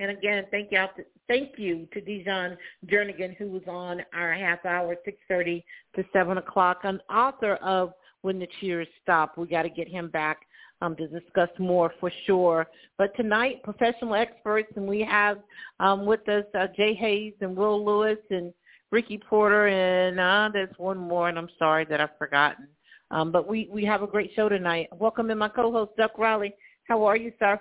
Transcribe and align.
And 0.00 0.10
again, 0.12 0.44
thank 0.50 0.70
you, 0.70 0.78
to, 0.78 1.04
thank 1.26 1.58
you 1.58 1.88
to 1.92 2.00
Dijon 2.00 2.56
Jernigan, 2.86 3.36
who 3.36 3.48
was 3.48 3.62
on 3.66 4.02
our 4.14 4.32
half 4.32 4.64
hour, 4.64 4.96
6.30 5.06 5.64
to 5.96 6.04
7 6.12 6.38
o'clock, 6.38 6.80
an 6.84 7.00
author 7.10 7.54
of 7.56 7.92
When 8.22 8.38
the 8.38 8.46
Cheers 8.60 8.86
Stop. 9.02 9.36
We 9.36 9.48
got 9.48 9.62
to 9.62 9.70
get 9.70 9.88
him 9.88 10.08
back 10.08 10.38
um, 10.80 10.94
to 10.96 11.08
discuss 11.08 11.48
more 11.58 11.92
for 11.98 12.12
sure. 12.26 12.68
But 12.96 13.14
tonight, 13.16 13.62
professional 13.64 14.14
experts, 14.14 14.72
and 14.76 14.86
we 14.86 15.00
have 15.00 15.38
um, 15.80 16.06
with 16.06 16.28
us 16.28 16.44
uh, 16.56 16.68
Jay 16.76 16.94
Hayes 16.94 17.34
and 17.40 17.56
Will 17.56 17.84
Lewis 17.84 18.18
and 18.30 18.52
Ricky 18.92 19.18
Porter, 19.18 19.66
and 19.66 20.20
uh, 20.20 20.48
there's 20.52 20.74
one 20.78 20.96
more, 20.96 21.28
and 21.28 21.38
I'm 21.38 21.50
sorry 21.58 21.84
that 21.86 22.00
I've 22.00 22.16
forgotten. 22.18 22.68
Um, 23.10 23.32
but 23.32 23.48
we, 23.48 23.68
we 23.72 23.84
have 23.84 24.02
a 24.02 24.06
great 24.06 24.30
show 24.36 24.48
tonight. 24.48 24.88
Welcome 24.92 25.30
in 25.30 25.38
my 25.38 25.48
co-host, 25.48 25.92
Duck 25.96 26.16
Riley. 26.18 26.54
How 26.84 27.04
are 27.04 27.16
you, 27.16 27.32
sir? 27.38 27.58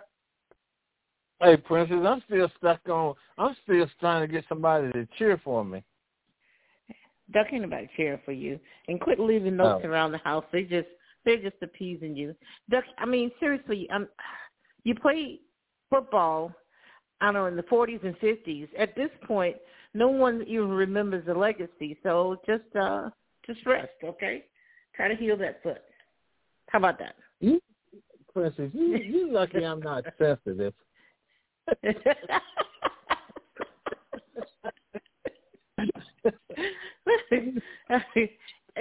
Hey, 1.40 1.55
Princess, 1.57 1.98
I'm 2.04 2.24
still 2.26 2.52
stuck 2.57 2.80
on. 2.90 3.13
I'm 3.38 3.55
still 3.63 3.85
trying 3.99 4.27
to 4.27 4.32
get 4.32 4.43
somebody 4.49 4.91
to 4.91 5.07
cheer 5.18 5.40
for 5.43 5.63
me. 5.63 5.84
Duck 7.32 7.48
ain't 7.52 7.63
nobody 7.63 7.88
cheering 7.96 8.20
for 8.26 8.32
you, 8.32 8.60
and 8.88 9.02
quit 9.02 9.20
leaving 9.20 9.58
notes 9.58 9.82
Oh. 9.84 9.88
around 9.88 10.13
the 10.13 10.18
house. 10.20 10.46
They 10.52 10.63
just 10.63 10.88
they're 11.26 11.41
just 11.41 11.62
appeasing 11.62 12.15
you. 12.15 12.34
Duck, 12.70 12.85
I 12.98 13.05
mean 13.05 13.32
seriously, 13.40 13.90
um, 13.90 14.08
you 14.84 14.96
play 14.96 15.41
football. 15.90 16.54
I 17.20 17.26
don't 17.26 17.34
know 17.34 17.46
in 17.48 17.58
the 17.58 17.63
40s 17.63 18.04
and 18.04 18.18
50s. 18.20 18.70
At 18.77 18.96
this 18.96 19.10
point, 19.26 19.58
no 19.93 20.08
one 20.08 20.43
even 20.48 20.70
remembers 20.70 21.26
the 21.26 21.34
legacy. 21.34 21.98
So 22.02 22.38
just 22.46 22.76
uh 22.76 23.10
just 23.46 23.65
rest, 23.65 23.91
okay? 24.04 24.46
Try 24.96 25.10
to 25.10 25.15
heal 25.15 25.38
that 25.38 25.62
foot. 25.62 25.82
How 26.70 26.80
about 26.80 26.98
that? 26.99 27.15
You, 27.41 27.62
Princess, 28.34 28.71
you 28.74 28.98
you 28.98 29.32
lucky 29.32 29.63
I'm 29.65 29.82
not 29.82 30.05
sensitive. 30.18 30.74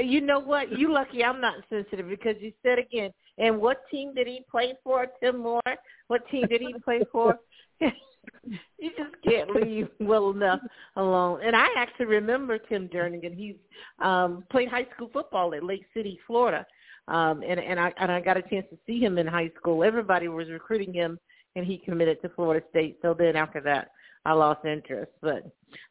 you 0.01 0.21
know 0.21 0.39
what? 0.39 0.79
You 0.79 0.93
lucky 0.93 1.25
I'm 1.25 1.41
not 1.41 1.55
sensitive 1.69 2.09
because 2.09 2.37
you 2.41 2.53
said 2.63 2.79
again. 2.79 3.11
And 3.39 3.61
what 3.61 3.83
team 3.91 4.15
did 4.15 4.27
he 4.27 4.45
play 4.51 4.75
for, 4.83 5.07
Tim 5.21 5.39
Moore? 5.39 5.61
What 6.09 6.29
team 6.31 6.47
did 6.49 6.61
he 6.61 6.75
play 6.85 7.01
for? 7.13 7.39
you 7.81 8.91
just 8.97 9.15
can't 9.25 9.51
leave 9.51 9.89
well 10.01 10.31
enough 10.31 10.61
alone. 10.97 11.41
And 11.45 11.55
I 11.55 11.67
actually 11.77 12.07
remember 12.07 12.59
Tim 12.59 12.89
Jernigan. 12.89 13.35
He's 13.35 13.57
um 14.01 14.45
played 14.51 14.69
high 14.69 14.87
school 14.95 15.11
football 15.13 15.55
at 15.55 15.65
Lake 15.65 15.85
City, 15.95 16.19
Florida. 16.27 16.67
Um 17.09 17.43
and 17.47 17.61
and 17.61 17.79
I 17.79 17.93
and 17.99 18.11
I 18.11 18.21
got 18.21 18.37
a 18.37 18.43
chance 18.43 18.67
to 18.71 18.79
see 18.87 19.01
him 19.01 19.19
in 19.19 19.27
high 19.27 19.51
school. 19.57 19.85
Everybody 19.85 20.29
was 20.29 20.49
recruiting 20.49 20.93
him 20.93 21.19
and 21.57 21.67
he 21.67 21.79
committed 21.79 22.23
to 22.23 22.29
Florida 22.29 22.65
State. 22.71 22.99
So 23.03 23.15
then 23.19 23.35
after 23.35 23.61
that 23.63 23.91
I 24.25 24.33
lost 24.33 24.65
interest. 24.65 25.11
But 25.21 25.51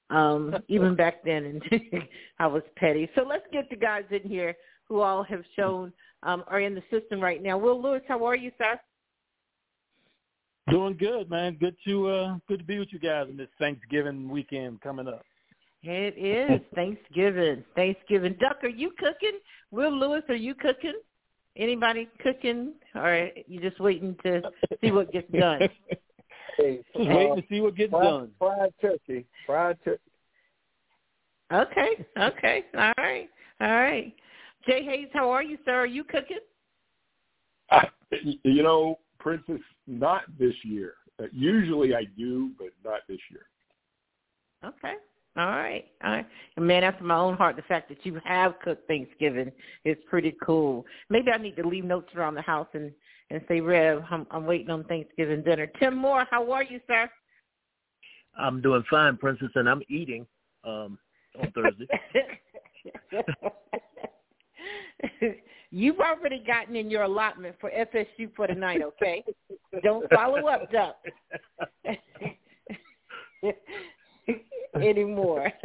um 0.10 0.56
even 0.70 0.96
back 0.96 1.26
then 1.26 1.62
and 1.72 1.84
I 2.40 2.48
was 2.48 2.64
petty. 2.78 3.10
So 3.16 3.24
let's 3.24 3.46
get 3.52 3.70
the 3.70 3.76
guys 3.76 4.06
in 4.12 4.22
here 4.30 4.56
who 4.88 5.02
all 5.02 5.24
have 5.24 5.44
shown 5.56 5.92
um 6.24 6.44
are 6.48 6.62
in 6.62 6.76
the 6.76 6.84
system 6.90 7.20
right 7.20 7.44
now. 7.44 7.58
Will 7.58 7.82
Lewis, 7.82 8.04
how 8.08 8.24
are 8.26 8.36
you, 8.36 8.52
sir? 8.58 8.80
Doing 10.70 10.98
good, 10.98 11.30
man. 11.30 11.58
Good 11.60 11.76
to 11.86 12.08
uh 12.08 12.38
good 12.48 12.60
to 12.60 12.66
be 12.66 12.80
with 12.80 12.90
you 12.92 13.00
guys 13.00 13.28
on 13.30 13.36
this 13.36 13.50
Thanksgiving 13.60 14.30
weekend 14.30 14.80
coming 14.82 15.08
up. 15.08 15.26
It 15.84 16.18
is 16.18 16.62
Thanksgiving. 16.76 17.64
Thanksgiving. 17.76 18.36
Duck, 18.40 18.58
are 18.64 18.70
you 18.70 18.92
cooking? 18.98 19.40
Will 19.72 19.92
Lewis, 19.92 20.24
are 20.30 20.36
you 20.36 20.56
cooking? 20.56 20.96
Anybody 21.58 22.10
cooking, 22.22 22.74
or 22.96 23.30
you 23.48 23.62
just 23.62 23.80
waiting 23.80 24.16
to 24.24 24.42
see 24.82 24.92
what 24.92 25.12
gets 25.12 25.32
done? 25.32 25.70
Hey, 26.58 26.80
Just 26.96 27.10
uh, 27.10 27.14
waiting 27.14 27.36
to 27.36 27.44
see 27.50 27.60
what 27.60 27.76
gets 27.76 27.92
fried, 27.92 28.04
done. 28.04 28.32
Fried 28.40 28.74
turkey. 28.82 29.26
Fried 29.46 29.78
turkey. 29.84 30.00
Okay, 31.52 32.06
okay, 32.18 32.66
all 32.78 32.94
right, 32.98 33.30
all 33.60 33.72
right. 33.72 34.16
Jay 34.66 34.84
Hayes, 34.86 35.10
how 35.14 35.30
are 35.30 35.44
you, 35.44 35.58
sir? 35.66 35.74
Are 35.74 35.86
you 35.86 36.06
cooking? 36.06 36.40
I, 37.72 37.88
you 38.22 38.64
know, 38.64 39.00
Princess, 39.20 39.60
not 39.86 40.22
this 40.40 40.54
year. 40.64 40.94
Uh, 41.22 41.26
usually 41.34 41.94
I 41.94 42.06
do, 42.18 42.52
but 42.58 42.70
not 42.84 43.02
this 43.10 43.20
year. 43.30 43.48
Okay. 44.64 44.96
All 45.38 45.48
right. 45.48 45.86
All 46.04 46.12
right. 46.12 46.28
And 46.56 46.66
man, 46.66 46.84
after 46.84 47.04
my 47.04 47.18
own 47.18 47.36
heart, 47.36 47.58
the 47.58 47.62
fact 47.64 47.90
that 47.90 48.06
you 48.06 48.20
have 48.24 48.60
cooked 48.64 48.88
Thanksgiving 48.88 49.52
is 49.84 49.98
pretty 50.10 50.36
cool. 50.44 50.86
Maybe 51.10 51.32
I 51.32 51.38
need 51.38 51.58
to 51.58 51.68
leave 51.68 51.84
notes 51.84 52.10
around 52.16 52.36
the 52.36 52.42
house 52.42 52.68
and 52.74 52.92
and 53.32 53.42
say, 53.48 53.60
Rev, 53.60 54.04
I'm, 54.10 54.28
I'm 54.32 54.46
waiting 54.46 54.70
on 54.70 54.84
Thanksgiving 54.84 55.42
dinner. 55.42 55.68
Tim 55.80 55.96
Moore, 55.98 56.28
how 56.30 56.52
are 56.52 56.64
you, 56.64 56.80
sir? 56.88 57.10
I'm 58.38 58.62
doing 58.62 58.84
fine, 58.90 59.18
Princess, 59.18 59.50
and 59.56 59.68
I'm 59.70 59.82
eating 59.90 60.28
um, 60.64 61.00
on 61.40 61.52
Thursday. 61.54 61.88
You've 65.72 66.00
already 66.00 66.44
gotten 66.46 66.76
in 66.76 66.90
your 66.90 67.04
allotment 67.04 67.56
for 67.60 67.72
FSU 67.72 68.30
for 68.36 68.48
tonight, 68.48 68.82
okay? 68.82 69.24
Don't 69.84 70.10
follow 70.12 70.48
up, 70.48 70.72
Duck. 70.72 70.98
Anymore. 74.82 75.52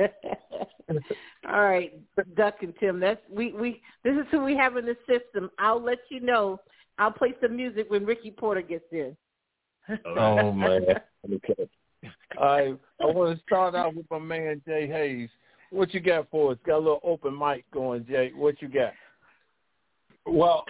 All 1.48 1.62
right, 1.62 1.92
Duck 2.36 2.56
and 2.62 2.74
Tim. 2.80 3.00
That's 3.00 3.20
we 3.30 3.52
we. 3.52 3.80
This 4.04 4.14
is 4.14 4.26
who 4.30 4.44
we 4.44 4.56
have 4.56 4.76
in 4.76 4.84
the 4.86 4.96
system. 5.08 5.50
I'll 5.58 5.82
let 5.82 5.98
you 6.08 6.20
know. 6.20 6.60
I'll 6.98 7.12
play 7.12 7.34
some 7.40 7.56
music 7.56 7.86
when 7.88 8.04
Ricky 8.04 8.30
Porter 8.30 8.62
gets 8.62 8.84
in. 8.92 9.16
Oh 10.04 10.52
man. 10.52 10.82
Okay. 11.32 11.68
I 12.38 12.74
I 13.00 13.04
want 13.04 13.36
to 13.36 13.42
start 13.44 13.74
out 13.74 13.94
with 13.94 14.06
my 14.10 14.18
man 14.18 14.62
Jay 14.66 14.86
Hayes. 14.86 15.28
What 15.70 15.94
you 15.94 16.00
got 16.00 16.28
for 16.30 16.52
us? 16.52 16.58
Got 16.66 16.76
a 16.76 16.78
little 16.78 17.00
open 17.04 17.38
mic 17.38 17.64
going, 17.72 18.04
Jay. 18.06 18.32
What 18.34 18.60
you 18.60 18.68
got? 18.68 18.92
Well, 20.26 20.64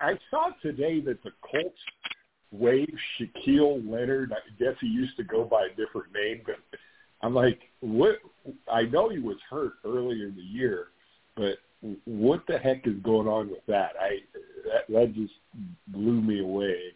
I 0.00 0.14
saw 0.30 0.50
today 0.62 1.00
that 1.02 1.22
the 1.22 1.30
Colts 1.42 1.78
waived 2.50 2.98
Shaquille 3.18 3.88
Leonard. 3.88 4.32
I 4.32 4.62
guess 4.62 4.74
he 4.80 4.86
used 4.86 5.16
to 5.18 5.24
go 5.24 5.44
by 5.44 5.66
a 5.66 5.76
different 5.76 6.12
name, 6.14 6.40
but 6.44 6.56
I'm 7.22 7.34
like, 7.34 7.60
what? 7.80 8.16
I 8.72 8.82
know 8.82 9.08
he 9.08 9.18
was 9.18 9.36
hurt 9.48 9.74
earlier 9.84 10.26
in 10.26 10.36
the 10.36 10.42
year, 10.42 10.88
but 11.36 11.58
what 12.04 12.42
the 12.46 12.58
heck 12.58 12.86
is 12.86 12.96
going 13.02 13.28
on 13.28 13.50
with 13.50 13.64
that? 13.66 13.92
I 14.00 14.18
that 14.64 14.92
that 14.92 15.14
just 15.14 15.34
blew 15.88 16.20
me 16.20 16.40
away. 16.40 16.94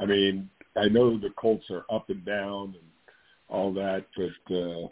I 0.00 0.06
mean, 0.06 0.48
I 0.76 0.88
know 0.88 1.18
the 1.18 1.30
Colts 1.36 1.64
are 1.70 1.84
up 1.90 2.08
and 2.10 2.24
down 2.24 2.74
and 2.74 2.88
all 3.48 3.72
that, 3.74 4.06
but 4.16 4.54
uh, 4.54 4.88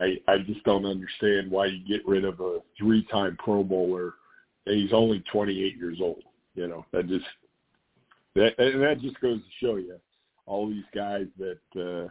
I 0.00 0.32
I 0.32 0.38
just 0.46 0.62
don't 0.64 0.86
understand 0.86 1.50
why 1.50 1.66
you 1.66 1.86
get 1.86 2.06
rid 2.06 2.24
of 2.24 2.40
a 2.40 2.58
three-time 2.78 3.36
Pro 3.42 3.62
Bowler. 3.62 4.14
And 4.66 4.78
he's 4.78 4.92
only 4.92 5.24
28 5.32 5.76
years 5.76 5.98
old. 6.00 6.22
You 6.54 6.68
know 6.68 6.84
that 6.92 7.08
just 7.08 7.24
that 8.34 8.58
and 8.58 8.82
that 8.82 9.00
just 9.00 9.20
goes 9.20 9.38
to 9.38 9.66
show 9.66 9.76
you 9.76 9.98
all 10.46 10.68
these 10.68 10.84
guys 10.94 11.26
that 11.38 11.80
uh, 11.80 12.08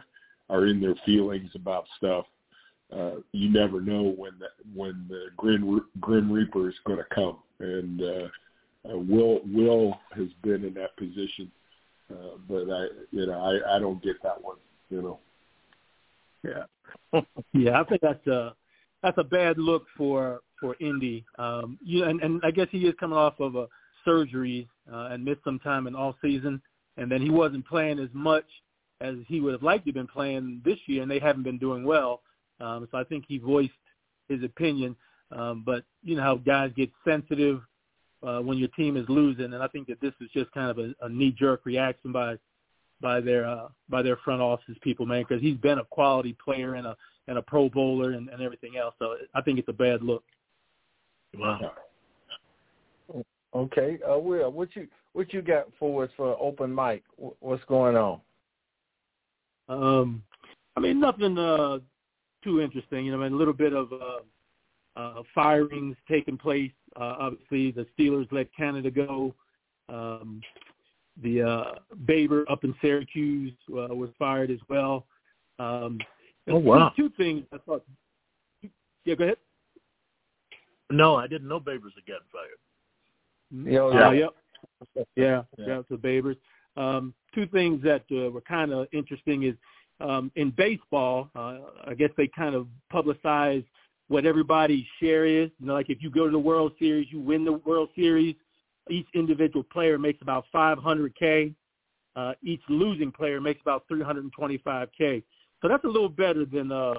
are 0.50 0.66
in 0.66 0.80
their 0.80 0.96
feelings 1.06 1.50
about 1.54 1.84
stuff. 1.96 2.26
Uh, 2.92 3.16
you 3.32 3.50
never 3.50 3.80
know 3.80 4.02
when 4.02 4.32
the 4.40 4.48
when 4.74 5.06
the 5.08 5.26
grim 5.36 5.80
grim 6.00 6.30
reaper 6.30 6.68
is 6.68 6.74
going 6.84 6.98
to 6.98 7.14
come, 7.14 7.38
and 7.60 8.02
uh, 8.02 8.28
uh, 8.92 8.98
Will 8.98 9.40
Will 9.46 9.94
has 10.16 10.28
been 10.42 10.64
in 10.64 10.74
that 10.74 10.96
position, 10.96 11.50
uh, 12.10 12.36
but 12.48 12.68
I 12.68 12.86
you 13.12 13.26
know 13.26 13.40
I 13.40 13.76
I 13.76 13.78
don't 13.78 14.02
get 14.02 14.20
that 14.24 14.42
one. 14.42 14.56
You 14.90 15.02
know. 15.02 15.18
Yeah. 16.42 17.20
yeah, 17.52 17.80
I 17.80 17.84
think 17.84 18.00
that's 18.00 18.26
a 18.26 18.54
that's 19.02 19.18
a 19.18 19.24
bad 19.24 19.58
look 19.58 19.86
for 19.96 20.40
for 20.58 20.76
Indy. 20.80 21.24
Um, 21.38 21.78
you 21.84 22.04
and, 22.04 22.20
and 22.22 22.40
I 22.44 22.50
guess 22.50 22.66
he 22.70 22.78
is 22.80 22.94
coming 22.98 23.18
off 23.18 23.38
of 23.38 23.54
a 23.54 23.68
surgery 24.04 24.68
uh, 24.92 25.08
and 25.12 25.24
missed 25.24 25.44
some 25.44 25.58
time 25.60 25.86
in 25.86 25.94
all 25.94 26.16
season, 26.20 26.60
and 26.96 27.10
then 27.10 27.22
he 27.22 27.30
wasn't 27.30 27.66
playing 27.66 27.98
as 27.98 28.08
much 28.12 28.46
as 29.00 29.16
he 29.26 29.40
would 29.40 29.52
have 29.52 29.62
liked 29.62 29.84
to 29.84 29.90
have 29.90 29.94
been 29.94 30.06
playing 30.06 30.62
this 30.64 30.78
year, 30.86 31.02
and 31.02 31.10
they 31.10 31.18
haven't 31.18 31.42
been 31.42 31.58
doing 31.58 31.84
well. 31.84 32.22
Um, 32.60 32.86
so 32.90 32.98
I 32.98 33.04
think 33.04 33.24
he 33.26 33.38
voiced 33.38 33.72
his 34.28 34.42
opinion. 34.42 34.96
Um, 35.32 35.62
but 35.64 35.84
you 36.02 36.16
know 36.16 36.22
how 36.22 36.36
guys 36.36 36.72
get 36.76 36.90
sensitive 37.04 37.60
uh, 38.22 38.40
when 38.40 38.58
your 38.58 38.68
team 38.68 38.96
is 38.96 39.08
losing, 39.08 39.52
and 39.54 39.62
I 39.62 39.68
think 39.68 39.86
that 39.88 40.00
this 40.00 40.12
is 40.20 40.28
just 40.32 40.50
kind 40.52 40.70
of 40.70 40.78
a, 40.78 40.92
a 41.02 41.08
knee-jerk 41.08 41.64
reaction 41.64 42.12
by 42.12 42.36
by 43.00 43.20
their 43.20 43.46
uh, 43.46 43.68
by 43.88 44.02
their 44.02 44.16
front 44.16 44.42
office 44.42 44.76
people, 44.82 45.06
man, 45.06 45.24
because 45.26 45.40
he's 45.40 45.56
been 45.56 45.78
a 45.78 45.84
quality 45.84 46.36
player 46.44 46.74
and 46.74 46.86
a 46.86 46.96
and 47.28 47.38
a 47.38 47.42
Pro 47.42 47.68
Bowler 47.68 48.12
and, 48.12 48.28
and 48.28 48.42
everything 48.42 48.76
else. 48.76 48.94
So 48.98 49.16
I 49.34 49.40
think 49.40 49.58
it's 49.58 49.68
a 49.68 49.72
bad 49.72 50.02
look. 50.02 50.24
Wow. 51.36 51.72
Okay, 53.54 53.98
uh, 54.08 54.18
Will, 54.18 54.50
what 54.50 54.74
you 54.74 54.86
what 55.12 55.32
you 55.32 55.42
got 55.42 55.66
for 55.78 56.04
us 56.04 56.10
for 56.16 56.36
open 56.40 56.74
mic? 56.74 57.02
What's 57.16 57.64
going 57.64 57.96
on? 57.96 58.20
Um, 59.70 60.22
I 60.76 60.80
mean 60.80 61.00
nothing 61.00 61.38
uh 61.38 61.78
too 62.42 62.60
interesting. 62.60 63.06
You 63.06 63.12
know, 63.12 63.20
I 63.20 63.24
mean, 63.24 63.32
a 63.34 63.36
little 63.36 63.54
bit 63.54 63.72
of 63.72 63.92
uh, 63.92 65.00
uh, 65.00 65.22
firings 65.34 65.96
taking 66.08 66.38
place. 66.38 66.72
Uh, 66.96 67.16
obviously, 67.18 67.70
the 67.70 67.86
Steelers 67.98 68.30
let 68.32 68.54
Canada 68.54 68.90
go. 68.90 69.34
Um, 69.88 70.40
the 71.22 71.42
uh, 71.42 71.64
Baber 72.06 72.44
up 72.50 72.64
in 72.64 72.74
Syracuse 72.80 73.52
uh, 73.70 73.94
was 73.94 74.10
fired 74.18 74.50
as 74.50 74.58
well. 74.68 75.06
Um, 75.58 75.98
oh 76.48 76.56
wow! 76.56 76.92
Two, 76.96 77.08
two 77.08 77.14
things 77.16 77.44
I 77.52 77.58
thought. 77.58 77.84
Yeah, 79.04 79.14
go 79.14 79.24
ahead. 79.24 79.36
No, 80.90 81.16
I 81.16 81.26
didn't 81.26 81.48
know 81.48 81.60
Babers 81.60 81.94
had 81.94 82.06
gotten 82.06 82.26
fired. 82.32 82.58
Mm-hmm. 83.54 83.70
Yeah, 83.70 84.06
uh, 84.06 84.10
yep. 84.10 84.30
Yeah, 84.94 85.02
yeah, 85.16 85.42
yeah, 85.58 85.82
the 85.90 85.96
Babers. 85.96 86.36
Um, 86.76 87.14
two 87.34 87.46
things 87.46 87.82
that 87.82 88.04
uh, 88.10 88.30
were 88.30 88.40
kind 88.40 88.72
of 88.72 88.86
interesting 88.92 89.44
is 89.44 89.54
um, 90.00 90.32
in 90.36 90.50
baseball, 90.50 91.28
uh, 91.34 91.58
I 91.86 91.94
guess 91.94 92.10
they 92.16 92.28
kind 92.28 92.54
of 92.54 92.66
publicize 92.92 93.64
what 94.08 94.26
everybody's 94.26 94.84
share 94.98 95.24
is. 95.24 95.50
You 95.58 95.66
know, 95.66 95.74
like 95.74 95.90
if 95.90 96.02
you 96.02 96.10
go 96.10 96.24
to 96.24 96.30
the 96.30 96.38
World 96.38 96.72
Series, 96.78 97.08
you 97.10 97.20
win 97.20 97.44
the 97.44 97.52
World 97.52 97.90
Series, 97.94 98.34
each 98.88 99.06
individual 99.14 99.62
player 99.62 99.98
makes 99.98 100.20
about 100.22 100.44
500k. 100.54 101.54
Uh, 102.16 102.32
each 102.42 102.62
losing 102.68 103.12
player 103.12 103.40
makes 103.40 103.60
about 103.60 103.84
325k. 103.88 105.22
So 105.62 105.68
that's 105.68 105.84
a 105.84 105.88
little 105.88 106.08
better 106.08 106.44
than 106.44 106.72
uh, 106.72 106.94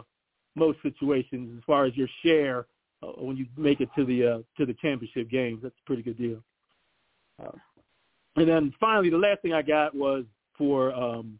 most 0.56 0.78
situations 0.84 1.58
as 1.58 1.64
far 1.66 1.86
as 1.86 1.96
your 1.96 2.08
share 2.24 2.68
uh, 3.04 3.08
when 3.18 3.36
you 3.36 3.46
make 3.58 3.82
it 3.82 3.90
to 3.98 4.06
the 4.06 4.26
uh, 4.26 4.38
to 4.58 4.66
the 4.66 4.74
championship 4.76 5.30
games. 5.30 5.60
That's 5.64 5.76
a 5.84 5.86
pretty 5.86 6.04
good 6.04 6.18
deal. 6.18 6.42
Uh, 7.44 7.52
and 8.36 8.48
then 8.48 8.74
finally, 8.80 9.10
the 9.10 9.18
last 9.18 9.42
thing 9.42 9.54
I 9.54 9.62
got 9.62 9.96
was 9.96 10.26
for 10.58 10.94
um, 10.94 11.40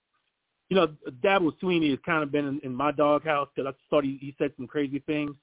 you 0.72 0.78
know, 0.78 0.88
Dabo 1.22 1.52
Swinney 1.62 1.90
has 1.90 2.00
kind 2.06 2.24
of 2.24 2.32
been 2.32 2.48
in, 2.48 2.62
in 2.64 2.74
my 2.74 2.94
doghouse 2.94 3.50
because 3.54 3.74
I 3.74 3.90
thought 3.90 4.06
he, 4.06 4.18
he 4.22 4.34
said 4.38 4.54
some 4.56 4.68
crazy 4.68 5.00
things, 5.06 5.36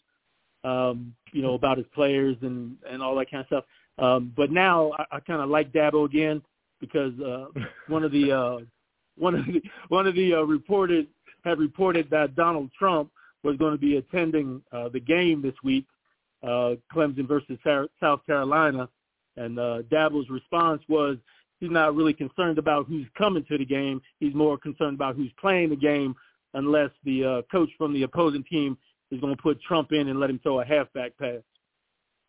um, 0.65 1.15
you 1.33 1.43
know, 1.43 1.53
about 1.53 1.77
his 1.77 1.87
players 1.95 2.35
and 2.41 2.77
and 2.91 3.03
all 3.03 3.15
that 3.17 3.31
kind 3.31 3.43
of 3.43 3.47
stuff. 3.47 3.65
Um, 3.99 4.33
but 4.35 4.51
now 4.51 4.93
I, 4.99 5.17
I 5.17 5.21
kind 5.21 5.43
of 5.43 5.51
like 5.51 5.71
Dabo 5.71 6.07
again 6.07 6.41
because 6.81 7.13
uh, 7.21 7.47
one 7.89 8.05
of 8.05 8.13
the 8.13 8.33
uh, 8.33 8.59
one 9.19 9.35
of 9.35 9.45
the 9.45 9.61
one 9.89 10.07
of 10.07 10.15
the 10.15 10.33
uh, 10.33 10.43
reported 10.43 11.09
had 11.45 11.59
reported 11.59 12.09
that 12.09 12.35
Donald 12.35 12.71
Trump 12.79 13.11
was 13.43 13.57
going 13.59 13.73
to 13.73 13.79
be 13.79 13.99
attending 13.99 14.63
uh, 14.73 14.89
the 14.89 15.01
game 15.01 15.43
this 15.43 15.55
week, 15.63 15.85
uh, 16.43 16.73
Clemson 16.91 17.29
versus 17.29 17.59
South 18.01 18.25
Carolina, 18.25 18.89
and 19.37 19.59
uh, 19.59 19.83
Dabo's 19.91 20.31
response 20.31 20.81
was 20.89 21.19
he's 21.61 21.71
not 21.71 21.95
really 21.95 22.13
concerned 22.13 22.59
about 22.59 22.87
who's 22.87 23.07
coming 23.17 23.45
to 23.49 23.59
the 23.59 23.65
game. 23.65 24.01
He's 24.21 24.35
more 24.35 24.59
concerned 24.59 24.95
about 24.95 25.17
who's 25.17 25.33
playing 25.41 25.71
the 25.71 25.77
game 25.77 26.15
unless 26.55 26.91
the 27.05 27.25
uh, 27.25 27.43
coach 27.51 27.71
from 27.77 27.93
the 27.93 28.03
opposing 28.03 28.45
team 28.45 28.77
is 29.11 29.21
going 29.21 29.35
to 29.35 29.43
put 29.43 29.61
Trump 29.63 29.93
in 29.93 30.09
and 30.09 30.21
let 30.21 30.31
him 30.31 30.39
throw 30.43 30.61
a 30.61 30.65
halfback 30.65 31.13
pass. 31.19 31.41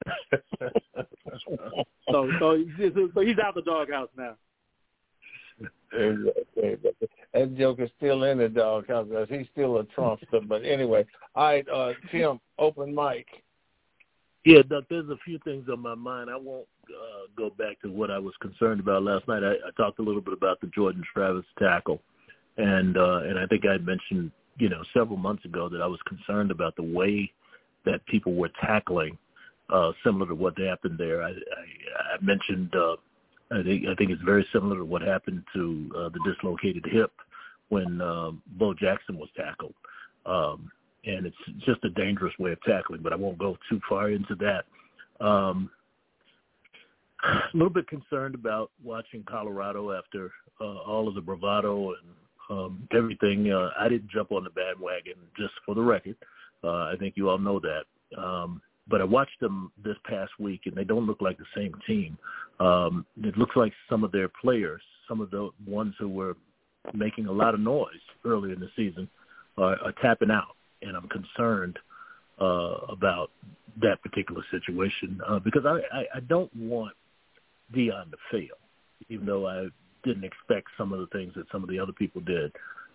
so, 2.11 2.29
so, 2.39 2.63
he's, 2.77 2.91
so 3.13 3.21
he's 3.21 3.37
out 3.39 3.55
the 3.55 3.61
doghouse 3.65 4.09
now. 4.17 4.35
That 7.33 7.55
joke 7.57 7.79
is 7.79 7.89
still 7.97 8.23
in 8.23 8.37
the 8.37 8.49
doghouse. 8.49 9.07
He's 9.29 9.47
still 9.51 9.77
a 9.77 9.83
Trumpster. 9.83 10.47
But 10.47 10.63
anyway, 10.63 11.05
all 11.35 11.43
right, 11.43 11.67
uh, 11.69 11.93
Tim, 12.11 12.39
open 12.57 12.93
mic. 12.95 13.27
Yeah, 14.45 14.61
Duck, 14.61 14.85
there's 14.89 15.09
a 15.09 15.17
few 15.25 15.37
things 15.39 15.67
on 15.69 15.81
my 15.81 15.95
mind. 15.95 16.29
I 16.29 16.37
won't 16.37 16.67
uh, 16.89 17.27
go 17.37 17.49
back 17.49 17.81
to 17.81 17.89
what 17.89 18.09
I 18.09 18.17
was 18.19 18.33
concerned 18.41 18.79
about 18.79 19.03
last 19.03 19.27
night. 19.27 19.43
I, 19.43 19.53
I 19.53 19.71
talked 19.75 19.99
a 19.99 20.01
little 20.01 20.21
bit 20.21 20.33
about 20.33 20.61
the 20.61 20.67
Jordan 20.67 21.03
Travis 21.13 21.45
tackle, 21.57 22.01
and 22.57 22.97
uh, 22.97 23.21
and 23.23 23.37
I 23.37 23.45
think 23.47 23.65
I 23.65 23.77
mentioned 23.77 24.31
you 24.57 24.69
know 24.69 24.81
several 24.93 25.17
months 25.17 25.43
ago 25.43 25.67
that 25.69 25.81
I 25.81 25.87
was 25.87 25.99
concerned 26.07 26.51
about 26.51 26.75
the 26.77 26.83
way 26.83 27.31
that 27.85 28.05
people 28.05 28.33
were 28.33 28.51
tackling, 28.61 29.17
uh, 29.69 29.91
similar 30.05 30.27
to 30.27 30.35
what 30.35 30.57
happened 30.57 30.97
there. 30.97 31.21
I, 31.21 31.31
I, 31.31 32.15
I 32.15 32.21
mentioned 32.21 32.73
uh, 32.75 32.95
I 33.51 33.63
think 33.63 33.87
I 33.87 33.95
think 33.95 34.11
it's 34.11 34.21
very 34.21 34.47
similar 34.53 34.77
to 34.77 34.85
what 34.85 35.01
happened 35.01 35.43
to 35.53 35.91
uh, 35.97 36.09
the 36.09 36.19
dislocated 36.31 36.85
hip 36.89 37.11
when 37.69 37.99
uh, 37.99 38.31
Bo 38.57 38.73
Jackson 38.73 39.17
was 39.17 39.29
tackled. 39.35 39.73
Um, 40.25 40.71
and 41.05 41.25
it's 41.25 41.65
just 41.65 41.83
a 41.83 41.89
dangerous 41.89 42.33
way 42.39 42.51
of 42.51 42.61
tackling. 42.63 43.01
But 43.01 43.13
I 43.13 43.15
won't 43.15 43.37
go 43.37 43.57
too 43.69 43.79
far 43.87 44.09
into 44.09 44.35
that. 44.35 45.25
Um, 45.25 45.69
a 47.23 47.57
little 47.57 47.69
bit 47.69 47.87
concerned 47.87 48.35
about 48.35 48.71
watching 48.83 49.23
Colorado 49.23 49.91
after 49.91 50.31
uh, 50.61 50.77
all 50.79 51.07
of 51.07 51.15
the 51.15 51.21
bravado 51.21 51.89
and 51.91 52.09
um, 52.49 52.87
everything. 52.93 53.51
Uh, 53.51 53.69
I 53.79 53.89
didn't 53.89 54.09
jump 54.09 54.31
on 54.31 54.43
the 54.43 54.49
bandwagon, 54.49 55.15
just 55.37 55.53
for 55.65 55.75
the 55.75 55.81
record. 55.81 56.15
Uh, 56.63 56.85
I 56.85 56.95
think 56.99 57.15
you 57.15 57.29
all 57.29 57.37
know 57.37 57.59
that. 57.59 58.19
Um, 58.21 58.61
but 58.87 59.01
I 59.01 59.03
watched 59.03 59.39
them 59.39 59.71
this 59.83 59.97
past 60.05 60.31
week, 60.39 60.61
and 60.65 60.75
they 60.75 60.83
don't 60.83 61.05
look 61.05 61.21
like 61.21 61.37
the 61.37 61.45
same 61.55 61.73
team. 61.85 62.17
Um, 62.59 63.05
it 63.23 63.37
looks 63.37 63.55
like 63.55 63.71
some 63.89 64.03
of 64.03 64.11
their 64.11 64.29
players, 64.41 64.81
some 65.07 65.21
of 65.21 65.29
the 65.29 65.49
ones 65.67 65.93
who 65.99 66.09
were 66.09 66.35
making 66.93 67.27
a 67.27 67.31
lot 67.31 67.53
of 67.53 67.59
noise 67.59 67.87
earlier 68.25 68.53
in 68.53 68.59
the 68.59 68.69
season, 68.75 69.07
are, 69.57 69.77
are 69.83 69.93
tapping 70.01 70.31
out 70.31 70.55
and 70.81 70.95
I'm 70.95 71.09
concerned 71.09 71.77
uh, 72.39 72.77
about 72.89 73.31
that 73.81 74.01
particular 74.01 74.43
situation 74.51 75.19
uh, 75.27 75.39
because 75.39 75.65
I, 75.65 75.79
I, 75.95 76.03
I 76.15 76.19
don't 76.27 76.53
want 76.55 76.93
Deion 77.75 78.11
to 78.11 78.17
fail, 78.31 78.57
even 79.09 79.25
though 79.25 79.47
I 79.47 79.67
didn't 80.03 80.23
expect 80.23 80.67
some 80.77 80.93
of 80.93 80.99
the 80.99 81.07
things 81.07 81.33
that 81.35 81.45
some 81.51 81.63
of 81.63 81.69
the 81.69 81.79
other 81.79 81.91
people 81.91 82.21
did. 82.21 82.51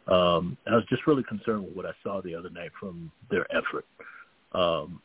Um, 0.07 0.57
I 0.67 0.75
was 0.75 0.85
just 0.89 1.07
really 1.07 1.23
concerned 1.23 1.65
with 1.65 1.75
what 1.75 1.87
I 1.87 1.93
saw 2.03 2.21
the 2.21 2.35
other 2.35 2.51
night 2.51 2.71
from 2.79 3.11
their 3.31 3.47
effort. 3.55 3.87
Um, 4.53 5.01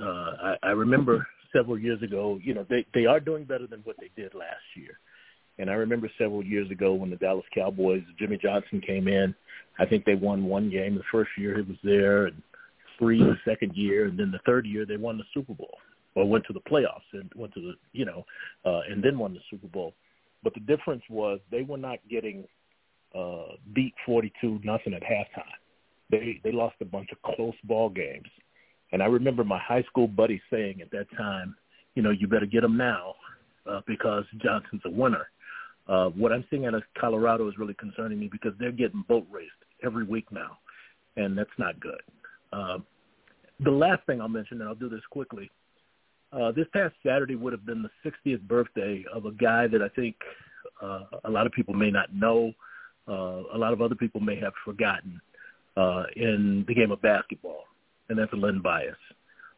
uh, 0.00 0.04
I, 0.04 0.56
I 0.62 0.70
remember 0.70 1.26
several 1.52 1.78
years 1.78 2.02
ago, 2.02 2.38
you 2.42 2.54
know, 2.54 2.66
they 2.68 2.84
they 2.94 3.06
are 3.06 3.20
doing 3.20 3.44
better 3.44 3.66
than 3.66 3.80
what 3.84 3.96
they 4.00 4.10
did 4.20 4.34
last 4.34 4.62
year. 4.74 4.98
And 5.58 5.70
I 5.70 5.74
remember 5.74 6.10
several 6.18 6.44
years 6.44 6.70
ago 6.70 6.94
when 6.94 7.10
the 7.10 7.16
Dallas 7.16 7.44
Cowboys, 7.54 8.02
Jimmy 8.18 8.38
Johnson 8.38 8.80
came 8.80 9.06
in. 9.06 9.34
I 9.78 9.86
think 9.86 10.04
they 10.04 10.14
won 10.14 10.44
one 10.44 10.70
game 10.70 10.94
the 10.94 11.02
first 11.10 11.30
year 11.38 11.56
he 11.56 11.62
was 11.62 11.78
there, 11.82 12.26
and 12.26 12.42
three 12.98 13.18
the 13.18 13.36
second 13.44 13.74
year, 13.74 14.06
and 14.06 14.18
then 14.18 14.30
the 14.30 14.40
third 14.46 14.66
year 14.66 14.86
they 14.86 14.96
won 14.96 15.18
the 15.18 15.24
Super 15.34 15.54
Bowl 15.54 15.78
or 16.14 16.28
went 16.28 16.44
to 16.46 16.52
the 16.52 16.60
playoffs 16.60 17.08
and 17.12 17.30
went 17.34 17.52
to 17.54 17.60
the 17.60 17.72
you 17.92 18.04
know, 18.04 18.24
uh, 18.64 18.80
and 18.90 19.02
then 19.02 19.18
won 19.18 19.34
the 19.34 19.40
Super 19.50 19.68
Bowl. 19.68 19.94
But 20.42 20.54
the 20.54 20.60
difference 20.60 21.02
was 21.08 21.40
they 21.50 21.62
were 21.62 21.78
not 21.78 21.98
getting 22.10 22.44
uh, 23.14 23.56
beat 23.74 23.94
forty-two 24.06 24.60
nothing 24.64 24.94
at 24.94 25.02
halftime. 25.02 25.44
They 26.10 26.40
they 26.44 26.52
lost 26.52 26.76
a 26.80 26.84
bunch 26.84 27.10
of 27.12 27.34
close 27.34 27.54
ball 27.64 27.88
games, 27.88 28.28
and 28.92 29.02
I 29.02 29.06
remember 29.06 29.44
my 29.44 29.58
high 29.58 29.82
school 29.84 30.06
buddy 30.06 30.40
saying 30.50 30.80
at 30.80 30.90
that 30.90 31.06
time, 31.16 31.56
you 31.94 32.02
know, 32.02 32.10
you 32.10 32.26
better 32.26 32.46
get 32.46 32.62
them 32.62 32.76
now 32.76 33.14
uh, 33.68 33.80
because 33.86 34.24
Johnson's 34.42 34.82
a 34.84 34.90
winner. 34.90 35.26
Uh, 35.88 36.06
what 36.10 36.32
I'm 36.32 36.44
seeing 36.50 36.66
out 36.66 36.74
of 36.74 36.82
Colorado 36.98 37.48
is 37.48 37.58
really 37.58 37.74
concerning 37.74 38.18
me 38.18 38.28
because 38.30 38.52
they're 38.58 38.72
getting 38.72 39.04
boat 39.08 39.26
raced 39.30 39.50
every 39.84 40.04
week 40.04 40.30
now, 40.30 40.58
and 41.16 41.36
that's 41.36 41.50
not 41.58 41.80
good. 41.80 42.00
Uh, 42.52 42.78
the 43.60 43.70
last 43.70 44.04
thing 44.06 44.20
I'll 44.20 44.28
mention, 44.28 44.60
and 44.60 44.68
I'll 44.68 44.74
do 44.74 44.88
this 44.88 45.00
quickly, 45.10 45.50
uh, 46.32 46.52
this 46.52 46.66
past 46.72 46.94
Saturday 47.04 47.34
would 47.34 47.52
have 47.52 47.66
been 47.66 47.82
the 47.82 48.10
60th 48.10 48.40
birthday 48.42 49.04
of 49.12 49.26
a 49.26 49.32
guy 49.32 49.66
that 49.66 49.82
I 49.82 49.88
think 49.88 50.16
uh, 50.82 51.04
a 51.24 51.30
lot 51.30 51.46
of 51.46 51.52
people 51.52 51.74
may 51.74 51.90
not 51.90 52.14
know, 52.14 52.52
uh, 53.08 53.42
a 53.54 53.58
lot 53.58 53.72
of 53.72 53.82
other 53.82 53.94
people 53.94 54.20
may 54.20 54.36
have 54.36 54.52
forgotten 54.64 55.20
uh, 55.76 56.04
in 56.16 56.64
the 56.68 56.74
game 56.74 56.90
of 56.90 57.02
basketball, 57.02 57.64
and 58.08 58.18
that's 58.18 58.32
Len 58.32 58.60
Bias, 58.62 58.96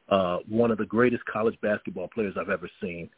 uh, 0.08 0.38
one 0.48 0.70
of 0.70 0.78
the 0.78 0.86
greatest 0.86 1.24
college 1.26 1.58
basketball 1.60 2.08
players 2.08 2.34
I've 2.38 2.50
ever 2.50 2.68
seen 2.80 3.08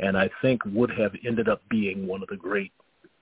and 0.00 0.16
I 0.16 0.28
think 0.42 0.62
would 0.66 0.90
have 0.92 1.12
ended 1.26 1.48
up 1.48 1.62
being 1.68 2.06
one 2.06 2.22
of 2.22 2.28
the 2.28 2.36
great 2.36 2.72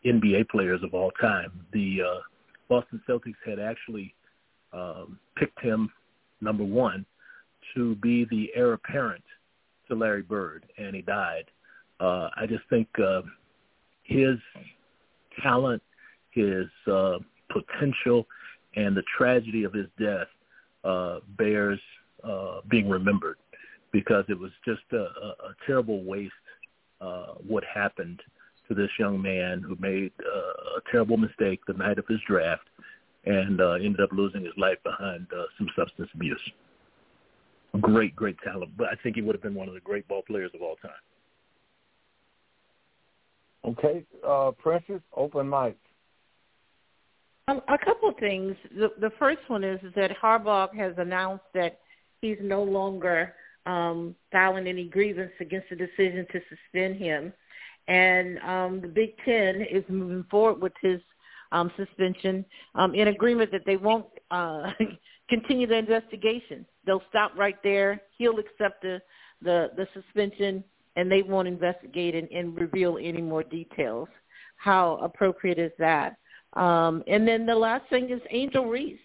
NBA 0.07 0.49
players 0.49 0.81
of 0.83 0.95
all 0.95 1.11
time. 1.21 1.53
The 1.73 2.03
uh, 2.03 2.21
Boston 2.69 3.03
Celtics 3.09 3.35
had 3.45 3.59
actually 3.59 4.15
um, 4.73 5.19
picked 5.37 5.61
him 5.61 5.91
number 6.41 6.65
one 6.65 7.05
to 7.75 7.97
be 7.97 8.27
the 8.31 8.51
heir 8.55 8.75
apparent 8.75 9.25
to 9.89 9.95
Larry 9.95 10.23
Bird, 10.23 10.67
and 10.79 10.95
he 10.95 11.03
died. 11.03 11.45
Uh, 12.01 12.29
I 12.37 12.47
just 12.47 12.63
think 12.71 12.87
uh, 13.03 13.23
his 14.05 14.37
talent, 15.43 15.83
his 16.31 16.67
uh, 16.91 17.19
potential, 17.51 18.27
and 18.77 18.97
the 18.97 19.03
tragedy 19.17 19.65
of 19.65 19.73
his 19.73 19.87
death 19.99 20.29
uh, 20.85 21.19
bears 21.37 21.81
uh, 22.23 22.61
being 22.71 22.89
remembered 22.89 23.39
because 23.91 24.25
it 24.29 24.39
was 24.39 24.53
just 24.65 24.83
a, 24.93 24.97
a, 24.97 25.01
a 25.01 25.55
terrible 25.67 26.05
waste 26.05 26.33
uh, 27.01 27.35
what 27.47 27.65
happened 27.65 28.21
to 28.69 28.75
this 28.75 28.91
young 28.99 29.21
man 29.21 29.63
who 29.63 29.77
made 29.81 30.13
uh, 30.25 30.79
a 30.79 30.91
terrible 30.91 31.17
mistake 31.17 31.61
the 31.67 31.73
night 31.73 31.99
of 31.99 32.07
his 32.07 32.19
draft 32.27 32.69
and 33.25 33.61
uh, 33.61 33.73
ended 33.73 34.01
up 34.01 34.11
losing 34.13 34.45
his 34.45 34.53
life 34.57 34.79
behind 34.85 35.27
uh, 35.33 35.45
some 35.57 35.69
substance 35.77 36.09
abuse. 36.15 36.41
Great, 37.81 38.17
great 38.17 38.37
talent, 38.43 38.71
but 38.77 38.89
I 38.89 38.95
think 39.03 39.17
he 39.17 39.23
would 39.23 39.35
have 39.35 39.43
been 39.43 39.55
one 39.55 39.69
of 39.69 39.75
the 39.75 39.81
great 39.81 40.07
ball 40.09 40.23
players 40.27 40.51
of 40.55 40.63
all 40.63 40.77
time. 40.77 40.91
Okay, 43.65 44.05
uh, 44.27 44.53
Princess, 44.53 45.03
open 45.15 45.49
mic. 45.49 45.77
Um, 47.49 47.61
a 47.69 47.79
couple 47.79 48.09
of 48.11 48.17
things. 48.17 48.57
The, 48.77 48.93
the 49.01 49.11
first 49.19 49.41
one 49.49 49.65
is, 49.65 49.81
is 49.83 49.93
that 49.97 50.11
Harbaugh 50.23 50.75
has 50.75 50.95
announced 50.97 51.45
that 51.55 51.81
he's 52.21 52.37
no 52.41 52.63
longer 52.63 53.35
um, 53.69 54.15
filing 54.33 54.67
any 54.67 54.85
grievance 54.85 55.33
against 55.41 55.69
the 55.69 55.77
decision 55.77 56.27
to 56.33 56.41
suspend 56.49 56.97
him. 56.97 57.33
And 57.87 58.39
um, 58.41 58.81
the 58.81 58.89
Big 58.89 59.15
Ten 59.25 59.63
is 59.71 59.85
moving 59.89 60.25
forward 60.31 60.61
with 60.61 60.73
his 60.83 61.01
um, 61.53 61.71
suspension 61.77 62.45
um, 62.75 62.95
in 62.95 63.09
agreement 63.09 63.53
that 63.53 63.63
they 63.67 63.77
won't 63.77 64.07
uh, 64.31 64.71
continue 65.29 65.67
the 65.67 65.77
investigation. 65.77 66.67
They'll 66.87 67.03
stop 67.11 67.33
right 67.37 67.57
there. 67.63 68.01
He'll 68.17 68.39
accept 68.39 68.83
the, 68.83 69.01
the, 69.43 69.71
the 69.77 69.87
suspension, 69.95 70.65
and 70.97 71.11
they 71.11 71.23
won't 71.23 71.49
investigate 71.49 72.15
and, 72.15 72.29
and 72.31 72.59
reveal 72.59 72.99
any 73.01 73.23
more 73.23 73.43
details. 73.43 74.09
How 74.57 74.99
appropriate 75.03 75.59
is 75.59 75.73
that? 75.79 76.17
Um, 76.55 77.05
and 77.07 77.29
then 77.29 77.47
the 77.47 77.55
last 77.55 77.89
thing 77.91 78.11
is 78.11 78.21
Angel 78.31 78.65
Reese, 78.67 78.99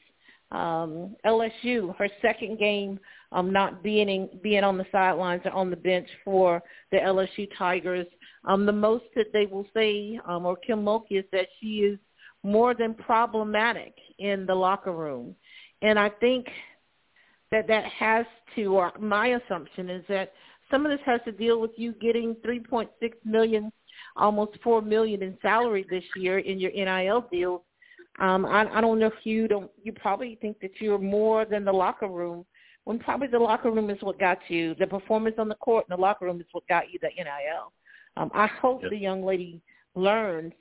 um, 0.53 1.15
LSU, 1.25 1.95
her 1.97 2.07
second 2.21 2.59
game 2.59 2.99
um, 3.31 3.51
not 3.51 3.83
being 3.83 4.09
in, 4.09 4.29
being 4.41 4.63
on 4.63 4.77
the 4.77 4.85
sidelines 4.91 5.41
or 5.45 5.51
on 5.51 5.69
the 5.69 5.75
bench 5.75 6.07
for 6.23 6.61
the 6.91 6.97
LSU 6.97 7.49
Tigers. 7.57 8.07
Um, 8.45 8.65
the 8.65 8.71
most 8.71 9.05
that 9.15 9.33
they 9.33 9.45
will 9.45 9.67
say, 9.73 10.19
um, 10.27 10.45
or 10.45 10.55
Kim 10.55 10.83
Mulkey, 10.83 11.19
is 11.19 11.25
that 11.31 11.47
she 11.59 11.79
is 11.79 11.99
more 12.43 12.73
than 12.73 12.93
problematic 12.93 13.93
in 14.19 14.45
the 14.45 14.55
locker 14.55 14.91
room, 14.91 15.35
and 15.81 15.97
I 15.97 16.09
think 16.09 16.47
that 17.51 17.67
that 17.67 17.85
has 17.85 18.25
to, 18.55 18.65
or 18.75 18.91
my 18.99 19.27
assumption 19.27 19.89
is 19.89 20.03
that 20.09 20.33
some 20.69 20.85
of 20.85 20.91
this 20.91 21.05
has 21.05 21.21
to 21.25 21.31
deal 21.31 21.61
with 21.61 21.71
you 21.77 21.93
getting 21.93 22.35
3.6 22.45 22.87
million 23.23 23.71
almost 24.15 24.57
four 24.63 24.81
million 24.81 25.23
in 25.23 25.37
salary 25.41 25.85
this 25.89 26.03
year 26.15 26.39
in 26.39 26.59
your 26.59 26.71
NIL 26.71 27.27
deal. 27.31 27.63
Um, 28.19 28.45
I, 28.45 28.67
I 28.71 28.81
don't 28.81 28.99
know 28.99 29.07
if 29.07 29.25
you 29.25 29.47
don't. 29.47 29.71
You 29.81 29.93
probably 29.93 30.37
think 30.41 30.59
that 30.61 30.79
you're 30.79 30.99
more 30.99 31.45
than 31.45 31.65
the 31.65 31.71
locker 31.71 32.07
room. 32.07 32.45
When 32.85 32.99
probably 32.99 33.27
the 33.27 33.39
locker 33.39 33.71
room 33.71 33.89
is 33.89 34.01
what 34.01 34.19
got 34.19 34.39
you. 34.49 34.75
The 34.75 34.87
performance 34.87 35.35
on 35.39 35.47
the 35.47 35.55
court 35.55 35.85
in 35.89 35.95
the 35.95 36.01
locker 36.01 36.25
room 36.25 36.41
is 36.41 36.47
what 36.51 36.67
got 36.67 36.91
you 36.91 36.99
the 37.01 37.09
NIL. 37.17 37.71
Um, 38.17 38.29
I 38.33 38.47
hope 38.47 38.81
yep. 38.81 38.91
the 38.91 38.97
young 38.97 39.23
lady 39.23 39.61
learns 39.95 40.53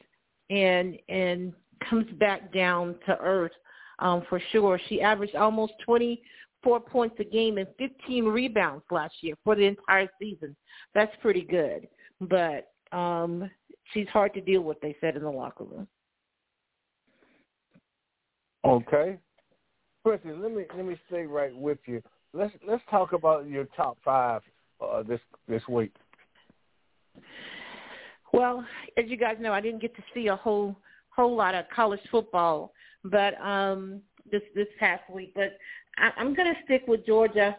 and 0.50 0.96
and 1.08 1.52
comes 1.88 2.06
back 2.18 2.52
down 2.52 2.94
to 3.06 3.18
earth 3.18 3.52
um, 3.98 4.22
for 4.28 4.40
sure. 4.50 4.80
She 4.88 5.00
averaged 5.00 5.34
almost 5.34 5.72
24 5.84 6.80
points 6.80 7.16
a 7.18 7.24
game 7.24 7.58
and 7.58 7.66
15 7.78 8.24
rebounds 8.26 8.84
last 8.90 9.14
year 9.20 9.34
for 9.44 9.54
the 9.54 9.64
entire 9.64 10.08
season. 10.20 10.56
That's 10.94 11.14
pretty 11.20 11.42
good. 11.42 11.88
But 12.20 12.72
um, 12.96 13.50
she's 13.92 14.08
hard 14.08 14.34
to 14.34 14.40
deal 14.40 14.62
with. 14.62 14.80
They 14.80 14.96
said 15.00 15.16
in 15.16 15.22
the 15.22 15.30
locker 15.30 15.64
room. 15.64 15.88
Okay, 18.64 19.18
Chrissy, 20.04 20.30
let 20.30 20.52
me 20.52 20.64
let 20.76 20.86
me 20.86 20.96
stay 21.08 21.22
right 21.22 21.54
with 21.54 21.78
you. 21.86 22.02
Let's 22.32 22.52
let's 22.66 22.82
talk 22.90 23.12
about 23.12 23.46
your 23.48 23.64
top 23.76 23.98
five 24.04 24.42
uh, 24.80 25.02
this 25.02 25.20
this 25.48 25.62
week. 25.68 25.92
Well, 28.32 28.64
as 28.96 29.04
you 29.08 29.16
guys 29.16 29.36
know, 29.40 29.52
I 29.52 29.60
didn't 29.60 29.82
get 29.82 29.94
to 29.96 30.02
see 30.14 30.28
a 30.28 30.36
whole 30.36 30.76
whole 31.10 31.36
lot 31.36 31.54
of 31.54 31.66
college 31.74 32.00
football, 32.10 32.72
but 33.04 33.38
um, 33.40 34.00
this 34.30 34.42
this 34.54 34.68
past 34.78 35.02
week. 35.12 35.32
But 35.34 35.58
I, 35.98 36.10
I'm 36.16 36.34
going 36.34 36.52
to 36.52 36.60
stick 36.64 36.84
with 36.86 37.04
Georgia 37.04 37.56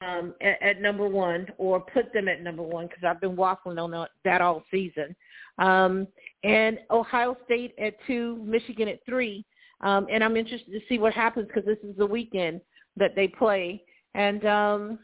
um, 0.00 0.34
at, 0.40 0.60
at 0.62 0.80
number 0.80 1.08
one 1.08 1.46
or 1.58 1.80
put 1.80 2.12
them 2.12 2.28
at 2.28 2.42
number 2.42 2.62
one 2.62 2.86
because 2.86 3.04
I've 3.04 3.20
been 3.20 3.36
waffling 3.36 3.82
on 3.82 4.06
that 4.24 4.40
all 4.40 4.62
season. 4.70 5.14
Um, 5.58 6.06
and 6.44 6.78
Ohio 6.90 7.36
State 7.44 7.74
at 7.78 7.94
two, 8.06 8.42
Michigan 8.44 8.88
at 8.88 9.04
three. 9.04 9.44
Um, 9.80 10.06
and 10.10 10.24
I'm 10.24 10.36
interested 10.36 10.72
to 10.72 10.80
see 10.88 10.98
what 10.98 11.14
happens 11.14 11.46
because 11.46 11.64
this 11.64 11.78
is 11.88 11.96
the 11.96 12.06
weekend 12.06 12.60
that 12.96 13.14
they 13.14 13.28
play. 13.28 13.82
And 14.14 14.44
um, 14.44 14.98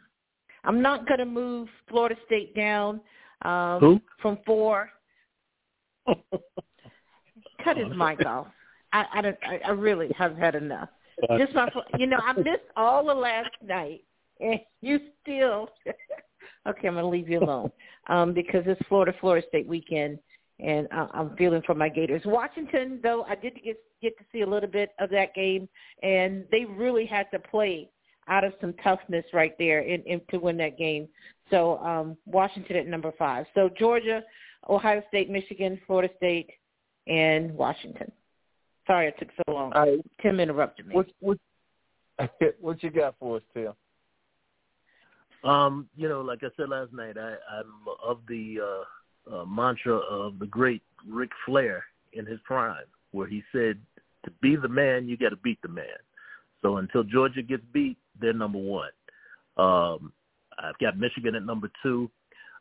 I'm 0.64 0.82
not 0.82 1.06
going 1.06 1.20
to 1.20 1.26
move 1.26 1.68
Florida 1.88 2.16
State 2.26 2.54
down 2.56 3.00
um, 3.42 3.80
Who? 3.80 4.00
from 4.20 4.38
four. 4.44 4.90
Cut 7.64 7.76
his 7.76 7.88
mic 7.96 8.24
off. 8.26 8.48
I, 8.92 9.04
I, 9.14 9.22
don't, 9.22 9.38
I, 9.42 9.60
I 9.66 9.70
really 9.70 10.10
have 10.16 10.36
had 10.36 10.54
enough. 10.54 10.88
Just 11.38 11.54
my, 11.54 11.68
you 11.98 12.06
know, 12.06 12.18
I 12.24 12.32
missed 12.32 12.64
all 12.76 13.06
the 13.06 13.14
last 13.14 13.50
night 13.64 14.02
and 14.40 14.60
you 14.80 15.00
still 15.22 15.70
okay. 16.68 16.88
I'm 16.88 16.94
gonna 16.94 17.08
leave 17.08 17.28
you 17.28 17.40
alone 17.40 17.70
um, 18.08 18.32
because 18.32 18.62
it's 18.66 18.80
Florida 18.88 19.12
Florida 19.20 19.46
State 19.48 19.66
weekend, 19.66 20.18
and 20.60 20.88
I, 20.92 21.08
I'm 21.12 21.36
feeling 21.36 21.62
for 21.66 21.74
my 21.74 21.88
Gators. 21.88 22.22
Washington, 22.24 23.00
though, 23.02 23.24
I 23.24 23.34
did 23.34 23.54
get 23.64 23.78
get 24.00 24.16
to 24.18 24.24
see 24.32 24.42
a 24.42 24.46
little 24.46 24.68
bit 24.68 24.90
of 25.00 25.10
that 25.10 25.34
game, 25.34 25.68
and 26.02 26.44
they 26.50 26.64
really 26.64 27.06
had 27.06 27.30
to 27.32 27.38
play 27.38 27.88
out 28.28 28.44
of 28.44 28.52
some 28.60 28.74
toughness 28.82 29.24
right 29.32 29.54
there 29.58 29.80
in, 29.80 30.02
in 30.02 30.20
to 30.30 30.38
win 30.38 30.56
that 30.58 30.78
game. 30.78 31.08
So 31.50 31.78
um, 31.78 32.16
Washington 32.26 32.76
at 32.76 32.86
number 32.86 33.12
five. 33.18 33.46
So 33.54 33.70
Georgia, 33.78 34.22
Ohio 34.68 35.02
State, 35.08 35.30
Michigan, 35.30 35.80
Florida 35.86 36.12
State, 36.16 36.50
and 37.06 37.52
Washington. 37.52 38.10
Sorry 38.86 39.08
it 39.08 39.14
took 39.18 39.28
so 39.46 39.52
long. 39.52 39.70
Right. 39.72 39.98
Tim 40.22 40.40
interrupted 40.40 40.86
me. 40.86 40.94
What, 40.94 41.06
what, 41.20 41.38
what 42.60 42.82
you 42.82 42.90
got 42.90 43.14
for 43.18 43.36
us, 43.36 43.42
Tim? 43.52 43.72
Um, 45.42 45.88
you 45.94 46.08
know, 46.08 46.22
like 46.22 46.40
I 46.42 46.48
said 46.56 46.70
last 46.70 46.92
night, 46.92 47.16
I, 47.18 47.34
I'm 47.58 47.72
of 48.02 48.20
the 48.28 48.58
uh, 48.62 48.84
uh, 49.32 49.44
mantra 49.44 49.96
of 49.96 50.38
the 50.38 50.46
great 50.46 50.82
Ric 51.08 51.30
Flair 51.46 51.84
in 52.12 52.26
his 52.26 52.38
prime, 52.44 52.86
where 53.12 53.26
he 53.26 53.42
said, 53.52 53.78
"To 54.24 54.30
be 54.40 54.56
the 54.56 54.68
man, 54.68 55.08
you 55.08 55.16
got 55.16 55.30
to 55.30 55.36
beat 55.36 55.60
the 55.62 55.68
man." 55.68 55.86
So 56.62 56.78
until 56.78 57.04
Georgia 57.04 57.42
gets 57.42 57.62
beat, 57.72 57.98
they're 58.20 58.32
number 58.32 58.58
one. 58.58 58.90
Um, 59.56 60.12
I've 60.58 60.78
got 60.78 60.98
Michigan 60.98 61.34
at 61.34 61.44
number 61.44 61.70
two. 61.82 62.10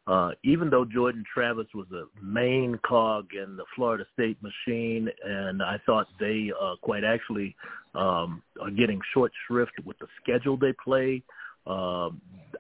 Uh, 0.06 0.32
even 0.44 0.70
though 0.70 0.84
Jordan 0.84 1.24
Travis 1.34 1.68
was 1.74 1.88
a 1.94 2.04
main 2.22 2.78
cog 2.86 3.28
in 3.34 3.56
the 3.56 3.64
Florida 3.74 4.04
State 4.14 4.38
machine, 4.44 5.08
and 5.24 5.64
I 5.64 5.80
thought 5.86 6.08
they 6.20 6.52
uh, 6.62 6.76
quite 6.82 7.06
actually 7.06 7.56
um, 7.96 8.44
are 8.62 8.70
getting 8.70 9.00
short 9.14 9.32
shrift 9.48 9.72
with 9.86 9.98
the 10.00 10.08
schedule 10.22 10.58
they 10.58 10.74
play. 10.84 11.24
Uh, 11.66 12.10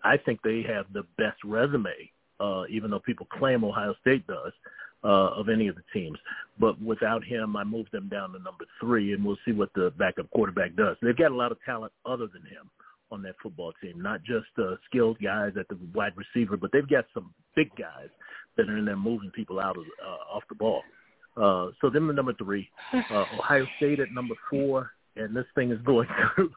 I 0.06 0.16
think 0.26 0.42
they 0.42 0.64
have 0.66 0.86
the 0.94 1.04
best 1.18 1.38
resume, 1.44 1.92
uh, 2.44 2.64
even 2.70 2.92
though 2.92 3.00
people 3.00 3.28
claim 3.32 3.64
Ohio 3.64 3.96
State 4.02 4.28
does, 4.28 4.52
uh, 5.04 5.32
of 5.36 5.50
any 5.50 5.68
of 5.68 5.76
the 5.76 5.84
teams. 5.94 6.18
But 6.60 6.82
without 6.82 7.24
him, 7.24 7.56
I 7.56 7.64
moved 7.64 7.92
them 7.92 8.08
down 8.10 8.32
to 8.34 8.40
number 8.40 8.66
three, 8.80 9.14
and 9.14 9.24
we'll 9.24 9.38
see 9.46 9.52
what 9.52 9.74
the 9.74 9.92
backup 9.98 10.30
quarterback 10.32 10.76
does. 10.76 10.98
They've 11.02 11.18
got 11.18 11.32
a 11.32 11.36
lot 11.36 11.52
of 11.52 11.58
talent 11.66 11.92
other 12.06 12.28
than 12.28 12.44
him 12.44 12.70
on 13.12 13.22
that 13.24 13.36
football 13.42 13.74
team, 13.82 14.02
not 14.02 14.24
just 14.24 14.48
uh, 14.58 14.76
skilled 14.90 15.18
guys 15.22 15.54
at 15.60 15.68
the 15.68 15.78
wide 15.94 16.14
receiver, 16.16 16.58
but 16.58 16.72
they've 16.72 16.90
got 16.90 17.06
some 17.14 17.34
big 17.56 17.70
guys 17.76 18.10
that 18.58 18.70
are 18.70 18.78
in 18.78 18.86
there 18.86 18.96
moving 18.96 19.32
people 19.32 19.60
out 19.60 19.78
of 19.78 19.84
uh, 20.06 20.36
off 20.36 20.44
the 20.50 20.56
ball. 20.56 20.82
Uh, 21.36 21.72
so 21.82 21.90
them 21.90 22.10
at 22.10 22.16
number 22.16 22.34
three, 22.34 22.70
uh, 22.94 23.26
Ohio 23.38 23.66
State 23.78 24.00
at 24.00 24.12
number 24.12 24.36
four, 24.50 24.92
and 25.16 25.36
this 25.36 25.46
thing 25.56 25.72
is 25.72 25.80
going 25.86 26.08
to 26.38 26.50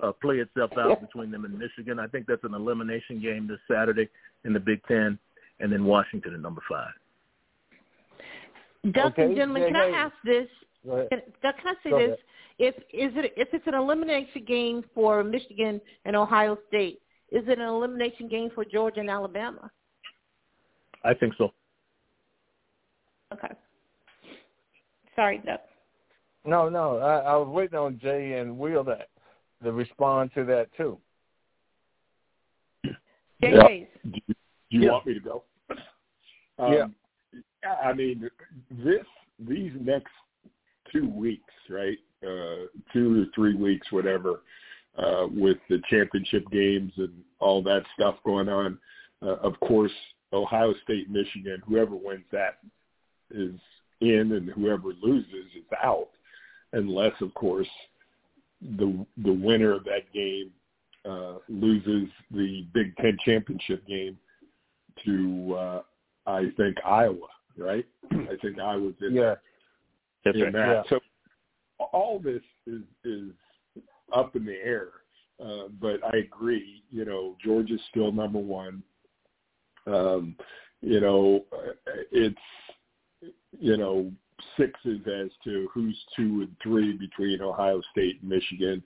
uh, 0.00 0.12
play 0.20 0.36
itself 0.36 0.70
out 0.78 1.00
between 1.00 1.30
them 1.30 1.44
and 1.44 1.58
Michigan. 1.58 1.98
I 1.98 2.06
think 2.06 2.26
that's 2.26 2.44
an 2.44 2.54
elimination 2.54 3.20
game 3.20 3.46
this 3.46 3.60
Saturday 3.70 4.08
in 4.44 4.52
the 4.52 4.60
Big 4.60 4.82
Ten, 4.88 5.18
and 5.62 5.72
then 5.72 5.84
Washington 5.84 6.34
at 6.34 6.40
number 6.40 6.60
five. 6.68 6.92
Dustin, 8.92 9.24
okay. 9.24 9.34
gentlemen, 9.34 9.62
yeah, 9.62 9.68
can 9.68 9.76
yeah. 9.76 9.96
I 9.96 10.00
ask 10.00 10.14
this? 10.24 10.48
Can, 10.84 11.20
can 11.40 11.66
I 11.66 11.74
say 11.82 11.90
Go 11.90 11.98
this? 11.98 12.06
ahead. 12.08 12.18
If 12.58 12.74
is 12.92 13.16
it 13.16 13.32
if 13.36 13.48
it's 13.52 13.66
an 13.66 13.74
elimination 13.74 14.44
game 14.44 14.84
for 14.94 15.24
Michigan 15.24 15.80
and 16.04 16.14
Ohio 16.14 16.58
State, 16.68 17.00
is 17.30 17.44
it 17.48 17.58
an 17.58 17.64
elimination 17.66 18.28
game 18.28 18.50
for 18.54 18.64
Georgia 18.64 19.00
and 19.00 19.08
Alabama? 19.08 19.70
I 21.04 21.14
think 21.14 21.34
so. 21.38 21.52
Okay. 23.32 23.48
Sorry, 25.16 25.38
Duck. 25.44 25.60
No, 26.44 26.68
no. 26.68 26.98
I, 26.98 27.18
I 27.20 27.36
was 27.36 27.48
waiting 27.48 27.78
on 27.78 27.98
Jay 28.00 28.34
and 28.34 28.58
Will 28.58 28.84
to, 28.84 28.98
to 29.62 29.72
respond 29.72 30.30
to 30.34 30.44
that 30.44 30.68
too. 30.76 30.98
Jay 32.84 32.92
Yeah. 33.40 33.66
Hayes. 33.66 33.86
Do 34.04 34.10
you, 34.10 34.22
do 34.26 34.34
you 34.70 34.80
Yeah. 34.82 34.90
want 34.92 35.06
me 35.06 35.14
to 35.14 35.20
go? 35.20 35.44
Um, 36.58 36.72
Yeah. 36.72 36.86
I 37.82 37.92
mean, 37.92 38.28
this 38.70 39.06
these 39.38 39.72
next 39.80 40.12
two 40.92 41.08
weeks, 41.08 41.52
right? 41.70 41.98
Uh, 42.22 42.66
two 42.92 43.22
or 43.22 43.26
three 43.34 43.54
weeks, 43.54 43.90
whatever, 43.90 44.40
uh, 44.96 45.26
with 45.30 45.58
the 45.68 45.80
championship 45.88 46.48
games 46.50 46.92
and 46.96 47.24
all 47.40 47.62
that 47.62 47.82
stuff 47.94 48.16
going 48.24 48.48
on. 48.48 48.78
Uh, 49.22 49.36
of 49.36 49.58
course, 49.60 49.92
Ohio 50.32 50.74
State, 50.84 51.10
Michigan, 51.10 51.62
whoever 51.66 51.94
wins 51.94 52.24
that 52.32 52.58
is 53.30 53.54
in, 54.00 54.32
and 54.32 54.50
whoever 54.50 54.92
loses 55.00 55.46
is 55.56 55.64
out, 55.82 56.10
unless, 56.72 57.14
of 57.20 57.32
course, 57.34 57.68
the 58.78 59.04
the 59.24 59.32
winner 59.32 59.72
of 59.72 59.84
that 59.84 60.12
game 60.12 60.50
uh, 61.08 61.38
loses 61.48 62.08
the 62.30 62.66
Big 62.72 62.96
Ten 62.96 63.16
championship 63.24 63.86
game 63.86 64.18
to 65.04 65.54
uh, 65.58 65.82
I 66.26 66.50
think 66.56 66.76
Iowa, 66.84 67.28
right? 67.56 67.86
I 68.12 68.36
think 68.40 68.58
Iowa's 68.58 68.94
in, 69.00 69.14
Yeah. 69.14 69.34
That's 70.24 70.36
in 70.36 70.44
right. 70.44 70.52
that. 70.52 70.68
Yeah. 70.68 70.82
So 70.88 71.00
all 71.92 72.18
this 72.18 72.42
is 72.66 72.82
is 73.04 73.30
up 74.14 74.36
in 74.36 74.44
the 74.44 74.56
air. 74.56 74.88
Uh, 75.42 75.68
but 75.80 76.00
I 76.04 76.18
agree. 76.18 76.82
You 76.90 77.04
know, 77.04 77.36
Georgia's 77.44 77.80
still 77.90 78.12
number 78.12 78.38
one. 78.38 78.82
Um, 79.86 80.36
you 80.80 81.00
know, 81.00 81.44
uh, 81.52 81.72
it's 82.12 82.36
you 83.58 83.76
know 83.76 84.12
sixes 84.56 85.00
as 85.06 85.30
to 85.44 85.68
who's 85.72 85.98
two 86.16 86.42
and 86.42 86.56
three 86.62 86.92
between 86.92 87.40
Ohio 87.40 87.80
State 87.90 88.20
and 88.20 88.30
Michigan. 88.30 88.82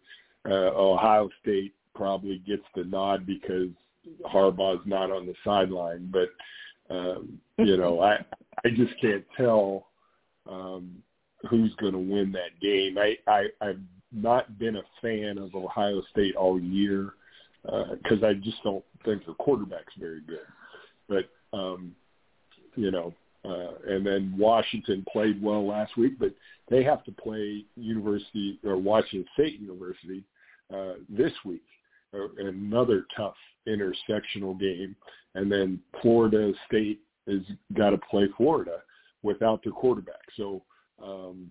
Uh, 0.48 0.70
Ohio 0.74 1.28
State 1.42 1.74
probably 1.94 2.38
gets 2.38 2.62
the 2.74 2.84
nod 2.84 3.26
because 3.26 3.68
Harbaugh's 4.24 4.86
not 4.86 5.10
on 5.10 5.26
the 5.26 5.34
sideline, 5.44 6.08
but 6.12 6.28
um, 6.90 7.40
you 7.58 7.76
know, 7.76 8.00
I 8.00 8.24
I 8.64 8.70
just 8.70 8.92
can't 9.00 9.24
tell 9.36 9.86
um, 10.50 11.02
who's 11.48 11.74
going 11.76 11.92
to 11.92 11.98
win 11.98 12.32
that 12.32 12.60
game. 12.60 12.98
I, 12.98 13.16
I 13.30 13.46
I've 13.60 13.80
not 14.12 14.58
been 14.58 14.76
a 14.76 14.82
fan 15.02 15.38
of 15.38 15.54
Ohio 15.54 16.02
State 16.10 16.36
all 16.36 16.60
year 16.60 17.14
because 17.62 18.22
I 18.22 18.34
just 18.34 18.62
don't 18.62 18.84
think 19.04 19.24
their 19.24 19.34
quarterback's 19.34 19.94
very 19.98 20.20
good. 20.20 20.38
But 21.08 21.28
um, 21.56 21.94
you 22.76 22.90
know, 22.90 23.14
uh, 23.44 23.72
and 23.86 24.04
then 24.06 24.34
Washington 24.36 25.04
played 25.12 25.42
well 25.42 25.66
last 25.66 25.96
week, 25.96 26.18
but 26.18 26.34
they 26.68 26.82
have 26.82 27.04
to 27.04 27.12
play 27.12 27.64
University 27.76 28.58
or 28.64 28.76
Washington 28.76 29.26
State 29.34 29.60
University 29.60 30.24
uh, 30.74 30.94
this 31.08 31.32
week. 31.44 31.62
Another 32.38 33.06
tough 33.16 33.36
intersectional 33.66 34.58
game, 34.58 34.94
and 35.34 35.50
then 35.50 35.80
Florida 36.02 36.52
State 36.66 37.00
has 37.26 37.40
got 37.74 37.90
to 37.90 37.98
play 37.98 38.28
Florida 38.36 38.82
without 39.22 39.62
their 39.62 39.72
quarterback. 39.72 40.22
So, 40.36 40.62
um, 41.02 41.50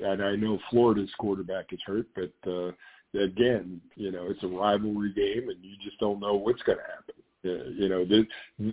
and 0.00 0.22
I 0.22 0.36
know 0.36 0.58
Florida's 0.70 1.10
quarterback 1.18 1.72
is 1.72 1.80
hurt, 1.86 2.06
but 2.14 2.50
uh, 2.50 2.72
again, 3.18 3.80
you 3.96 4.10
know, 4.10 4.26
it's 4.28 4.42
a 4.42 4.48
rivalry 4.48 5.12
game, 5.12 5.48
and 5.48 5.62
you 5.62 5.76
just 5.82 5.98
don't 5.98 6.20
know 6.20 6.34
what's 6.34 6.62
going 6.62 6.78
to 6.78 6.84
happen. 6.84 7.14
Uh, 7.46 7.70
you 7.76 7.88
know, 7.88 8.04
this 8.04 8.24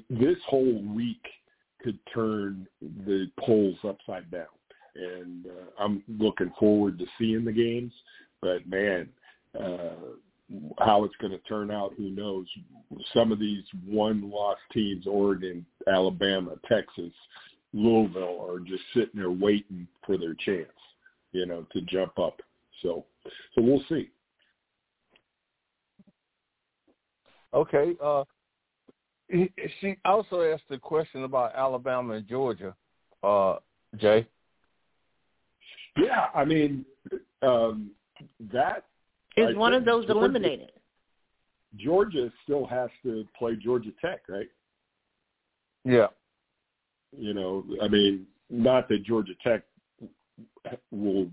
this 0.09 0.37
whole 0.47 0.81
week 0.95 1.25
could 1.83 1.99
turn 2.13 2.67
the 2.81 3.29
polls 3.39 3.77
upside 3.83 4.29
down, 4.31 4.45
and 4.95 5.45
uh, 5.47 5.83
I'm 5.83 6.03
looking 6.07 6.51
forward 6.59 6.97
to 6.99 7.05
seeing 7.17 7.43
the 7.43 7.51
games. 7.51 7.91
But 8.41 8.67
man, 8.67 9.09
uh, 9.59 10.15
how 10.79 11.03
it's 11.03 11.15
going 11.17 11.31
to 11.31 11.39
turn 11.39 11.71
out, 11.71 11.93
who 11.97 12.09
knows? 12.09 12.45
Some 13.13 13.31
of 13.31 13.39
these 13.39 13.63
one-loss 13.85 14.57
teams, 14.73 15.07
Oregon, 15.07 15.65
Alabama, 15.87 16.55
Texas, 16.67 17.13
Louisville, 17.73 18.45
are 18.47 18.59
just 18.59 18.83
sitting 18.93 19.15
there 19.15 19.31
waiting 19.31 19.87
for 20.05 20.17
their 20.17 20.33
chance, 20.33 20.67
you 21.31 21.45
know, 21.45 21.65
to 21.73 21.81
jump 21.81 22.19
up. 22.19 22.41
So, 22.81 23.05
so 23.55 23.61
we'll 23.61 23.83
see. 23.87 24.09
Okay. 27.53 27.95
Uh, 28.03 28.23
she 29.29 29.95
also 30.03 30.41
asked 30.41 30.63
a 30.69 30.77
question 30.77 31.23
about 31.23 31.55
Alabama 31.55 32.13
and 32.13 32.27
Georgia. 32.27 32.75
Uh, 33.23 33.57
Jay. 33.97 34.27
Yeah, 35.97 36.27
I 36.33 36.45
mean, 36.45 36.85
um, 37.41 37.91
that 38.51 38.85
Is 39.37 39.49
I 39.49 39.53
one 39.57 39.73
of 39.73 39.85
those 39.85 40.05
Georgia- 40.05 40.19
eliminated? 40.19 40.71
Georgia 41.77 42.31
still 42.43 42.65
has 42.65 42.89
to 43.03 43.25
play 43.37 43.55
Georgia 43.55 43.91
Tech, 44.01 44.23
right? 44.27 44.49
Yeah. 45.85 46.07
You 47.17 47.33
know, 47.33 47.65
I 47.81 47.87
mean, 47.87 48.27
not 48.49 48.89
that 48.89 49.03
Georgia 49.03 49.33
Tech 49.41 49.63
will 50.91 51.29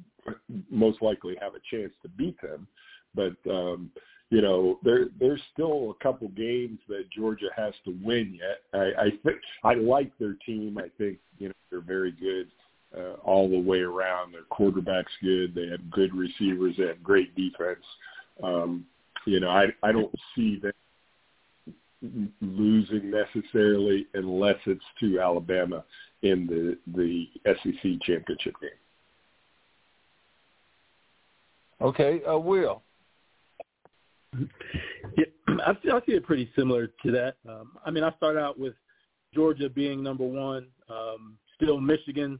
most 0.71 1.03
likely 1.03 1.37
have 1.41 1.55
a 1.55 1.61
chance 1.71 1.93
to 2.03 2.09
beat 2.09 2.41
them, 2.41 2.67
but 3.15 3.37
um, 3.51 3.91
you 4.31 4.43
know, 4.43 4.79
there 4.83 5.07
there's 5.19 5.41
still 5.53 5.91
a 5.99 6.03
couple 6.03 6.29
games 6.29 6.79
that 6.89 7.11
Georgia 7.11 7.49
has 7.57 7.75
to 7.85 7.97
win 8.03 8.39
yet. 8.39 8.63
I, 8.81 9.03
I 9.07 9.11
think 9.25 9.41
I 9.65 9.75
like 9.75 10.17
their 10.19 10.35
team. 10.47 10.79
I 10.79 10.89
think 10.99 11.19
you 11.39 11.49
know 11.49 11.55
they're 11.71 11.81
very 11.81 12.13
good 12.13 12.49
uh, 12.97 13.15
all 13.25 13.49
the 13.49 13.59
way 13.59 13.81
around. 13.81 14.33
Their 14.33 14.43
quarterback's 14.51 15.13
good. 15.23 15.55
They 15.55 15.69
have 15.69 15.91
good 15.91 16.15
receivers. 16.15 16.75
They 16.79 16.87
have 16.87 17.03
great 17.03 17.35
defense. 17.35 17.85
Um, 18.43 18.87
you 19.27 19.41
know, 19.41 19.51
I 19.51 19.67
I 19.83 19.93
don't 19.93 20.15
see 20.35 20.61
them 20.61 20.73
losing 22.41 23.11
necessarily 23.11 24.07
unless 24.15 24.57
it's 24.67 24.85
to 25.01 25.21
Alabama 25.21 25.85
in 26.23 26.47
the 26.47 26.79
the 26.97 27.29
SEC 27.45 28.01
championship 28.03 28.55
game. 28.61 28.71
Okay. 31.81 32.21
Uh, 32.25 32.39
Will. 32.39 32.83
Yeah, 35.17 35.25
I, 35.65 35.73
see- 35.83 35.91
I 35.91 36.01
see 36.07 36.13
it 36.13 36.25
pretty 36.25 36.51
similar 36.57 36.89
to 37.03 37.11
that. 37.13 37.37
Um, 37.49 37.73
I 37.85 37.91
mean, 37.91 38.05
I 38.05 38.13
start 38.17 38.37
out 38.37 38.59
with 38.59 38.75
Georgia 39.35 39.69
being 39.69 40.03
number 40.03 40.25
one, 40.25 40.67
um, 40.89 41.37
still 41.57 41.81
Michigan 41.81 42.39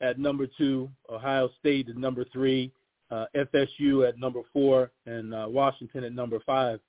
at 0.00 0.18
number 0.18 0.46
two, 0.46 0.90
Ohio 1.10 1.50
State 1.58 1.88
at 1.88 1.96
number 1.96 2.24
three, 2.32 2.72
uh, 3.10 3.26
FSU 3.36 4.08
at 4.08 4.18
number 4.18 4.40
four, 4.52 4.90
and 5.06 5.34
uh, 5.34 5.46
Washington 5.48 6.04
at 6.04 6.12
number 6.12 6.38
five. 6.46 6.80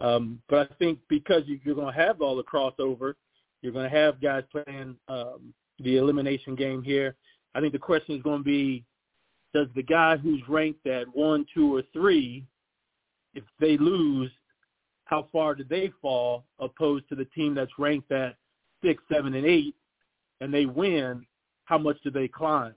Um, 0.00 0.40
but 0.48 0.70
I 0.70 0.74
think 0.74 0.98
because 1.08 1.42
you, 1.46 1.60
you're 1.64 1.74
going 1.74 1.92
to 1.92 2.00
have 2.00 2.22
all 2.22 2.36
the 2.36 2.44
crossover, 2.44 3.14
you're 3.62 3.72
going 3.72 3.90
to 3.90 3.96
have 3.96 4.20
guys 4.20 4.44
playing 4.50 4.96
um, 5.08 5.52
the 5.78 5.96
elimination 5.96 6.54
game 6.54 6.82
here. 6.82 7.16
I 7.54 7.60
think 7.60 7.72
the 7.72 7.78
question 7.78 8.16
is 8.16 8.22
going 8.22 8.40
to 8.40 8.44
be, 8.44 8.84
does 9.52 9.66
the 9.74 9.82
guy 9.82 10.16
who's 10.16 10.40
ranked 10.48 10.86
at 10.86 11.06
one, 11.14 11.44
two, 11.52 11.74
or 11.74 11.82
three 11.92 12.46
if 13.34 13.44
they 13.58 13.76
lose, 13.76 14.30
how 15.04 15.28
far 15.32 15.54
do 15.54 15.64
they 15.64 15.92
fall 16.00 16.44
opposed 16.58 17.08
to 17.08 17.14
the 17.14 17.24
team 17.26 17.54
that's 17.54 17.78
ranked 17.78 18.10
at 18.12 18.36
six, 18.82 19.02
seven, 19.12 19.34
and 19.34 19.46
eight, 19.46 19.74
and 20.40 20.52
they 20.52 20.66
win, 20.66 21.24
how 21.70 21.78
much 21.78 21.96
do 22.02 22.10
they 22.10 22.26
climb? 22.26 22.74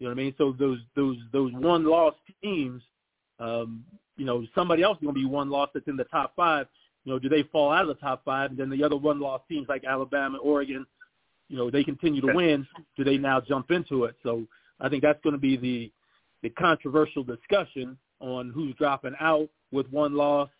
You 0.00 0.08
know 0.08 0.14
what 0.14 0.20
I 0.20 0.24
mean? 0.24 0.34
So 0.36 0.54
those 0.58 0.80
those 0.96 1.16
those 1.32 1.52
one 1.52 1.84
loss 1.84 2.14
teams, 2.42 2.82
um, 3.38 3.84
you 4.16 4.26
know, 4.26 4.44
somebody 4.52 4.82
else 4.82 4.98
is 4.98 5.04
going 5.04 5.14
to 5.14 5.20
be 5.20 5.26
one 5.26 5.48
loss 5.48 5.70
that's 5.72 5.86
in 5.86 5.96
the 5.96 6.04
top 6.04 6.34
five. 6.34 6.66
You 7.04 7.12
know, 7.12 7.18
do 7.20 7.28
they 7.28 7.44
fall 7.44 7.72
out 7.72 7.82
of 7.82 7.88
the 7.88 7.94
top 7.94 8.24
five? 8.24 8.50
And 8.50 8.58
then 8.58 8.68
the 8.68 8.82
other 8.82 8.96
one 8.96 9.20
loss 9.20 9.42
teams 9.48 9.68
like 9.68 9.84
Alabama, 9.84 10.38
Oregon, 10.38 10.84
you 11.48 11.56
know, 11.56 11.70
they 11.70 11.84
continue 11.84 12.20
to 12.20 12.32
win. 12.34 12.66
Do 12.96 13.04
they 13.04 13.16
now 13.16 13.40
jump 13.40 13.70
into 13.70 14.04
it? 14.04 14.16
So 14.24 14.44
I 14.80 14.88
think 14.88 15.02
that's 15.02 15.22
going 15.22 15.34
to 15.34 15.40
be 15.40 15.56
the 15.56 15.92
the 16.42 16.50
controversial 16.50 17.22
discussion 17.22 17.96
on 18.18 18.50
who's 18.50 18.74
dropping 18.74 19.14
out 19.20 19.48
with 19.70 19.88
one 19.92 20.14
loss, 20.14 20.50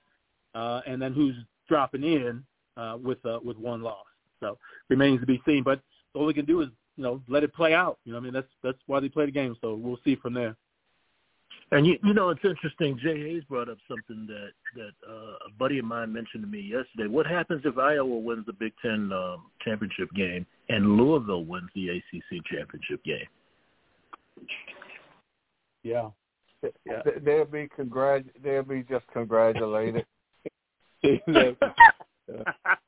uh, 0.55 0.83
and 0.87 1.03
then 1.03 1.13
who's 1.13 1.35
dropping 1.69 2.05
in 2.05 2.45
uh, 2.77 2.97
with 3.03 3.19
uh, 3.27 3.41
with 3.45 3.57
one 3.57 3.83
loss. 3.83 4.07
So 4.39 4.57
remains 4.89 5.19
to 5.21 5.27
be 5.27 5.43
seen. 5.45 5.65
But 5.65 5.81
all 6.15 6.27
we 6.27 6.35
can 6.35 6.45
do 6.45 6.61
is 6.61 6.69
you 6.97 7.05
know 7.05 7.23
let 7.29 7.45
it 7.45 7.55
play 7.55 7.75
out. 7.75 7.99
You 8.05 8.13
know, 8.13 8.19
I 8.19 8.21
mean 8.21 8.33
that's 8.33 8.49
that's 8.63 8.79
why 8.87 9.01
they 9.01 9.09
play 9.09 9.27
the 9.27 9.33
game. 9.33 9.57
So 9.61 9.75
we'll 9.75 9.99
see 10.05 10.17
from 10.17 10.35
there. 10.35 10.57
And 11.71 11.87
you, 11.87 11.99
you 12.05 12.13
know, 12.13 12.29
it's 12.29 12.45
interesting. 12.45 12.99
Jay 13.03 13.19
Hayes 13.19 13.45
brought 13.49 13.71
up 13.71 13.79
something 13.89 14.27
that 14.27 14.51
that 14.77 14.93
uh, 15.09 15.49
a 15.49 15.51
buddy 15.59 15.79
of 15.79 15.87
mine 15.87 16.13
mentioned 16.13 16.43
to 16.43 16.49
me 16.49 16.61
yesterday. 16.61 17.09
What 17.09 17.27
happens 17.27 17.63
if 17.65 17.79
Iowa 17.79 18.19
wins 18.19 18.45
the 18.47 18.53
Big 18.53 18.75
Ten 18.83 19.11
um, 19.13 19.47
championship 19.63 20.13
game 20.15 20.47
and 20.69 20.99
Louisville 20.99 21.45
wins 21.45 21.71
the 21.75 21.89
ACC 21.89 22.45
championship 22.45 23.03
game? 23.05 23.27
Yeah. 25.83 26.11
Yeah. 26.85 27.03
They'll 27.25 27.47
be 27.47 27.69
congrat. 27.75 28.25
They'll 28.43 28.63
be 28.63 28.85
just 28.89 29.07
congratulated. 29.13 30.05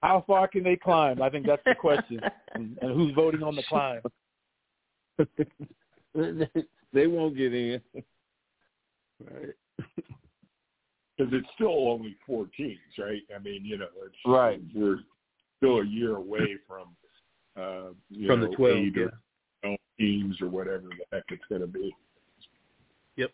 How 0.02 0.24
far 0.26 0.48
can 0.48 0.62
they 0.62 0.76
climb? 0.76 1.22
I 1.22 1.30
think 1.30 1.46
that's 1.46 1.62
the 1.64 1.74
question. 1.74 2.20
and, 2.54 2.78
and 2.80 2.94
who's 2.94 3.14
voting 3.14 3.42
on 3.42 3.56
the 3.56 3.62
climb? 3.68 4.00
they 6.92 7.06
won't 7.06 7.36
get 7.36 7.54
in. 7.54 7.80
right? 7.94 9.54
Because 11.16 11.32
it's 11.32 11.48
still 11.54 11.88
only 11.88 12.16
four 12.26 12.46
teams, 12.56 12.78
right? 12.98 13.22
I 13.34 13.38
mean, 13.38 13.64
you 13.64 13.78
know, 13.78 13.86
it's 14.04 14.16
Right. 14.26 14.60
We're 14.74 14.98
still 15.58 15.78
a 15.78 15.86
year 15.86 16.16
away 16.16 16.56
from 16.66 16.88
uh, 17.56 17.90
you 18.10 18.26
From 18.26 18.40
know, 18.40 18.50
the 18.50 18.56
12, 18.56 18.76
eight 18.76 18.92
yeah. 18.96 19.70
or 19.70 19.76
teams 19.98 20.40
or 20.40 20.48
whatever 20.48 20.82
the 20.88 21.04
heck 21.12 21.22
it's 21.28 21.44
going 21.48 21.60
to 21.60 21.66
be. 21.68 21.94
Yep. 23.16 23.30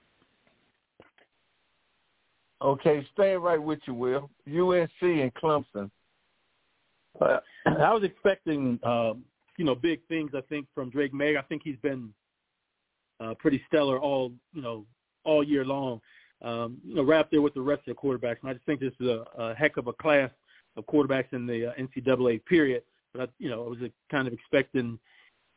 Okay, 2.61 3.07
stay 3.15 3.35
right 3.35 3.63
with 3.63 3.79
you, 3.87 3.95
Will. 3.95 4.29
UNC 4.47 4.91
and 5.01 5.33
Clemson. 5.35 5.91
Uh, 7.21 7.39
I 7.67 7.93
was 7.93 8.03
expecting, 8.03 8.79
um, 8.83 9.25
you 9.59 9.65
know, 9.65 9.75
big 9.75 10.01
things 10.09 10.31
I 10.35 10.41
think 10.43 10.67
from 10.75 10.91
Drake 10.91 11.13
Maye. 11.13 11.37
I 11.37 11.43
think 11.43 11.63
he's 11.65 11.79
been 11.83 12.13
uh, 13.21 13.35
pretty 13.39 13.63
stellar 13.69 13.99
all 13.99 14.33
you 14.53 14.63
know 14.63 14.87
all 15.25 15.45
year 15.45 15.65
long. 15.65 16.01
Um, 16.43 16.79
you 16.85 16.95
know, 16.95 17.13
up 17.13 17.31
there 17.31 17.43
with 17.43 17.53
the 17.53 17.61
rest 17.61 17.83
of 17.87 17.95
the 17.95 18.01
quarterbacks. 18.01 18.39
And 18.41 18.49
I 18.49 18.55
just 18.55 18.65
think 18.65 18.81
this 18.81 18.95
is 18.99 19.07
a, 19.07 19.25
a 19.37 19.55
heck 19.55 19.77
of 19.77 19.89
a 19.89 19.93
class 19.93 20.31
of 20.77 20.87
quarterbacks 20.87 21.33
in 21.33 21.47
the 21.47 21.67
uh, 21.67 21.73
NCAA 21.79 22.43
period. 22.47 22.83
But 23.13 23.23
I, 23.23 23.27
you 23.39 23.51
know, 23.51 23.67
I 23.67 23.69
was 23.69 23.79
uh, 23.85 23.89
kind 24.11 24.27
of 24.27 24.33
expecting 24.33 24.99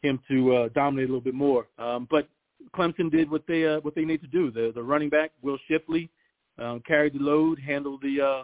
him 0.01 0.19
to 0.29 0.55
uh, 0.55 0.69
dominate 0.75 1.05
a 1.05 1.07
little 1.07 1.21
bit 1.21 1.35
more. 1.35 1.67
Um, 1.77 2.05
but 2.11 2.27
Clemson 2.75 3.09
did 3.09 3.29
what 3.31 3.43
they 3.47 3.65
uh, 3.65 3.79
what 3.81 3.95
they 3.95 4.05
need 4.05 4.21
to 4.21 4.27
do. 4.27 4.51
The 4.51 4.71
the 4.73 4.83
running 4.83 5.09
back 5.09 5.31
Will 5.41 5.57
Shipley 5.67 6.09
um, 6.59 6.81
carried 6.85 7.13
the 7.13 7.19
load, 7.19 7.59
handled 7.59 8.01
the 8.01 8.21
uh, 8.21 8.43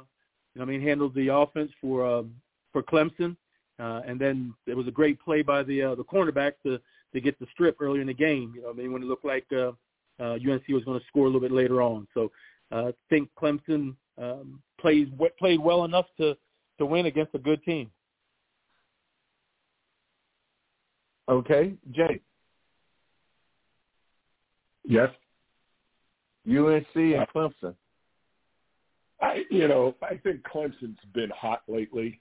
you 0.53 0.55
know, 0.55 0.61
I 0.61 0.65
mean 0.65 0.81
handled 0.81 1.15
the 1.15 1.33
offense 1.33 1.71
for 1.81 2.05
um, 2.05 2.33
for 2.71 2.83
Clemson, 2.83 3.35
uh, 3.79 4.01
and 4.05 4.19
then 4.19 4.53
it 4.67 4.75
was 4.75 4.87
a 4.87 4.91
great 4.91 5.19
play 5.21 5.41
by 5.41 5.63
the 5.63 5.81
uh, 5.81 5.95
the 5.95 6.03
cornerback 6.03 6.53
to 6.63 6.79
to 7.13 7.21
get 7.21 7.39
the 7.39 7.47
strip 7.51 7.77
earlier 7.81 8.01
in 8.01 8.07
the 8.07 8.13
game. 8.13 8.53
You 8.55 8.63
know, 8.63 8.69
I 8.69 8.73
mean 8.73 8.93
when 8.93 9.01
it 9.01 9.07
looked 9.07 9.25
like 9.25 9.45
uh, 9.51 9.71
uh, 10.19 10.33
UNC 10.33 10.67
was 10.69 10.83
going 10.83 10.99
to 10.99 11.05
score 11.07 11.23
a 11.23 11.27
little 11.27 11.41
bit 11.41 11.51
later 11.51 11.81
on. 11.81 12.07
So 12.13 12.31
uh, 12.71 12.87
I 12.89 12.93
think 13.09 13.29
Clemson 13.41 13.95
um, 14.17 14.61
played 14.79 15.17
played 15.37 15.59
well 15.59 15.85
enough 15.85 16.05
to 16.17 16.35
to 16.77 16.85
win 16.85 17.05
against 17.05 17.35
a 17.35 17.39
good 17.39 17.63
team. 17.63 17.89
Okay, 21.29 21.73
Jay. 21.91 22.21
Yes. 24.83 25.09
UNC 26.47 26.87
and 26.95 27.27
Clemson. 27.33 27.75
I, 29.21 29.43
you 29.51 29.67
know, 29.67 29.95
I 30.01 30.15
think 30.15 30.41
Clemson's 30.43 30.97
been 31.13 31.29
hot 31.29 31.61
lately. 31.67 32.19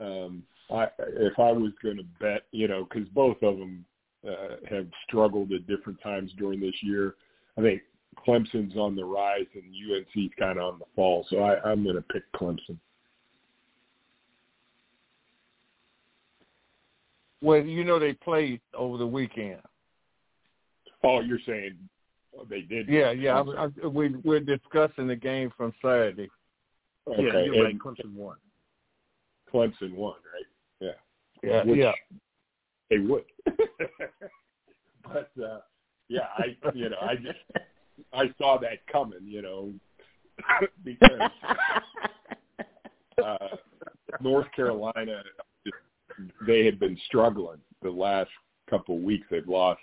Um, 0.00 0.42
I, 0.70 0.86
if 0.98 1.38
I 1.38 1.52
was 1.52 1.72
going 1.82 1.96
to 1.96 2.04
bet, 2.20 2.42
you 2.52 2.68
know, 2.68 2.86
because 2.88 3.08
both 3.08 3.36
of 3.42 3.58
them 3.58 3.84
uh, 4.26 4.56
have 4.70 4.86
struggled 5.06 5.52
at 5.52 5.66
different 5.66 6.00
times 6.02 6.30
during 6.38 6.60
this 6.60 6.74
year. 6.82 7.14
I 7.58 7.62
think 7.62 7.82
Clemson's 8.26 8.76
on 8.76 8.94
the 8.94 9.04
rise 9.04 9.46
and 9.54 9.64
UNC's 9.64 10.32
kind 10.38 10.58
of 10.58 10.74
on 10.74 10.78
the 10.78 10.84
fall. 10.94 11.26
So 11.28 11.38
I, 11.38 11.60
I'm 11.62 11.82
going 11.82 11.96
to 11.96 12.02
pick 12.02 12.22
Clemson. 12.34 12.78
Well, 17.42 17.62
you 17.62 17.84
know 17.84 17.98
they 17.98 18.12
played 18.12 18.60
over 18.74 18.98
the 18.98 19.06
weekend. 19.06 19.60
Oh, 21.02 21.20
you're 21.20 21.38
saying 21.46 21.76
they 22.50 22.60
did? 22.60 22.86
Yeah, 22.88 23.12
yeah. 23.12 23.42
I, 23.56 23.64
I, 23.64 23.86
we 23.86 24.14
we're 24.22 24.40
discussing 24.40 25.06
the 25.06 25.16
game 25.16 25.50
from 25.56 25.72
Saturday. 25.80 26.28
Okay. 27.08 27.22
Yeah, 27.22 27.44
you're 27.44 27.64
right. 27.64 27.78
Clemson 27.78 28.12
won. 28.14 28.36
Clemson 29.52 29.94
won, 29.94 30.14
right? 30.32 30.46
Yeah. 30.80 30.90
Yeah, 31.42 31.64
Which 31.64 31.78
yeah. 31.78 31.92
They 32.90 32.98
would. 32.98 33.24
but 35.04 35.30
uh 35.42 35.60
yeah, 36.08 36.26
I 36.36 36.56
you 36.74 36.88
know, 36.88 36.96
I 37.00 37.14
just 37.16 37.38
I 38.12 38.24
saw 38.36 38.58
that 38.58 38.86
coming, 38.90 39.20
you 39.24 39.42
know, 39.42 39.72
because 40.84 41.30
uh 43.24 43.48
North 44.20 44.46
Carolina 44.54 45.22
they 46.46 46.64
had 46.64 46.78
been 46.78 46.98
struggling 47.06 47.58
the 47.82 47.90
last 47.90 48.30
couple 48.68 48.96
of 48.96 49.02
weeks. 49.02 49.26
They've 49.30 49.46
lost 49.46 49.80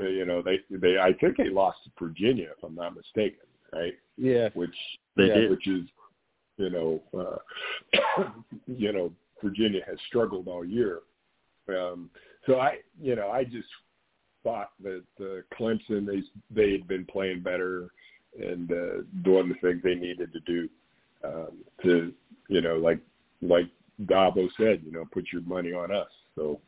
uh, 0.00 0.04
you 0.04 0.24
know, 0.24 0.42
they 0.42 0.60
they 0.70 0.98
I 0.98 1.12
think 1.20 1.36
they 1.36 1.50
lost 1.50 1.78
to 1.84 1.90
Virginia 1.98 2.48
if 2.56 2.64
I'm 2.64 2.74
not 2.74 2.96
mistaken, 2.96 3.46
right? 3.72 3.94
Yeah. 4.16 4.48
Which 4.54 4.74
They 5.16 5.26
yeah, 5.26 5.34
did. 5.34 5.50
which 5.50 5.68
is 5.68 5.82
you 6.62 6.70
know 6.70 7.02
uh 7.18 8.24
you 8.66 8.92
know, 8.92 9.12
Virginia 9.42 9.80
has 9.86 9.98
struggled 10.08 10.48
all 10.48 10.64
year. 10.64 11.00
Um 11.68 12.10
so 12.46 12.58
I 12.60 12.78
you 13.00 13.16
know, 13.16 13.30
I 13.30 13.44
just 13.44 13.68
thought 14.42 14.70
that 14.82 15.04
uh, 15.20 15.56
Clemson 15.58 16.06
they 16.06 16.22
they 16.50 16.72
had 16.72 16.88
been 16.88 17.04
playing 17.04 17.42
better 17.42 17.88
and 18.40 18.70
uh, 18.72 19.02
doing 19.24 19.48
the 19.48 19.54
things 19.60 19.80
they 19.84 19.94
needed 19.94 20.32
to 20.32 20.40
do 20.40 20.68
um, 21.24 21.58
to 21.82 22.12
you 22.48 22.60
know 22.60 22.76
like 22.76 22.98
like 23.40 23.66
Dabo 24.04 24.48
said 24.56 24.82
you 24.84 24.92
know 24.92 25.04
put 25.12 25.26
your 25.32 25.42
money 25.42 25.72
on 25.72 25.92
us 25.92 26.08
so 26.34 26.60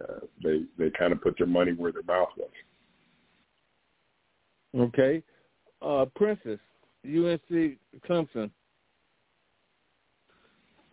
uh, 0.00 0.20
they 0.42 0.62
they 0.78 0.90
kind 0.90 1.12
of 1.12 1.22
put 1.22 1.36
their 1.38 1.46
money 1.46 1.72
where 1.72 1.92
their 1.92 2.02
mouth 2.02 2.28
was. 2.36 2.50
Okay. 4.76 5.22
Uh 5.82 6.04
Princess, 6.14 6.60
UNC 7.04 7.78
Clemson. 8.08 8.50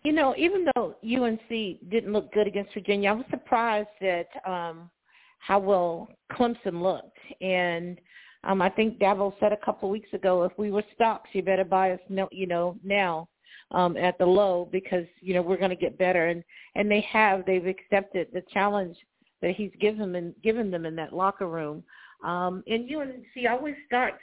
You 0.04 0.12
know, 0.12 0.36
even 0.38 0.68
though 0.76 0.96
UNC 1.02 1.48
didn't 1.90 2.12
look 2.12 2.32
good 2.34 2.46
against 2.46 2.74
Virginia, 2.74 3.12
I 3.12 3.14
was 3.14 3.26
surprised 3.30 3.88
at 4.02 4.28
um, 4.46 4.90
how 5.40 5.60
well 5.60 6.10
Clemson 6.34 6.82
looked. 6.82 7.18
And 7.40 8.00
um, 8.44 8.62
I 8.62 8.70
think 8.70 9.00
Dabo 9.00 9.34
said 9.40 9.54
a 9.54 9.66
couple 9.66 9.90
weeks 9.90 10.12
ago, 10.14 10.44
if 10.44 10.52
we 10.58 10.72
were 10.72 10.84
stocks, 10.94 11.30
you 11.32 11.42
better 11.42 11.64
buy 11.64 11.92
us, 11.92 12.00
you 12.32 12.48
know, 12.48 12.78
now 12.84 13.30
um, 13.72 13.98
at 13.98 14.18
the 14.18 14.26
low 14.26 14.68
because 14.72 15.06
you 15.22 15.34
know 15.34 15.42
we're 15.42 15.58
going 15.58 15.70
to 15.70 15.76
get 15.76 15.98
better. 15.98 16.28
And 16.28 16.44
and 16.76 16.90
they 16.90 17.02
have. 17.02 17.46
They've 17.46 17.66
accepted 17.66 18.28
the 18.34 18.44
challenge 18.52 18.98
that 19.42 19.56
he's 19.56 19.72
given 19.80 20.12
them 20.12 20.34
given 20.44 20.72
them 20.72 20.86
in 20.86 20.96
that 20.96 21.14
locker 21.14 21.48
room. 21.48 21.84
Um, 22.24 22.64
and 22.68 22.90
UNC 22.94 23.50
always 23.50 23.76
starts, 23.86 24.22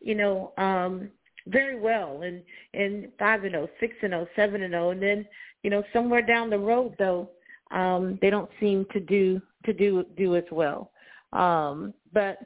you 0.00 0.14
know, 0.16 0.52
um, 0.58 1.10
very 1.46 1.78
well 1.78 2.22
and 2.22 2.42
and 2.74 3.08
five 3.18 3.44
and 3.44 3.56
oh, 3.56 3.68
six 3.80 3.94
and 4.02 4.14
oh, 4.14 4.26
seven 4.36 4.62
and 4.62 4.74
oh, 4.74 4.90
and 4.90 5.02
then 5.02 5.26
you 5.62 5.70
know 5.70 5.82
somewhere 5.92 6.22
down 6.22 6.50
the 6.50 6.58
road 6.58 6.94
though 6.98 7.30
um, 7.70 8.18
they 8.20 8.30
don't 8.30 8.50
seem 8.60 8.86
to 8.92 9.00
do 9.00 9.40
to 9.64 9.72
do 9.72 10.04
do 10.16 10.36
as 10.36 10.44
well. 10.50 10.90
Um, 11.32 11.92
but 12.12 12.38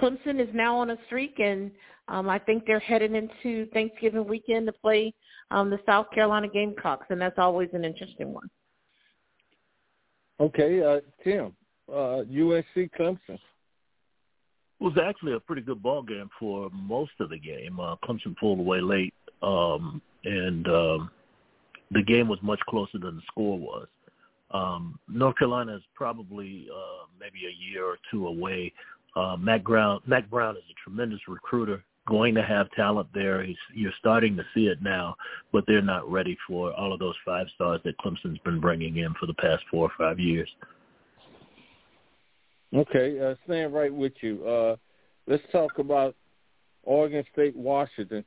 Clemson 0.00 0.40
is 0.40 0.48
now 0.54 0.76
on 0.76 0.90
a 0.90 0.96
streak, 1.06 1.38
and 1.38 1.70
um, 2.08 2.28
I 2.28 2.38
think 2.38 2.66
they're 2.66 2.78
headed 2.78 3.12
into 3.12 3.66
Thanksgiving 3.70 4.26
weekend 4.26 4.66
to 4.66 4.72
play 4.72 5.14
um, 5.50 5.70
the 5.70 5.80
South 5.86 6.10
Carolina 6.14 6.48
Gamecocks, 6.48 7.06
and 7.08 7.20
that's 7.20 7.38
always 7.38 7.70
an 7.72 7.84
interesting 7.84 8.32
one. 8.32 8.50
Okay, 10.38 10.82
uh 10.82 11.00
Tim. 11.24 11.54
Uh 11.90 12.18
UNC 12.18 12.92
Clemson. 12.98 13.38
Was 14.78 14.94
actually 15.02 15.32
a 15.32 15.40
pretty 15.40 15.62
good 15.62 15.82
ball 15.82 16.02
game 16.02 16.28
for 16.38 16.68
most 16.70 17.12
of 17.20 17.30
the 17.30 17.38
game. 17.38 17.80
Uh, 17.80 17.96
Clemson 18.04 18.36
pulled 18.38 18.58
away 18.58 18.80
late, 18.80 19.14
um, 19.42 20.02
and 20.24 20.68
um, 20.68 21.10
the 21.92 22.02
game 22.02 22.28
was 22.28 22.38
much 22.42 22.60
closer 22.68 22.98
than 22.98 23.16
the 23.16 23.22
score 23.26 23.58
was. 23.58 23.86
Um, 24.50 24.98
North 25.08 25.36
Carolina 25.38 25.76
is 25.76 25.82
probably 25.94 26.68
uh, 26.72 27.06
maybe 27.18 27.46
a 27.46 27.72
year 27.72 27.84
or 27.84 27.96
two 28.10 28.26
away. 28.26 28.72
Uh, 29.14 29.36
Mack 29.38 29.64
Brown, 29.64 30.00
Mack 30.06 30.28
Brown 30.28 30.56
is 30.56 30.62
a 30.70 30.74
tremendous 30.84 31.20
recruiter, 31.26 31.82
going 32.06 32.34
to 32.34 32.42
have 32.42 32.70
talent 32.72 33.08
there. 33.14 33.42
He's, 33.42 33.56
you're 33.74 33.92
starting 33.98 34.36
to 34.36 34.44
see 34.54 34.66
it 34.66 34.82
now, 34.82 35.16
but 35.52 35.64
they're 35.66 35.82
not 35.82 36.10
ready 36.10 36.36
for 36.46 36.72
all 36.74 36.92
of 36.92 36.98
those 36.98 37.16
five 37.24 37.46
stars 37.54 37.80
that 37.84 37.98
Clemson's 37.98 38.38
been 38.44 38.60
bringing 38.60 38.98
in 38.98 39.14
for 39.18 39.26
the 39.26 39.34
past 39.34 39.64
four 39.70 39.86
or 39.86 39.92
five 39.98 40.18
years. 40.20 40.48
Okay, 42.74 43.20
uh 43.20 43.34
staying 43.44 43.72
right 43.72 43.92
with 43.92 44.12
you. 44.20 44.46
Uh 44.46 44.76
let's 45.26 45.42
talk 45.52 45.78
about 45.78 46.14
Oregon 46.82 47.24
State 47.32 47.56
Washington. 47.56 48.24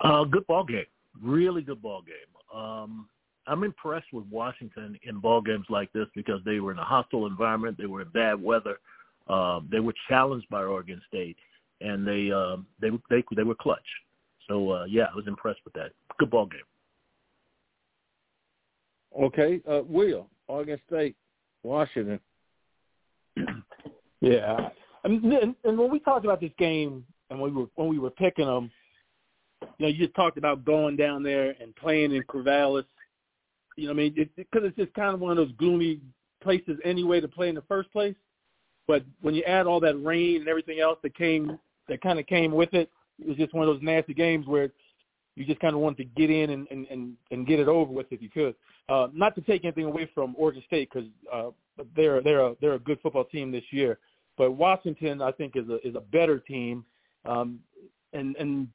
Uh, 0.00 0.24
good 0.24 0.46
ball 0.46 0.64
game. 0.64 0.84
Really 1.22 1.62
good 1.62 1.80
ball 1.80 2.02
game. 2.02 2.58
Um, 2.58 3.08
I'm 3.46 3.64
impressed 3.64 4.12
with 4.12 4.24
Washington 4.30 4.98
in 5.02 5.18
ball 5.18 5.40
games 5.40 5.66
like 5.68 5.92
this 5.92 6.06
because 6.14 6.40
they 6.44 6.60
were 6.60 6.72
in 6.72 6.78
a 6.78 6.84
hostile 6.84 7.26
environment. 7.26 7.76
They 7.78 7.86
were 7.86 8.02
in 8.02 8.08
bad 8.08 8.42
weather. 8.42 8.78
Um, 9.28 9.68
they 9.70 9.80
were 9.80 9.94
challenged 10.08 10.48
by 10.48 10.62
Oregon 10.62 11.00
State, 11.08 11.36
and 11.80 12.06
they 12.06 12.30
um, 12.32 12.66
they 12.80 12.90
they 13.10 13.22
they 13.36 13.42
were 13.42 13.54
clutch. 13.54 13.80
So 14.48 14.70
uh, 14.70 14.84
yeah, 14.84 15.04
I 15.12 15.14
was 15.14 15.26
impressed 15.26 15.60
with 15.64 15.74
that. 15.74 15.92
Good 16.18 16.30
ball 16.30 16.46
game. 16.46 16.60
Okay, 19.20 19.60
uh 19.68 19.82
Will, 19.86 20.28
Oregon 20.48 20.80
State, 20.86 21.16
Washington. 21.62 22.20
Yeah, 24.22 24.68
and, 25.02 25.24
and 25.24 25.56
and 25.64 25.76
when 25.76 25.90
we 25.90 25.98
talked 25.98 26.24
about 26.24 26.40
this 26.40 26.52
game 26.56 27.04
and 27.28 27.40
when 27.40 27.52
we 27.52 27.62
were 27.62 27.68
when 27.74 27.88
we 27.88 27.98
were 27.98 28.10
picking 28.10 28.46
them, 28.46 28.70
you 29.60 29.68
know, 29.80 29.88
you 29.88 29.98
just 29.98 30.14
talked 30.14 30.38
about 30.38 30.64
going 30.64 30.94
down 30.94 31.24
there 31.24 31.56
and 31.60 31.74
playing 31.74 32.12
in 32.14 32.22
Corvallis. 32.22 32.84
You 33.76 33.86
know, 33.86 33.94
what 33.94 34.00
I 34.00 34.02
mean, 34.04 34.14
because 34.14 34.30
it, 34.36 34.64
it, 34.64 34.64
it's 34.66 34.76
just 34.76 34.94
kind 34.94 35.12
of 35.12 35.20
one 35.20 35.32
of 35.32 35.38
those 35.38 35.56
gloomy 35.56 36.00
places 36.40 36.78
anyway 36.84 37.20
to 37.20 37.26
play 37.26 37.48
in 37.48 37.56
the 37.56 37.62
first 37.62 37.90
place. 37.90 38.14
But 38.86 39.04
when 39.20 39.34
you 39.34 39.42
add 39.42 39.66
all 39.66 39.80
that 39.80 40.00
rain 40.02 40.36
and 40.40 40.48
everything 40.48 40.78
else 40.78 40.98
that 41.02 41.16
came 41.16 41.58
that 41.88 42.00
kind 42.00 42.20
of 42.20 42.26
came 42.26 42.52
with 42.52 42.74
it, 42.74 42.90
it 43.18 43.26
was 43.26 43.36
just 43.36 43.54
one 43.54 43.66
of 43.66 43.74
those 43.74 43.82
nasty 43.82 44.14
games 44.14 44.46
where 44.46 44.70
you 45.34 45.44
just 45.44 45.60
kind 45.60 45.74
of 45.74 45.80
wanted 45.80 45.98
to 45.98 46.04
get 46.04 46.30
in 46.30 46.50
and 46.50 46.66
and 46.70 46.86
and, 46.90 47.14
and 47.30 47.46
get 47.46 47.60
it 47.60 47.68
over 47.68 47.92
with 47.92 48.06
if 48.10 48.20
you 48.22 48.30
could. 48.30 48.54
Uh, 48.88 49.08
not 49.14 49.34
to 49.34 49.40
take 49.40 49.64
anything 49.64 49.84
away 49.84 50.10
from 50.14 50.34
Oregon 50.36 50.62
State 50.66 50.90
because 50.92 51.08
uh, 51.32 51.50
they're 51.96 52.22
they're 52.22 52.46
a, 52.46 52.54
they're 52.60 52.74
a 52.74 52.78
good 52.78 52.98
football 53.02 53.24
team 53.24 53.50
this 53.50 53.64
year, 53.70 53.98
but 54.36 54.52
Washington 54.52 55.22
I 55.22 55.32
think 55.32 55.56
is 55.56 55.68
a 55.68 55.86
is 55.86 55.94
a 55.94 56.00
better 56.00 56.38
team, 56.38 56.84
um, 57.24 57.60
and 58.12 58.36
and 58.36 58.68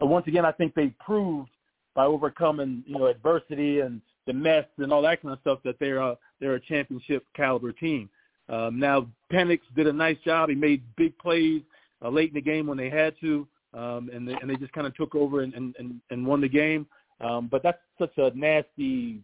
once 0.00 0.26
again 0.26 0.44
I 0.44 0.52
think 0.52 0.74
they 0.74 0.88
proved 1.04 1.50
by 1.94 2.04
overcoming 2.04 2.84
you 2.86 2.98
know 2.98 3.06
adversity 3.06 3.80
and 3.80 4.00
the 4.26 4.32
mess 4.32 4.66
and 4.78 4.92
all 4.92 5.02
that 5.02 5.22
kind 5.22 5.32
of 5.32 5.40
stuff 5.40 5.60
that 5.64 5.78
they're 5.78 5.98
a, 5.98 6.16
they're 6.40 6.56
a 6.56 6.60
championship 6.60 7.24
caliber 7.34 7.72
team. 7.72 8.10
Um, 8.48 8.78
now 8.78 9.06
Penix 9.32 9.60
did 9.74 9.86
a 9.86 9.92
nice 9.92 10.18
job. 10.24 10.48
He 10.48 10.54
made 10.54 10.82
big 10.96 11.16
plays 11.18 11.62
uh, 12.04 12.10
late 12.10 12.28
in 12.28 12.34
the 12.34 12.40
game 12.40 12.66
when 12.66 12.78
they 12.78 12.90
had 12.90 13.14
to, 13.20 13.46
um, 13.76 14.10
and 14.12 14.26
they, 14.26 14.34
and 14.40 14.48
they 14.48 14.56
just 14.56 14.72
kind 14.72 14.86
of 14.86 14.96
took 14.96 15.14
over 15.14 15.42
and, 15.42 15.54
and, 15.54 16.00
and 16.10 16.26
won 16.26 16.40
the 16.40 16.48
game. 16.48 16.86
Um, 17.20 17.48
but 17.50 17.62
that's 17.62 17.78
such 17.98 18.12
a 18.16 18.30
nasty, 18.34 19.20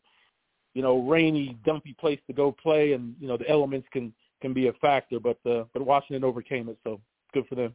you 0.74 0.82
know, 0.82 1.00
rainy, 1.00 1.56
dumpy 1.64 1.94
place 1.98 2.20
to 2.26 2.32
go 2.32 2.52
play, 2.52 2.92
and 2.92 3.14
you 3.20 3.28
know 3.28 3.36
the 3.36 3.48
elements 3.48 3.86
can 3.92 4.12
can 4.40 4.52
be 4.52 4.68
a 4.68 4.72
factor. 4.74 5.20
But 5.20 5.38
uh, 5.48 5.64
but 5.72 5.84
Washington 5.84 6.24
overcame 6.24 6.68
it, 6.68 6.78
so 6.84 7.00
good 7.34 7.46
for 7.48 7.54
them. 7.54 7.74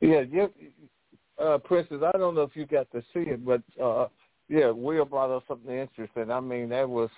Yeah, 0.00 0.22
yeah, 0.32 0.46
uh, 1.40 1.58
Princess. 1.58 2.02
I 2.04 2.18
don't 2.18 2.34
know 2.34 2.42
if 2.42 2.56
you 2.56 2.66
got 2.66 2.90
to 2.90 3.02
see 3.14 3.20
it, 3.20 3.44
but 3.44 3.62
uh, 3.80 4.08
yeah, 4.48 4.70
Will 4.70 5.04
brought 5.04 5.34
up 5.34 5.44
something 5.46 5.72
interesting. 5.72 6.30
I 6.30 6.40
mean, 6.40 6.68
that 6.70 6.88
was 6.88 7.10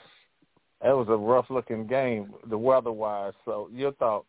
that 0.82 0.94
was 0.94 1.08
a 1.08 1.16
rough 1.16 1.46
looking 1.48 1.86
game, 1.86 2.34
the 2.48 2.58
weather 2.58 2.92
wise. 2.92 3.32
So 3.46 3.70
your 3.72 3.92
thoughts? 3.92 4.26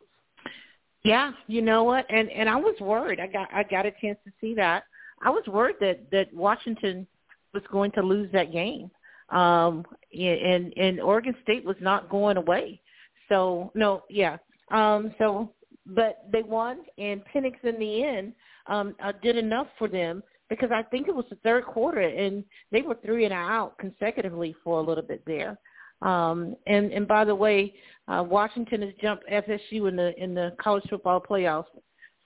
Yeah, 1.06 1.34
you 1.46 1.62
know 1.62 1.84
what? 1.84 2.06
And 2.10 2.32
and 2.32 2.50
I 2.50 2.56
was 2.56 2.76
worried. 2.82 3.20
I 3.20 3.28
got 3.28 3.48
I 3.54 3.62
got 3.62 3.86
a 3.86 3.92
chance 4.02 4.18
to 4.26 4.32
see 4.42 4.56
that. 4.56 4.86
I 5.22 5.30
was 5.30 5.44
worried 5.48 5.76
that 5.80 6.10
that 6.12 6.34
Washington 6.34 7.06
was 7.54 7.62
going 7.72 7.92
to 7.92 8.02
lose 8.02 8.32
that 8.34 8.52
game. 8.52 8.90
Um 9.30 9.86
and 10.12 10.74
and 10.76 11.00
Oregon 11.00 11.36
State 11.44 11.64
was 11.64 11.76
not 11.80 12.10
going 12.10 12.38
away. 12.38 12.82
So 13.30 13.72
no, 13.76 14.04
yeah. 14.10 14.38
Um 14.72 15.14
so 15.20 15.52
but 15.86 16.26
they 16.34 16.42
won 16.42 16.80
and 16.98 17.22
Penix 17.34 17.64
in 17.64 17.80
the 17.80 18.04
end 18.04 18.34
um 18.66 18.96
uh, 19.00 19.14
did 19.22 19.38
enough 19.38 19.68
for 19.78 19.88
them 19.88 20.24
because 20.50 20.72
I 20.74 20.82
think 20.82 21.08
it 21.08 21.16
was 21.16 21.26
the 21.30 21.38
third 21.44 21.66
quarter 21.66 22.02
and 22.02 22.44
they 22.72 22.82
were 22.82 22.98
three 23.06 23.26
and 23.26 23.34
out 23.34 23.78
consecutively 23.78 24.56
for 24.64 24.80
a 24.80 24.84
little 24.84 25.04
bit 25.04 25.22
there. 25.28 25.60
Um, 26.02 26.56
and 26.68 26.92
and 26.92 27.08
by 27.08 27.26
the 27.26 27.36
way, 27.36 27.74
uh, 28.08 28.24
Washington 28.28 28.82
has 28.82 28.94
jumped 29.02 29.28
FSU 29.30 29.88
in 29.90 29.96
the 29.96 30.14
in 30.22 30.34
the 30.34 30.56
college 30.60 30.84
football 30.90 31.22
playoffs. 31.22 31.66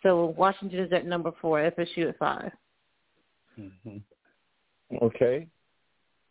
So 0.04 0.34
Washington 0.38 0.80
is 0.80 0.94
at 0.94 1.06
number 1.06 1.32
four, 1.42 1.60
FSU 1.60 2.10
at 2.10 2.18
5 2.18 2.52
mm-hmm. 3.60 3.98
Okay. 5.02 5.48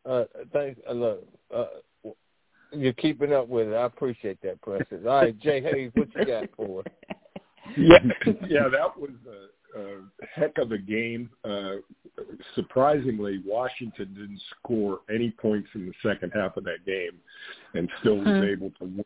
Uh, 0.08 0.24
thanks. 0.52 0.80
Uh, 0.88 0.92
look, 0.92 1.28
uh, 1.54 1.66
you're 2.72 2.94
keeping 2.94 3.32
up 3.32 3.48
with 3.48 3.68
it. 3.68 3.74
I 3.74 3.84
appreciate 3.84 4.40
that, 4.42 4.60
Princess. 4.62 5.00
All 5.06 5.22
right, 5.22 5.38
Jay 5.38 5.60
Hayes, 5.60 5.90
what 5.94 6.08
you 6.14 6.24
got 6.24 6.48
for 6.56 6.80
us? 6.80 6.86
Yeah, 7.76 7.98
yeah, 8.48 8.68
that 8.72 8.98
was 8.98 9.10
a, 9.26 9.30
a 9.30 9.57
heck 10.34 10.58
of 10.58 10.72
a 10.72 10.78
game. 10.78 11.30
Uh, 11.44 11.76
surprisingly, 12.54 13.42
Washington 13.44 14.14
didn't 14.14 14.40
score 14.58 15.00
any 15.12 15.30
points 15.30 15.68
in 15.74 15.86
the 15.86 16.08
second 16.08 16.32
half 16.34 16.56
of 16.56 16.64
that 16.64 16.84
game, 16.86 17.18
and 17.74 17.88
still 18.00 18.16
was 18.16 18.26
hmm. 18.26 18.44
able 18.44 18.70
to 18.78 18.84
win. 18.84 19.04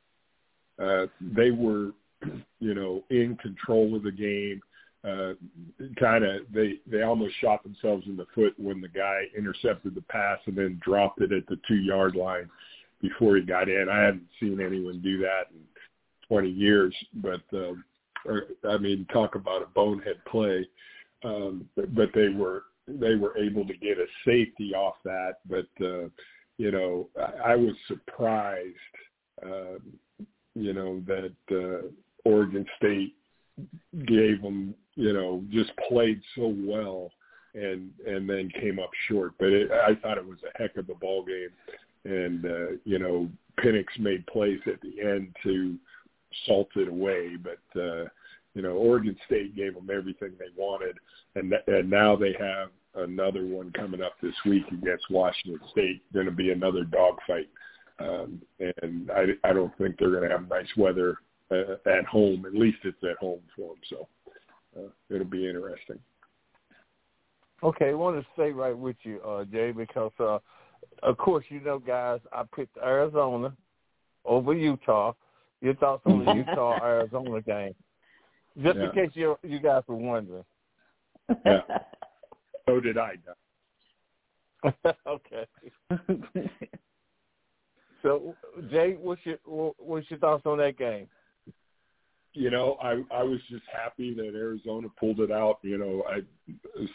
Uh, 0.79 1.07
they 1.21 1.51
were, 1.51 1.93
you 2.61 2.75
know, 2.75 3.05
in 3.11 3.37
control 3.37 3.97
of 3.97 4.03
the 4.03 4.13
game. 4.13 4.61
Uh, 5.05 5.33
kind 5.99 6.23
of, 6.25 6.43
they 6.55 6.75
they 6.87 7.03
almost 7.03 7.35
shot 7.41 7.61
themselves 7.65 8.07
in 8.07 8.17
the 8.17 8.27
foot 8.37 8.55
when 8.57 8.81
the 8.81 8.89
guy 8.89 9.23
intercepted 9.37 9.97
the 9.97 10.03
pass 10.03 10.39
and 10.47 10.57
then 10.57 10.81
dropped 10.85 11.21
it 11.21 11.33
at 11.33 11.45
the 11.49 11.59
two 11.67 11.75
yard 11.75 12.15
line 12.15 12.49
before 13.01 13.37
he 13.37 13.43
got 13.43 13.69
in. 13.69 13.89
I 13.91 14.01
hadn't 14.01 14.29
seen 14.39 14.61
anyone 14.61 15.01
do 15.03 15.19
that 15.19 15.49
in 15.51 15.61
20 16.29 16.49
years, 16.49 16.95
but 17.15 17.43
uh, 17.53 17.73
or, 18.25 18.45
I 18.69 18.79
mean, 18.79 19.07
talk 19.13 19.35
about 19.35 19.63
a 19.63 19.67
bonehead 19.67 20.25
play. 20.31 20.69
Um, 21.25 21.69
but, 21.77 21.95
but 21.95 22.11
they 22.15 22.29
were 22.29 22.65
they 22.89 23.15
were 23.15 23.37
able 23.39 23.65
to 23.67 23.75
get 23.75 23.99
a 23.99 24.07
safety 24.25 24.75
off 24.75 24.97
that. 25.05 25.37
But 25.49 25.69
uh, 25.85 26.09
you 26.59 26.71
know, 26.71 27.09
I, 27.17 27.53
I 27.53 27.57
was 27.57 27.75
surprised, 27.87 28.77
uh, 29.45 29.79
you 30.55 30.73
know, 30.73 31.03
that 31.07 31.35
uh, 31.51 31.89
Oregon 32.29 32.67
State 32.77 33.15
gave 34.07 34.43
them, 34.43 34.75
you 34.95 35.13
know, 35.13 35.45
just 35.51 35.71
played 35.89 36.21
so 36.35 36.55
well 36.59 37.11
and 37.55 37.91
and 38.07 38.29
then 38.29 38.51
came 38.61 38.79
up 38.79 38.91
short. 39.09 39.33
But 39.39 39.51
it, 39.51 39.71
I 39.71 39.95
thought 39.95 40.19
it 40.19 40.27
was 40.27 40.39
a 40.43 40.63
heck 40.63 40.77
of 40.77 40.89
a 40.89 40.95
ball 40.95 41.25
game, 41.25 41.51
and 42.05 42.45
uh, 42.45 42.77
you 42.85 42.99
know, 42.99 43.29
Penix 43.61 43.85
made 43.99 44.27
plays 44.27 44.61
at 44.67 44.81
the 44.81 45.01
end 45.01 45.35
to 45.45 45.77
salt 46.47 46.69
it 46.77 46.89
away, 46.89 47.37
but. 47.37 47.81
uh 47.81 48.05
you 48.55 48.63
know, 48.63 48.73
Oregon 48.73 49.17
State 49.27 49.57
gave 49.57 49.75
them 49.75 49.89
everything 49.91 50.33
they 50.39 50.47
wanted, 50.57 50.99
and 51.35 51.55
and 51.67 51.89
now 51.89 52.17
they 52.17 52.35
have 52.39 52.69
another 52.95 53.47
one 53.47 53.73
coming 53.73 54.03
up 54.03 54.13
this 54.23 54.35
week 54.45 54.65
against 54.71 55.11
Washington 55.11 55.61
State. 55.71 56.03
Going 56.13 56.27
to 56.27 56.33
be 56.33 56.51
another 56.51 56.85
dogfight, 56.85 57.49
um, 57.99 58.43
and 58.61 59.11
I 59.11 59.49
I 59.49 59.53
don't 59.53 59.77
think 59.79 59.97
they're 59.99 60.11
going 60.11 60.29
to 60.29 60.37
have 60.37 60.49
nice 60.49 60.69
weather 60.77 61.17
uh, 61.51 61.77
at 61.87 62.05
home. 62.05 62.45
At 62.47 62.55
least 62.55 62.79
it's 62.85 63.03
at 63.03 63.17
home 63.17 63.41
for 63.57 63.75
them, 63.75 63.83
so 63.89 64.09
uh, 64.79 64.89
it'll 65.09 65.25
be 65.25 65.49
interesting. 65.49 65.99
Okay, 67.63 67.91
I 67.91 67.95
want 67.95 68.21
to 68.21 68.27
stay 68.35 68.51
right 68.51 68.77
with 68.77 68.97
you, 69.03 69.21
uh, 69.21 69.45
Jay, 69.45 69.71
because 69.71 70.13
uh, 70.21 70.41
of 71.03 71.17
course 71.17 71.45
you 71.49 71.61
know, 71.61 71.79
guys, 71.79 72.21
I 72.33 72.43
picked 72.55 72.77
Arizona 72.77 73.55
over 74.27 74.53
Utah. 74.53 75.15
Your 75.63 75.75
thoughts 75.77 76.03
on 76.07 76.25
the 76.25 76.33
Utah 76.35 76.79
Arizona 76.83 77.41
game? 77.41 77.75
Just 78.63 78.77
yeah. 78.77 78.85
in 78.85 78.91
case 78.91 79.11
you 79.15 79.39
you 79.43 79.61
guys 79.61 79.83
were 79.87 79.97
wondering. 79.97 80.45
Yeah. 81.47 81.61
so 82.69 82.81
did 82.81 82.99
I. 82.99 83.15
okay. 85.07 85.47
so, 88.03 88.35
Jay, 88.71 88.97
what's 89.01 89.25
your 89.25 89.39
what's 89.79 90.11
your 90.11 90.19
thoughts 90.19 90.45
on 90.47 90.59
that 90.59 90.77
game? 90.77 91.07
You 92.35 92.51
know, 92.51 92.77
I 92.83 93.03
I 93.15 93.23
was 93.23 93.41
just 93.49 93.65
happy 93.73 94.15
that 94.15 94.35
Arizona 94.35 94.89
pulled 94.99 95.21
it 95.21 95.31
out. 95.31 95.59
You 95.63 95.79
know, 95.79 96.05
I 96.09 96.21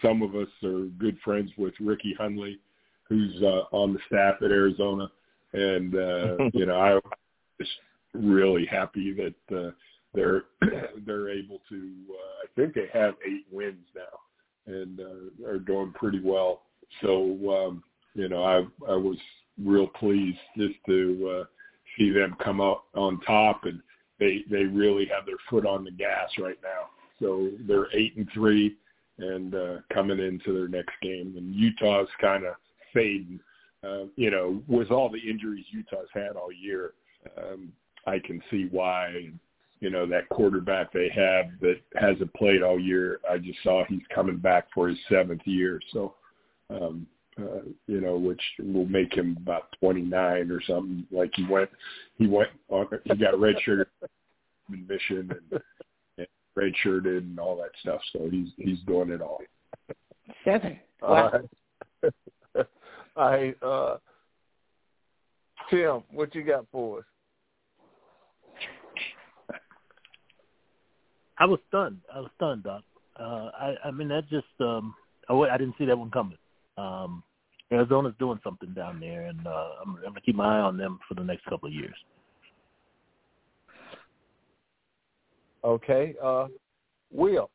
some 0.02 0.22
of 0.22 0.36
us 0.36 0.48
are 0.64 0.86
good 0.98 1.18
friends 1.24 1.52
with 1.58 1.74
Ricky 1.80 2.16
Hundley, 2.18 2.60
who's 3.08 3.42
uh, 3.42 3.64
on 3.72 3.94
the 3.94 4.00
staff 4.08 4.36
at 4.44 4.52
Arizona, 4.52 5.10
and 5.54 5.96
uh, 5.96 6.38
you 6.54 6.66
know, 6.66 6.80
I 6.80 7.64
really 8.14 8.66
happy 8.66 9.14
that 9.14 9.58
uh, 9.58 9.72
they're 10.14 10.44
they're 11.06 11.30
able 11.30 11.62
to. 11.70 11.92
Uh, 12.10 12.44
I 12.44 12.48
think 12.56 12.74
they 12.74 12.88
have 12.94 13.16
eight 13.26 13.46
wins 13.52 13.86
now, 13.96 14.74
and 14.74 15.00
uh, 15.00 15.48
are 15.48 15.60
doing 15.60 15.94
pretty 15.94 16.22
well. 16.24 16.64
So 17.02 17.68
um, 17.68 17.84
you 18.14 18.30
know, 18.30 18.44
I 18.44 18.92
I 18.92 18.96
was 18.96 19.18
real 19.64 19.88
pleased 19.88 20.38
just 20.58 20.76
to 20.88 21.40
uh, 21.40 21.46
see 21.98 22.12
them 22.12 22.36
come 22.44 22.62
out 22.62 22.84
on 22.96 23.20
top, 23.22 23.66
and 23.66 23.82
they 24.20 24.44
they 24.50 24.64
really 24.64 25.06
have 25.06 25.26
their 25.26 25.38
foot 25.50 25.66
on 25.66 25.84
the 25.84 25.92
gas 25.92 26.30
right 26.40 26.60
now. 26.64 26.90
So 27.20 27.52
they're 27.68 27.94
eight 27.96 28.16
and 28.18 28.28
three, 28.34 28.76
and 29.18 29.56
uh, 29.56 29.76
coming 29.94 30.20
into 30.20 30.54
their 30.54 30.68
next 30.68 30.94
game, 31.02 31.34
and 31.38 31.54
Utah's 31.54 32.10
kind 32.20 32.46
of 32.46 32.56
fading. 32.94 33.40
Uh, 33.84 34.06
you 34.16 34.32
know, 34.32 34.62
with 34.68 34.90
all 34.90 35.10
the 35.10 35.20
injuries 35.20 35.66
Utah's 35.72 36.10
had 36.14 36.36
all 36.36 36.52
year, 36.52 36.94
um, 37.38 37.72
I 38.08 38.20
can 38.20 38.42
see 38.50 38.68
why 38.72 39.30
you 39.80 39.90
know, 39.90 40.06
that 40.08 40.30
quarterback 40.30 40.92
they 40.92 41.10
have 41.10 41.46
that 41.62 41.80
hasn't 41.96 42.34
played 42.34 42.64
all 42.64 42.80
year. 42.80 43.20
I 43.30 43.38
just 43.38 43.62
saw 43.64 43.84
he's 43.88 44.02
coming 44.14 44.38
back 44.38 44.68
for 44.74 44.88
his 44.88 44.98
seventh 45.10 45.42
year. 45.46 45.80
So, 45.94 46.16
um, 46.70 47.06
uh, 47.40 47.62
you 47.86 48.02
know, 48.02 48.18
which 48.18 48.42
will 48.60 48.88
make 48.88 49.14
him 49.14 49.38
about 49.40 49.68
29 49.80 50.52
or 50.52 50.62
something. 50.64 51.06
Like 51.12 51.32
he 51.36 51.46
went, 51.46 51.70
he 52.16 52.26
went 52.26 52.50
on, 52.70 52.88
he 53.04 53.16
got 53.16 53.36
redshirted 53.36 53.86
in 54.70 54.88
mission 54.88 55.32
and, 55.52 55.62
and 56.18 56.28
redshirted 56.58 57.20
and 57.20 57.40
all 57.40 57.56
that 57.58 57.72
stuff. 57.82 58.02
So 58.14 58.28
he's, 58.32 58.50
he's 58.58 58.80
doing 58.88 59.12
it 59.12 59.22
all. 59.22 59.42
Seven. 60.44 60.80
Wow. 61.04 61.10
All 61.10 61.42
right. 62.04 62.14
all 63.16 63.30
right. 63.30 63.64
Uh, 63.64 63.98
Tim, 65.70 66.04
what 66.12 66.34
you 66.34 66.44
got 66.44 66.66
for 66.72 67.00
us? 67.00 67.06
I 71.40 71.46
was 71.46 71.60
stunned. 71.68 72.00
I 72.14 72.20
was 72.20 72.30
stunned, 72.36 72.64
Doc. 72.64 72.84
Uh, 73.20 73.50
I, 73.60 73.76
I 73.86 73.92
mean, 73.92 74.08
that 74.10 74.30
just 74.30 74.46
um, 74.60 74.94
I, 75.30 75.34
I 75.34 75.58
didn't 75.58 75.76
see 75.78 75.86
that 75.86 75.98
one 75.98 76.12
coming. 76.12 76.38
Um, 76.78 77.24
Arizona's 77.72 78.14
doing 78.20 78.40
something 78.44 78.74
down 78.74 79.00
there, 79.00 79.24
and 79.24 79.46
uh, 79.46 79.70
I'm, 79.84 79.96
I'm 79.98 80.04
gonna 80.04 80.22
keep 80.22 80.36
my 80.36 80.58
eye 80.58 80.62
on 80.62 80.78
them 80.78 81.00
for 81.08 81.16
the 81.16 81.24
next 81.24 81.46
couple 81.46 81.68
of 81.68 81.74
years. 81.74 81.96
Okay, 85.64 86.16
uh, 86.24 86.48
Will. 87.12 87.50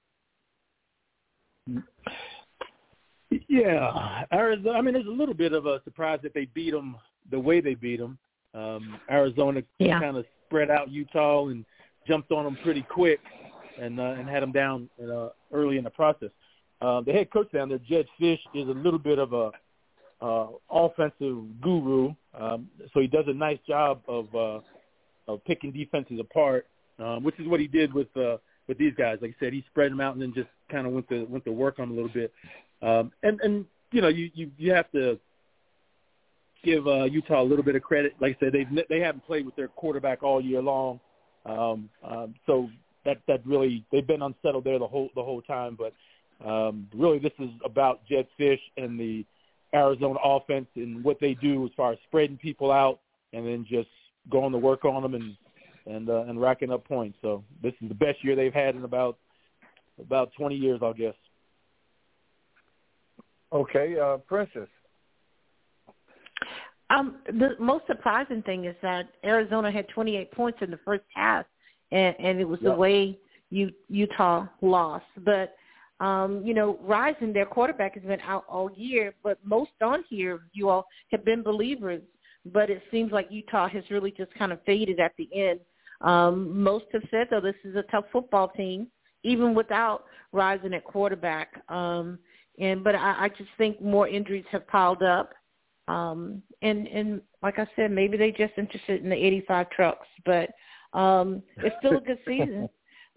Yeah, 3.48 4.24
Arizona. 4.32 4.78
I 4.78 4.82
mean, 4.82 4.96
it's 4.96 5.08
a 5.08 5.10
little 5.10 5.34
bit 5.34 5.52
of 5.52 5.66
a 5.66 5.80
surprise 5.84 6.18
that 6.22 6.34
they 6.34 6.46
beat 6.46 6.72
them 6.72 6.96
the 7.30 7.38
way 7.38 7.60
they 7.60 7.74
beat 7.74 8.00
them. 8.00 8.18
Um, 8.54 8.98
Arizona 9.10 9.62
yeah. 9.78 9.98
kind 9.98 10.16
of 10.16 10.26
spread 10.46 10.70
out 10.70 10.90
Utah 10.90 11.46
and 11.46 11.64
jumped 12.06 12.32
on 12.32 12.44
them 12.44 12.58
pretty 12.62 12.82
quick 12.82 13.20
and 13.82 14.00
uh, 14.00 14.14
and 14.18 14.28
had 14.28 14.42
him 14.42 14.52
down 14.52 14.88
uh, 15.02 15.28
early 15.52 15.76
in 15.78 15.84
the 15.84 15.90
process. 15.90 16.30
Uh, 16.80 17.00
the 17.00 17.12
head 17.12 17.30
coach 17.30 17.50
down 17.52 17.68
there, 17.68 17.78
Jedd 17.78 18.06
Fisch, 18.20 18.40
is 18.54 18.68
a 18.68 18.72
little 18.72 18.98
bit 18.98 19.18
of 19.18 19.32
a 19.32 19.50
uh, 20.20 20.48
offensive 20.70 21.60
guru, 21.60 22.14
um, 22.38 22.68
so 22.94 23.00
he 23.00 23.06
does 23.06 23.24
a 23.26 23.34
nice 23.34 23.58
job 23.66 24.00
of 24.08 24.34
uh, 24.34 24.60
of 25.28 25.44
picking 25.44 25.72
defenses 25.72 26.18
apart, 26.20 26.66
um, 26.98 27.22
which 27.22 27.38
is 27.38 27.46
what 27.46 27.60
he 27.60 27.66
did 27.66 27.92
with 27.92 28.14
uh, 28.16 28.36
with 28.68 28.78
these 28.78 28.94
guys. 28.96 29.18
Like 29.20 29.34
I 29.40 29.44
said, 29.44 29.52
he 29.52 29.64
spread 29.70 29.90
them 29.90 30.00
out 30.00 30.14
and 30.14 30.22
then 30.22 30.32
just 30.34 30.48
kind 30.70 30.86
of 30.86 30.92
went 30.92 31.08
to 31.08 31.24
went 31.24 31.44
to 31.44 31.52
work 31.52 31.78
on 31.78 31.88
them 31.88 31.98
a 31.98 32.02
little 32.02 32.14
bit. 32.14 32.32
Um, 32.82 33.12
and 33.22 33.40
and 33.40 33.64
you 33.90 34.00
know 34.00 34.08
you 34.08 34.30
you 34.34 34.50
you 34.56 34.72
have 34.72 34.90
to 34.92 35.18
give 36.64 36.86
uh, 36.86 37.04
Utah 37.04 37.42
a 37.42 37.44
little 37.44 37.64
bit 37.64 37.74
of 37.74 37.82
credit. 37.82 38.14
Like 38.20 38.36
I 38.36 38.44
said, 38.44 38.52
they've 38.52 38.86
they 38.88 39.00
haven't 39.00 39.26
played 39.26 39.44
with 39.44 39.56
their 39.56 39.68
quarterback 39.68 40.22
all 40.22 40.40
year 40.40 40.62
long, 40.62 41.00
um, 41.46 41.88
um, 42.04 42.34
so 42.46 42.68
that 43.04 43.18
that 43.28 43.46
really 43.46 43.84
they've 43.92 44.06
been 44.06 44.22
unsettled 44.22 44.64
there 44.64 44.78
the 44.78 44.86
whole 44.86 45.10
the 45.14 45.22
whole 45.22 45.42
time. 45.42 45.76
But 45.78 45.92
um, 46.46 46.88
really, 46.94 47.18
this 47.18 47.32
is 47.38 47.50
about 47.64 48.00
Jedd 48.06 48.26
Fisch 48.38 48.60
and 48.76 48.98
the 48.98 49.24
Arizona 49.74 50.18
offense 50.24 50.66
and 50.76 51.02
what 51.02 51.18
they 51.20 51.34
do 51.34 51.64
as 51.64 51.70
far 51.76 51.92
as 51.92 51.98
spreading 52.06 52.36
people 52.36 52.70
out 52.70 53.00
and 53.32 53.46
then 53.46 53.66
just 53.68 53.88
going 54.30 54.52
to 54.52 54.58
work 54.58 54.84
on 54.84 55.02
them 55.02 55.14
and 55.14 55.36
and 55.86 56.08
uh, 56.08 56.24
and 56.28 56.40
racking 56.40 56.70
up 56.70 56.86
points. 56.86 57.18
So 57.22 57.44
this 57.62 57.74
is 57.80 57.88
the 57.88 57.94
best 57.94 58.22
year 58.22 58.36
they've 58.36 58.52
had 58.52 58.74
in 58.74 58.84
about 58.84 59.18
about 60.00 60.30
20 60.38 60.54
years, 60.54 60.80
I 60.82 60.92
guess. 60.92 61.14
Okay, 63.52 63.98
uh, 63.98 64.16
Princess. 64.18 64.68
Um, 66.90 67.16
the 67.26 67.50
most 67.58 67.86
surprising 67.86 68.42
thing 68.42 68.66
is 68.66 68.76
that 68.82 69.08
Arizona 69.24 69.70
had 69.70 69.88
28 69.88 70.30
points 70.32 70.58
in 70.60 70.70
the 70.70 70.78
first 70.84 71.04
half, 71.14 71.46
and, 71.92 72.16
and 72.18 72.40
it 72.40 72.48
was 72.48 72.58
yep. 72.62 72.72
the 72.72 72.78
way 72.78 73.18
you, 73.50 73.70
Utah 73.88 74.46
lost. 74.60 75.04
But 75.24 75.54
um, 76.00 76.42
you 76.44 76.52
know, 76.52 76.78
Rising, 76.82 77.32
their 77.32 77.46
quarterback, 77.46 77.94
has 77.94 78.02
been 78.02 78.20
out 78.22 78.44
all 78.48 78.70
year, 78.74 79.14
but 79.22 79.38
most 79.44 79.70
on 79.80 80.04
here, 80.08 80.40
you 80.52 80.68
all 80.68 80.86
have 81.12 81.24
been 81.24 81.42
believers. 81.42 82.02
But 82.52 82.70
it 82.70 82.82
seems 82.90 83.12
like 83.12 83.28
Utah 83.30 83.68
has 83.68 83.84
really 83.88 84.10
just 84.10 84.34
kind 84.34 84.50
of 84.50 84.60
faded 84.64 84.98
at 84.98 85.12
the 85.16 85.28
end. 85.32 85.60
Um, 86.00 86.60
most 86.60 86.86
have 86.92 87.04
said, 87.08 87.28
though, 87.30 87.40
this 87.40 87.54
is 87.62 87.76
a 87.76 87.84
tough 87.84 88.06
football 88.12 88.48
team, 88.48 88.88
even 89.22 89.54
without 89.54 90.04
Rising 90.32 90.74
at 90.74 90.82
quarterback. 90.82 91.62
Um, 91.68 92.18
and 92.58 92.82
but 92.82 92.96
I, 92.96 93.24
I 93.24 93.28
just 93.28 93.50
think 93.58 93.80
more 93.80 94.08
injuries 94.08 94.46
have 94.50 94.66
piled 94.66 95.02
up. 95.02 95.32
Um, 95.88 96.42
and 96.62 96.88
and 96.88 97.20
like 97.42 97.58
I 97.58 97.66
said, 97.76 97.90
maybe 97.92 98.16
they 98.16 98.30
just 98.30 98.54
interested 98.56 99.04
in 99.04 99.10
the 99.10 99.16
85 99.16 99.70
trucks, 99.70 100.06
but 100.24 100.50
um, 100.92 101.42
it's 101.58 101.74
still 101.78 101.98
a 101.98 102.00
good 102.00 102.18
season. 102.26 102.68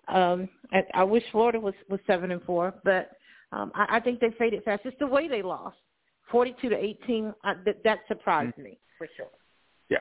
Um, 0.07 0.49
I, 0.71 0.83
I 0.93 1.03
wish 1.03 1.23
Florida 1.31 1.59
was 1.59 1.73
was 1.89 1.99
seven 2.07 2.31
and 2.31 2.41
four, 2.43 2.73
but 2.83 3.11
um, 3.51 3.71
I, 3.75 3.97
I 3.97 3.99
think 3.99 4.19
they 4.19 4.31
faded 4.37 4.63
fast. 4.63 4.81
It's 4.85 4.97
the 4.99 5.07
way 5.07 5.27
they 5.27 5.41
lost, 5.41 5.77
42 6.31 6.69
to 6.69 6.77
18. 6.77 7.33
Uh, 7.43 7.53
that, 7.65 7.83
that 7.83 7.99
surprised 8.07 8.53
mm-hmm. 8.53 8.63
me 8.63 8.77
for 8.97 9.07
sure. 9.17 9.27
Yeah. 9.89 9.97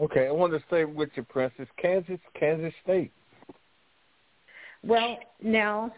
Okay, 0.00 0.26
I 0.26 0.30
want 0.30 0.52
to 0.52 0.62
stay 0.68 0.84
with 0.84 1.10
you, 1.14 1.24
Princess. 1.24 1.66
Kansas, 1.80 2.20
Kansas 2.38 2.72
State. 2.84 3.12
Well, 4.82 5.18
now 5.42 5.92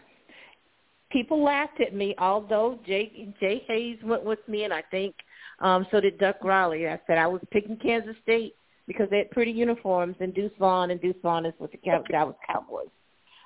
people 1.11 1.43
laughed 1.43 1.81
at 1.81 1.93
me, 1.93 2.15
although 2.17 2.79
Jay 2.85 3.33
Jay 3.39 3.63
Hayes 3.67 3.97
went 4.03 4.23
with 4.23 4.39
me, 4.47 4.63
and 4.63 4.73
I 4.73 4.83
think 4.89 5.15
um, 5.59 5.85
so 5.91 5.99
did 5.99 6.17
Duck 6.17 6.43
Riley. 6.43 6.87
I 6.87 6.99
said 7.05 7.17
I 7.17 7.27
was 7.27 7.41
picking 7.51 7.77
Kansas 7.77 8.15
State 8.23 8.55
because 8.89 9.07
they 9.11 9.19
had 9.19 9.29
pretty 9.29 9.51
uniforms, 9.51 10.15
and 10.19 10.33
Deuce 10.33 10.51
Vaughn 10.57 10.89
and 10.89 10.99
Deuce 10.99 11.15
Vaughn 11.21 11.45
is 11.45 11.53
with 11.59 11.71
the 11.71 11.77
Dallas 12.09 12.35
Cowboys. 12.47 12.87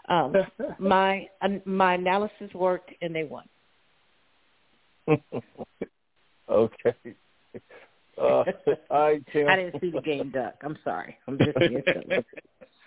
Um, 0.07 0.33
my 0.79 1.27
uh, 1.41 1.49
my 1.65 1.95
analysis 1.95 2.49
worked, 2.55 2.91
and 3.01 3.13
they 3.13 3.25
won. 3.25 3.43
okay. 6.49 6.95
Uh, 8.17 8.43
I, 8.89 9.19
I 9.35 9.55
didn't 9.57 9.81
see 9.81 9.91
the 9.91 10.01
game, 10.01 10.31
Duck. 10.31 10.55
I'm 10.63 10.77
sorry. 10.81 11.17
I'm 11.27 11.37
just 11.37 11.57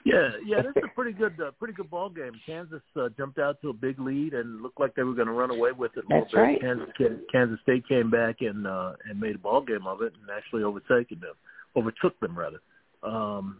Yeah, 0.06 0.30
yeah, 0.46 0.62
this 0.62 0.70
is 0.76 0.84
a 0.84 0.94
pretty 0.94 1.12
good, 1.12 1.34
uh, 1.38 1.50
pretty 1.58 1.74
good 1.74 1.90
ball 1.90 2.08
game. 2.08 2.32
Kansas 2.46 2.80
uh, 2.98 3.10
jumped 3.18 3.38
out 3.38 3.60
to 3.60 3.68
a 3.68 3.74
big 3.74 4.00
lead 4.00 4.32
and 4.32 4.62
looked 4.62 4.80
like 4.80 4.94
they 4.94 5.02
were 5.02 5.14
going 5.14 5.26
to 5.26 5.34
run 5.34 5.50
away 5.50 5.72
with 5.72 5.92
it 5.98 6.04
a 6.04 6.08
That's 6.08 6.32
little 6.32 6.46
bit. 6.46 6.52
Right. 6.52 6.60
Kansas, 6.62 7.20
Kansas 7.30 7.58
State 7.64 7.86
came 7.86 8.08
back 8.08 8.36
and 8.40 8.66
uh, 8.66 8.92
and 9.10 9.20
made 9.20 9.34
a 9.34 9.38
ball 9.38 9.60
game 9.60 9.86
of 9.86 10.00
it 10.00 10.14
and 10.14 10.30
actually 10.34 10.62
overtaken 10.62 11.20
them, 11.20 11.34
overtook 11.76 12.18
them 12.20 12.38
rather. 12.38 12.60
Um, 13.02 13.58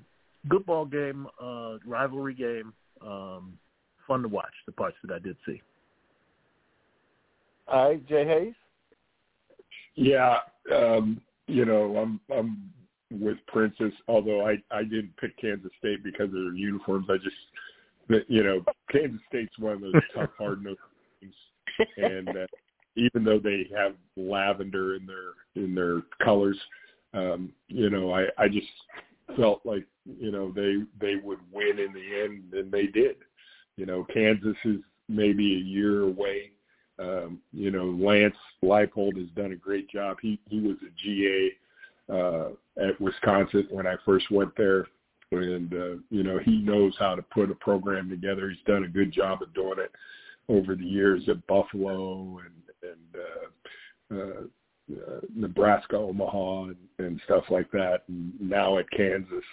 good 0.49 0.65
ball 0.67 0.87
game, 0.87 1.27
uh, 1.41 1.77
rivalry 1.87 2.35
game, 2.35 2.73
um, 3.03 3.59
fun 4.07 4.23
to 4.23 4.29
watch. 4.29 4.53
The 4.67 4.73
parts 4.73 4.97
that 5.05 5.15
I 5.15 5.19
did 5.19 5.37
see. 5.47 5.61
All 7.69 7.91
right, 7.91 8.09
Jay 8.09 8.25
Hayes. 8.25 8.55
Yeah, 9.95 10.39
um, 10.75 11.21
you 11.47 11.65
know, 11.65 11.97
I'm 11.97 12.21
I'm 12.35 12.71
with 13.11 13.39
Princess, 13.49 13.93
although 14.09 14.47
I 14.47 14.57
I 14.71 14.83
didn't 14.83 15.17
pick 15.17 15.37
Kansas 15.39 15.71
State 15.79 16.05
because 16.05 16.27
of 16.27 16.33
their 16.33 16.55
uniforms. 16.55 17.07
I 17.09 17.17
just, 17.17 18.29
you 18.29 18.45
know, 18.45 18.65
Kansas 18.91 19.21
State's 19.29 19.59
one 19.59 19.75
of 19.75 19.81
those 19.81 19.95
tough, 20.15 20.31
hard 20.39 20.63
nosed 20.63 20.79
teams, 21.21 21.35
and 21.97 22.29
uh, 22.29 22.47
even 22.97 23.25
though 23.25 23.39
they 23.39 23.69
have 23.77 23.95
lavender 24.17 24.97
in 24.97 25.07
their 25.07 25.65
in 25.65 25.75
their 25.75 26.03
colors, 26.23 26.59
um, 27.17 27.53
you 27.69 27.91
know, 27.91 28.13
I 28.13 28.27
I 28.39 28.49
just 28.49 28.67
felt 29.37 29.61
like 29.65 29.85
you 30.05 30.31
know 30.31 30.53
they 30.53 30.77
they 31.01 31.17
would 31.17 31.41
win 31.53 31.79
in 31.79 31.93
the 31.93 32.23
end, 32.23 32.53
and 32.53 32.71
they 32.71 32.87
did. 32.87 33.17
You 33.77 33.87
know, 33.87 34.07
Kansas 34.13 34.57
is 34.65 34.81
maybe 35.09 35.55
a 35.55 35.59
year 35.59 36.03
away. 36.03 36.51
Um, 36.99 37.41
you 37.53 37.71
know, 37.71 37.87
Lance 37.87 38.37
Leipold 38.63 39.19
has 39.19 39.29
done 39.37 39.53
a 39.53 39.57
great 39.57 39.89
job. 39.89 40.19
He 40.21 40.39
he 40.49 40.61
was 40.61 40.77
a 40.83 40.91
GA 41.03 41.53
uh, 42.13 42.49
at 42.79 43.01
Wisconsin 43.01 43.67
when 43.71 43.87
I 43.87 43.97
first 44.05 44.31
went 44.31 44.57
there. 44.57 44.87
And, 45.33 45.73
uh, 45.75 46.01
you 46.09 46.23
know, 46.23 46.39
he 46.39 46.59
knows 46.59 46.95
how 47.01 47.17
to 47.17 47.23
put 47.23 47.51
a 47.51 47.55
program 47.57 48.09
together. 48.09 48.49
He's 48.49 48.65
done 48.65 48.85
a 48.85 48.89
good 48.89 49.13
job 49.13 49.43
of 49.43 49.53
doing 49.55 49.79
it 49.79 49.91
over 50.49 50.77
the 50.77 50.85
years 50.85 51.23
at 51.29 51.45
Buffalo 51.49 52.41
and, 52.45 52.91
and 52.93 54.21
uh, 54.21 54.23
uh, 54.23 54.43
uh, 54.93 55.21
Nebraska, 55.35 55.97
Omaha, 55.97 56.65
and, 56.65 56.77
and 56.99 57.21
stuff 57.25 57.45
like 57.51 57.71
that, 57.73 58.03
and 58.09 58.33
now 58.41 58.79
at 58.79 58.91
Kansas. 58.91 59.45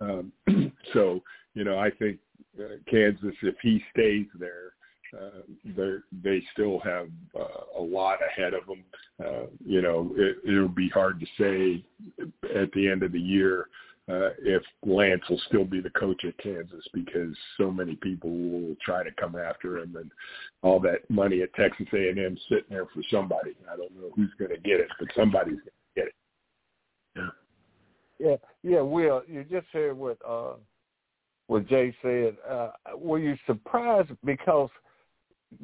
Um, 0.00 0.32
so, 0.92 1.22
you 1.54 1.64
know, 1.64 1.78
I 1.78 1.90
think 1.90 2.18
uh, 2.58 2.76
Kansas, 2.90 3.34
if 3.42 3.56
he 3.62 3.82
stays 3.92 4.26
there, 4.38 4.72
uh, 5.18 5.40
they 5.64 5.94
they 6.22 6.42
still 6.52 6.78
have 6.80 7.08
uh, 7.38 7.80
a 7.80 7.82
lot 7.82 8.18
ahead 8.22 8.52
of 8.52 8.66
them. 8.66 8.84
Uh, 9.24 9.46
you 9.64 9.80
know, 9.80 10.12
it, 10.16 10.36
it'll 10.46 10.68
be 10.68 10.90
hard 10.90 11.18
to 11.18 11.26
say 11.38 11.84
at 12.54 12.70
the 12.72 12.88
end 12.88 13.02
of 13.02 13.12
the 13.12 13.20
year 13.20 13.68
uh, 14.08 14.30
if 14.40 14.62
Lance 14.84 15.22
will 15.28 15.40
still 15.48 15.64
be 15.64 15.80
the 15.80 15.90
coach 15.90 16.24
at 16.24 16.38
Kansas 16.38 16.86
because 16.94 17.36
so 17.58 17.70
many 17.70 17.96
people 17.96 18.30
will 18.30 18.76
try 18.84 19.02
to 19.02 19.10
come 19.20 19.36
after 19.36 19.78
him, 19.78 19.96
and 19.96 20.10
all 20.62 20.80
that 20.80 21.08
money 21.10 21.42
at 21.42 21.54
Texas 21.54 21.86
A&M 21.92 22.36
sitting 22.48 22.64
there 22.70 22.86
for 22.86 23.02
somebody. 23.10 23.54
I 23.70 23.76
don't 23.76 23.94
know 23.94 24.10
who's 24.16 24.32
going 24.38 24.50
to 24.50 24.60
get 24.60 24.80
it, 24.80 24.88
but 24.98 25.08
somebody's 25.16 25.56
going 25.56 25.64
to 25.64 25.70
get 25.96 26.06
it. 26.06 26.14
Yeah. 27.16 27.28
Yeah, 28.20 28.36
yeah, 28.64 28.80
Will, 28.80 29.22
you 29.28 29.44
just 29.44 29.68
heard 29.72 29.96
what 29.96 30.18
uh 30.28 30.54
what 31.46 31.68
Jay 31.68 31.94
said. 32.02 32.36
Uh 32.48 32.70
were 32.96 33.18
you 33.18 33.36
surprised 33.46 34.10
because– 34.24 34.70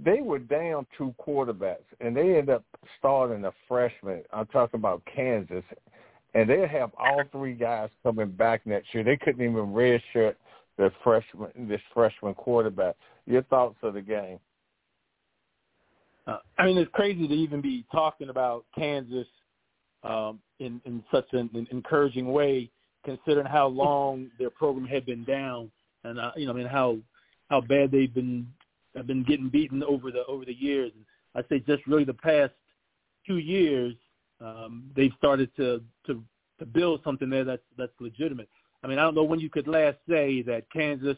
they 0.03 0.21
were 0.21 0.39
down 0.39 0.87
two 0.97 1.15
quarterbacks, 1.25 1.85
and 2.01 2.17
they 2.17 2.37
ended 2.37 2.51
up 2.51 2.65
starting 2.99 3.45
a 3.45 3.53
freshman. 3.69 4.23
I'm 4.33 4.47
talking 4.47 4.81
about 4.81 5.03
Kansas, 5.15 5.65
and 6.35 6.49
they 6.49 6.66
have 6.66 6.90
all 6.99 7.23
three 7.33 7.55
guys 7.55 7.90
coming 8.03 8.31
back 8.31 8.66
next 8.66 8.92
year. 8.92 9.05
They 9.05 9.16
couldn't 9.16 9.42
even 9.42 9.66
redshirt 9.68 10.35
the 10.77 10.90
freshman, 11.03 11.51
this 11.68 11.81
freshman 11.92 12.35
quarterback. 12.35 12.97
Your 13.27 13.42
thoughts 13.44 13.77
of 13.83 13.94
the 13.94 14.03
game? 14.03 14.38
Uh, 16.27 16.38
I 16.59 16.66
mean, 16.66 16.79
it's 16.79 16.90
crazy 16.92 17.29
to 17.29 17.35
even 17.35 17.61
be 17.61 17.85
talking 17.92 18.31
about 18.31 18.65
Kansas 18.75 19.27
um, 20.02 20.40
in 20.59 20.81
in 20.85 21.02
such 21.13 21.27
an, 21.33 21.50
an 21.54 21.67
encouraging 21.71 22.33
way, 22.33 22.71
considering 23.04 23.46
how 23.46 23.67
long 23.69 24.31
their 24.38 24.50
program 24.50 24.87
had 24.87 25.06
been 25.06 25.25
down, 25.25 25.71
and 26.02 26.19
uh, 26.19 26.33
you 26.37 26.46
know, 26.46 26.52
I 26.52 26.56
mean, 26.56 26.67
how 26.67 26.98
how 27.50 27.61
bad 27.61 27.90
they've 27.90 28.13
been 28.13 28.46
have 28.96 29.06
been 29.06 29.25
getting 29.25 29.48
beaten 29.48 29.83
over 29.83 30.11
the 30.11 30.25
over 30.27 30.44
the 30.44 30.54
years. 30.54 30.92
And 30.94 31.04
I'd 31.35 31.48
say 31.48 31.61
just 31.67 31.87
really 31.87 32.04
the 32.04 32.15
past 32.15 32.52
two 33.27 33.38
years, 33.38 33.94
um, 34.45 34.85
they've 34.95 35.13
started 35.19 35.51
to 35.57 35.83
to 36.07 36.23
to 36.59 36.67
build 36.67 37.01
something 37.05 37.31
there 37.31 37.45
that's 37.45 37.63
that's 37.77 37.92
legitimate. 38.01 38.49
I 38.83 38.87
mean, 38.87 38.99
I 38.99 39.03
don't 39.03 39.15
know 39.15 39.25
when 39.25 39.40
you 39.40 39.51
could 39.51 39.67
last 39.67 39.99
say 40.09 40.42
that 40.42 40.71
Kansas. 40.73 41.17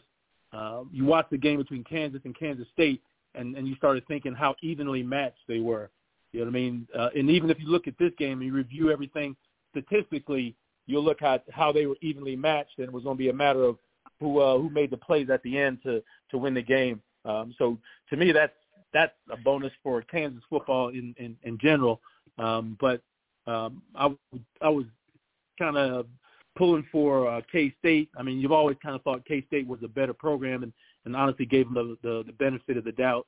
Uh, 0.53 0.83
you 0.93 1.03
watched 1.03 1.29
the 1.29 1.37
game 1.37 1.57
between 1.57 1.83
Kansas 1.83 2.21
and 2.23 2.37
Kansas 2.37 2.67
State, 2.73 3.01
and 3.35 3.55
and 3.55 3.67
you 3.67 3.75
started 3.75 4.07
thinking 4.07 4.33
how 4.33 4.55
evenly 4.61 5.03
matched 5.03 5.41
they 5.47 5.59
were. 5.59 5.89
You 6.31 6.39
know 6.39 6.45
what 6.45 6.51
I 6.51 6.53
mean? 6.53 6.87
Uh, 6.97 7.09
and 7.15 7.29
even 7.29 7.49
if 7.49 7.59
you 7.59 7.67
look 7.67 7.87
at 7.87 7.97
this 7.97 8.11
game 8.17 8.39
and 8.39 8.47
you 8.47 8.53
review 8.53 8.91
everything 8.91 9.35
statistically, 9.71 10.55
you'll 10.85 11.03
look 11.03 11.21
at 11.21 11.43
how 11.51 11.71
they 11.71 11.85
were 11.85 11.97
evenly 12.01 12.35
matched, 12.35 12.77
and 12.77 12.87
it 12.87 12.93
was 12.93 13.03
going 13.03 13.17
to 13.17 13.23
be 13.23 13.29
a 13.29 13.33
matter 13.33 13.63
of 13.63 13.77
who 14.19 14.39
uh, 14.39 14.57
who 14.57 14.69
made 14.69 14.89
the 14.89 14.97
plays 14.97 15.29
at 15.29 15.43
the 15.43 15.57
end 15.57 15.79
to 15.83 16.01
to 16.31 16.37
win 16.37 16.53
the 16.53 16.61
game. 16.61 17.01
Um, 17.25 17.53
so 17.57 17.77
to 18.09 18.15
me, 18.15 18.31
that's 18.31 18.53
that's 18.93 19.13
a 19.29 19.37
bonus 19.37 19.73
for 19.83 20.01
Kansas 20.03 20.43
football 20.49 20.89
in, 20.89 21.13
in, 21.17 21.35
in 21.43 21.57
general. 21.59 22.01
Um, 22.37 22.77
but 22.79 23.01
um, 23.47 23.81
I 23.95 24.13
I 24.61 24.69
was 24.69 24.85
kind 25.57 25.77
of 25.77 26.05
pulling 26.57 26.85
for 26.91 27.29
uh, 27.29 27.41
K 27.51 27.73
State. 27.79 28.09
I 28.17 28.23
mean, 28.23 28.39
you've 28.39 28.51
always 28.51 28.77
kind 28.83 28.95
of 28.95 29.01
thought 29.03 29.25
K 29.25 29.43
State 29.47 29.67
was 29.67 29.79
a 29.83 29.87
better 29.87 30.13
program, 30.13 30.63
and, 30.63 30.73
and 31.05 31.15
honestly 31.15 31.45
gave 31.45 31.71
them 31.71 31.75
the, 31.75 31.97
the, 32.07 32.23
the 32.25 32.33
benefit 32.33 32.77
of 32.77 32.83
the 32.83 32.91
doubt. 32.91 33.25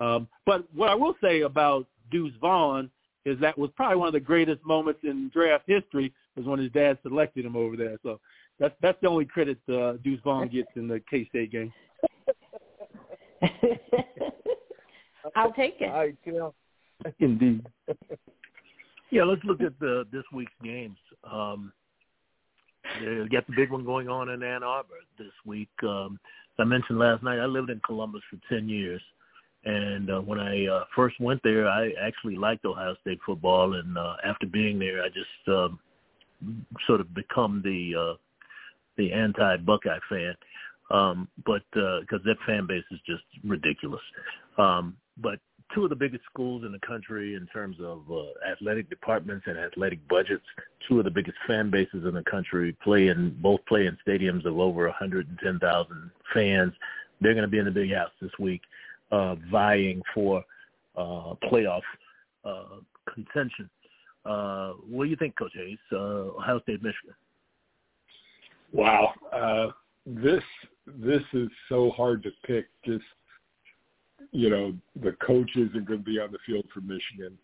Um, 0.00 0.28
but 0.46 0.64
what 0.74 0.88
I 0.88 0.94
will 0.94 1.14
say 1.22 1.42
about 1.42 1.86
Deuce 2.10 2.32
Vaughn 2.40 2.90
is 3.26 3.38
that 3.40 3.56
was 3.58 3.70
probably 3.76 3.98
one 3.98 4.08
of 4.08 4.14
the 4.14 4.20
greatest 4.20 4.64
moments 4.64 5.00
in 5.04 5.30
draft 5.32 5.64
history 5.66 6.12
was 6.36 6.46
when 6.46 6.58
his 6.58 6.72
dad 6.72 6.98
selected 7.02 7.44
him 7.44 7.54
over 7.54 7.76
there. 7.76 7.98
So 8.02 8.18
that's 8.58 8.74
that's 8.80 8.98
the 9.00 9.08
only 9.08 9.26
credit 9.26 9.58
uh, 9.68 9.92
Deuce 10.02 10.20
Vaughn 10.24 10.48
gets 10.48 10.70
in 10.76 10.88
the 10.88 11.00
K 11.10 11.28
State 11.28 11.52
game. 11.52 11.72
I'll 15.36 15.52
take 15.52 15.76
it. 15.80 15.90
All 15.90 15.98
right, 15.98 16.16
Tim. 16.24 16.50
Indeed. 17.18 17.66
yeah, 19.10 19.24
let's 19.24 19.44
look 19.44 19.60
at 19.60 19.78
the 19.80 20.04
this 20.12 20.24
week's 20.32 20.52
games. 20.62 20.98
Um, 21.30 21.72
you 23.00 23.28
got 23.28 23.46
the 23.46 23.54
big 23.54 23.70
one 23.70 23.84
going 23.84 24.08
on 24.08 24.30
in 24.30 24.42
Ann 24.42 24.62
Arbor 24.62 24.94
this 25.18 25.32
week. 25.44 25.68
Um, 25.82 26.18
as 26.50 26.62
I 26.62 26.64
mentioned 26.64 26.98
last 26.98 27.22
night, 27.22 27.38
I 27.38 27.46
lived 27.46 27.70
in 27.70 27.80
Columbus 27.84 28.22
for 28.30 28.38
ten 28.52 28.68
years, 28.68 29.02
and 29.64 30.10
uh, 30.10 30.20
when 30.20 30.40
I 30.40 30.66
uh, 30.66 30.84
first 30.96 31.20
went 31.20 31.40
there, 31.42 31.68
I 31.68 31.90
actually 32.00 32.36
liked 32.36 32.64
Ohio 32.64 32.96
State 33.02 33.18
football, 33.24 33.74
and 33.74 33.96
uh, 33.98 34.16
after 34.24 34.46
being 34.46 34.78
there, 34.78 35.02
I 35.02 35.08
just 35.08 35.48
um, 35.48 35.78
sort 36.86 37.00
of 37.00 37.14
become 37.14 37.60
the 37.64 37.94
uh, 37.98 38.16
the 38.96 39.12
anti-Buckeye 39.12 39.98
fan. 40.08 40.34
Um, 40.90 41.28
but 41.46 41.62
because 41.72 42.20
uh, 42.20 42.24
that 42.24 42.36
fan 42.46 42.66
base 42.66 42.84
is 42.90 42.98
just 43.06 43.22
ridiculous. 43.44 44.00
Um, 44.58 44.96
but 45.18 45.38
two 45.74 45.84
of 45.84 45.90
the 45.90 45.96
biggest 45.96 46.24
schools 46.24 46.64
in 46.64 46.72
the 46.72 46.78
country 46.80 47.34
in 47.34 47.46
terms 47.46 47.76
of 47.80 48.02
uh, 48.10 48.24
athletic 48.50 48.88
departments 48.90 49.44
and 49.46 49.58
athletic 49.58 50.06
budgets. 50.08 50.44
Two 50.88 50.98
of 50.98 51.04
the 51.04 51.10
biggest 51.10 51.36
fan 51.46 51.70
bases 51.70 52.04
in 52.04 52.14
the 52.14 52.22
country 52.24 52.76
play 52.82 53.08
in 53.08 53.36
both 53.40 53.60
play 53.66 53.86
in 53.86 53.96
stadiums 54.06 54.44
of 54.44 54.58
over 54.58 54.86
110,000 54.86 56.10
fans. 56.34 56.72
They're 57.20 57.34
going 57.34 57.42
to 57.42 57.48
be 57.48 57.58
in 57.58 57.64
the 57.64 57.70
big 57.70 57.92
house 57.92 58.10
this 58.20 58.32
week, 58.38 58.62
uh, 59.12 59.36
vying 59.50 60.02
for 60.14 60.44
uh, 60.96 61.34
playoff 61.50 61.82
uh, 62.44 62.80
contention. 63.12 63.68
Uh, 64.24 64.72
what 64.88 65.04
do 65.04 65.10
you 65.10 65.16
think, 65.16 65.36
Coach 65.36 65.52
Hayes? 65.54 65.78
Uh, 65.92 66.36
Ohio 66.36 66.60
State, 66.60 66.82
Michigan. 66.82 67.14
Wow, 68.72 69.12
uh, 69.32 69.72
this 70.06 70.42
this 70.86 71.22
is 71.32 71.48
so 71.68 71.90
hard 71.90 72.22
to 72.22 72.30
pick. 72.46 72.66
Just 72.84 73.04
you 74.32 74.50
know, 74.50 74.72
the 75.02 75.12
coaches 75.24 75.70
are 75.74 75.80
going 75.80 76.00
to 76.00 76.04
be 76.04 76.18
on 76.18 76.32
the 76.32 76.38
field 76.46 76.66
for 76.72 76.80
Michigan. 76.80 77.36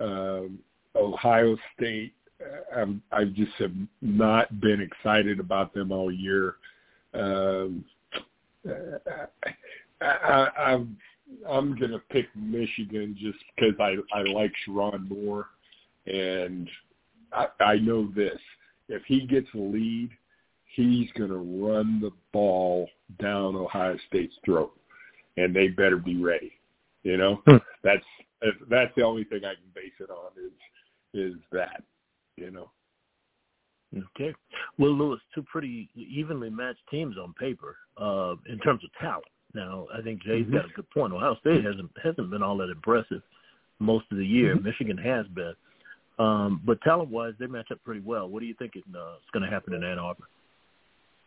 Um, 0.00 0.58
Ohio 0.94 1.56
State, 1.76 2.12
I'm, 2.74 3.02
I 3.12 3.24
just 3.24 3.52
have 3.58 3.72
not 4.00 4.60
been 4.60 4.80
excited 4.80 5.40
about 5.40 5.74
them 5.74 5.90
all 5.90 6.12
year. 6.12 6.56
Um, 7.14 7.84
I, 8.66 10.06
I, 10.06 10.48
I'm 10.58 10.96
I'm 11.48 11.76
going 11.78 11.90
to 11.90 12.00
pick 12.10 12.26
Michigan 12.34 13.16
just 13.18 13.38
because 13.54 13.74
I 13.80 13.96
I 14.16 14.22
like 14.22 14.52
Sherrone 14.66 15.08
Moore, 15.08 15.46
and 16.06 16.68
I, 17.32 17.46
I 17.60 17.76
know 17.76 18.10
this: 18.14 18.38
if 18.88 19.02
he 19.06 19.26
gets 19.26 19.48
a 19.54 19.58
lead, 19.58 20.10
he's 20.74 21.10
going 21.12 21.30
to 21.30 21.36
run 21.36 22.00
the 22.00 22.12
ball 22.32 22.88
down 23.20 23.56
Ohio 23.56 23.96
State's 24.08 24.34
throat 24.44 24.77
and 25.38 25.54
they 25.54 25.68
better 25.68 25.96
be 25.96 26.16
ready. 26.16 26.52
You 27.02 27.16
know, 27.16 27.42
hmm. 27.46 27.56
that's 27.82 28.04
that's 28.68 28.92
the 28.96 29.02
only 29.02 29.24
thing 29.24 29.44
I 29.44 29.54
can 29.54 29.70
base 29.74 29.92
it 30.00 30.10
on 30.10 30.32
is 30.36 30.52
is 31.14 31.38
that. 31.52 31.82
You 32.36 32.50
know. 32.50 32.70
Okay. 33.96 34.34
Well, 34.78 34.92
Lewis, 34.92 35.20
two 35.34 35.42
pretty 35.42 35.88
evenly 35.96 36.50
matched 36.50 36.82
teams 36.90 37.16
on 37.16 37.32
paper 37.34 37.76
uh, 37.96 38.34
in 38.46 38.58
terms 38.58 38.84
of 38.84 38.90
talent. 39.00 39.24
Now, 39.54 39.86
I 39.96 40.02
think 40.02 40.22
Jay's 40.22 40.44
mm-hmm. 40.44 40.56
got 40.56 40.66
a 40.66 40.74
good 40.74 40.90
point. 40.90 41.12
Ohio 41.12 41.36
State 41.40 41.64
hasn't 41.64 41.90
hasn't 42.02 42.30
been 42.30 42.42
all 42.42 42.56
that 42.58 42.70
impressive 42.70 43.22
most 43.78 44.04
of 44.10 44.18
the 44.18 44.26
year. 44.26 44.54
Mm-hmm. 44.54 44.64
Michigan 44.64 44.98
has 44.98 45.26
been, 45.28 45.54
um, 46.18 46.60
but 46.66 46.80
talent-wise, 46.82 47.32
they 47.38 47.46
match 47.46 47.70
up 47.72 47.82
pretty 47.82 48.00
well. 48.00 48.28
What 48.28 48.40
do 48.40 48.46
you 48.46 48.54
think 48.58 48.76
it, 48.76 48.84
uh, 48.94 49.14
is 49.14 49.30
going 49.32 49.42
to 49.42 49.50
happen 49.50 49.72
in 49.72 49.82
Ann 49.84 49.98
Arbor? 49.98 50.28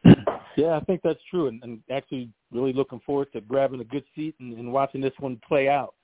Yeah, 0.57 0.75
I 0.75 0.81
think 0.81 1.01
that's 1.03 1.19
true, 1.29 1.47
and, 1.47 1.63
and 1.63 1.81
actually 1.91 2.29
really 2.51 2.73
looking 2.73 2.99
forward 3.05 3.31
to 3.33 3.41
grabbing 3.41 3.79
a 3.79 3.85
good 3.85 4.03
seat 4.15 4.35
and, 4.39 4.57
and 4.57 4.71
watching 4.71 5.01
this 5.01 5.13
one 5.19 5.39
play 5.47 5.69
out. 5.69 5.95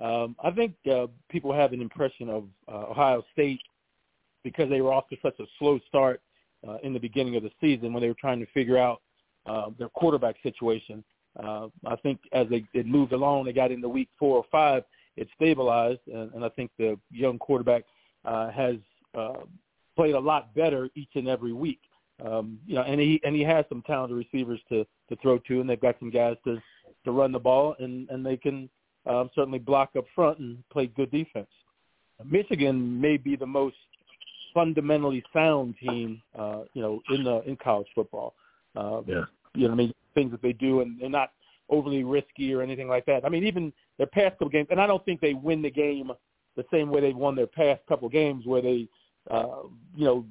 Um, 0.00 0.36
I 0.42 0.50
think 0.52 0.74
uh, 0.90 1.06
people 1.28 1.52
have 1.52 1.72
an 1.72 1.80
impression 1.80 2.28
of 2.28 2.44
uh, 2.68 2.90
Ohio 2.90 3.24
State 3.32 3.60
because 4.44 4.70
they 4.70 4.80
were 4.80 4.92
off 4.92 5.08
to 5.08 5.16
such 5.22 5.38
a 5.40 5.44
slow 5.58 5.80
start 5.88 6.20
uh, 6.66 6.76
in 6.82 6.92
the 6.92 7.00
beginning 7.00 7.36
of 7.36 7.42
the 7.42 7.50
season 7.60 7.92
when 7.92 8.00
they 8.00 8.08
were 8.08 8.14
trying 8.14 8.38
to 8.38 8.46
figure 8.52 8.78
out 8.78 9.02
uh, 9.46 9.70
their 9.78 9.88
quarterback 9.88 10.36
situation. 10.42 11.02
Uh, 11.42 11.68
I 11.86 11.96
think 11.96 12.20
as 12.32 12.48
they 12.48 12.64
it 12.74 12.86
moved 12.86 13.12
along, 13.12 13.44
they 13.44 13.52
got 13.52 13.72
into 13.72 13.88
week 13.88 14.08
four 14.18 14.36
or 14.36 14.44
five, 14.50 14.84
it 15.16 15.28
stabilized, 15.34 16.00
and, 16.06 16.32
and 16.34 16.44
I 16.44 16.48
think 16.50 16.70
the 16.78 16.98
young 17.10 17.38
quarterback 17.38 17.84
uh, 18.24 18.50
has 18.50 18.76
uh, 19.16 19.38
played 19.96 20.14
a 20.14 20.20
lot 20.20 20.54
better 20.54 20.88
each 20.94 21.10
and 21.14 21.28
every 21.28 21.52
week. 21.52 21.80
Um, 22.24 22.58
you 22.66 22.74
know, 22.74 22.82
and 22.82 23.00
he 23.00 23.20
and 23.24 23.34
he 23.34 23.42
has 23.42 23.64
some 23.68 23.82
talented 23.86 24.16
receivers 24.16 24.60
to 24.70 24.84
to 25.08 25.16
throw 25.22 25.38
to, 25.38 25.60
and 25.60 25.70
they've 25.70 25.80
got 25.80 25.96
some 25.98 26.10
guys 26.10 26.36
to 26.44 26.58
to 27.04 27.12
run 27.12 27.32
the 27.32 27.38
ball, 27.38 27.76
and 27.78 28.08
and 28.10 28.24
they 28.24 28.36
can 28.36 28.68
um, 29.06 29.30
certainly 29.34 29.58
block 29.58 29.90
up 29.96 30.04
front 30.14 30.38
and 30.38 30.62
play 30.70 30.86
good 30.86 31.10
defense. 31.10 31.48
Michigan 32.24 33.00
may 33.00 33.16
be 33.16 33.36
the 33.36 33.46
most 33.46 33.76
fundamentally 34.52 35.22
sound 35.32 35.76
team, 35.80 36.20
uh, 36.36 36.62
you 36.74 36.82
know, 36.82 37.00
in 37.10 37.22
the 37.24 37.42
in 37.42 37.56
college 37.56 37.86
football. 37.94 38.34
Uh, 38.74 39.02
yeah. 39.06 39.24
You 39.54 39.66
know, 39.66 39.72
I 39.72 39.76
mean, 39.76 39.94
things 40.14 40.30
that 40.32 40.42
they 40.42 40.52
do, 40.52 40.80
and 40.80 41.00
they're 41.00 41.08
not 41.08 41.30
overly 41.70 42.02
risky 42.02 42.52
or 42.54 42.62
anything 42.62 42.88
like 42.88 43.04
that. 43.06 43.24
I 43.24 43.28
mean, 43.28 43.44
even 43.44 43.72
their 43.98 44.06
past 44.06 44.32
couple 44.32 44.48
games, 44.48 44.68
and 44.70 44.80
I 44.80 44.86
don't 44.86 45.04
think 45.04 45.20
they 45.20 45.34
win 45.34 45.62
the 45.62 45.70
game 45.70 46.10
the 46.56 46.64
same 46.72 46.90
way 46.90 47.00
they've 47.00 47.16
won 47.16 47.36
their 47.36 47.46
past 47.46 47.80
couple 47.88 48.08
games, 48.08 48.46
where 48.46 48.62
they, 48.62 48.88
uh, 49.30 49.62
you 49.94 50.04
know, 50.04 50.24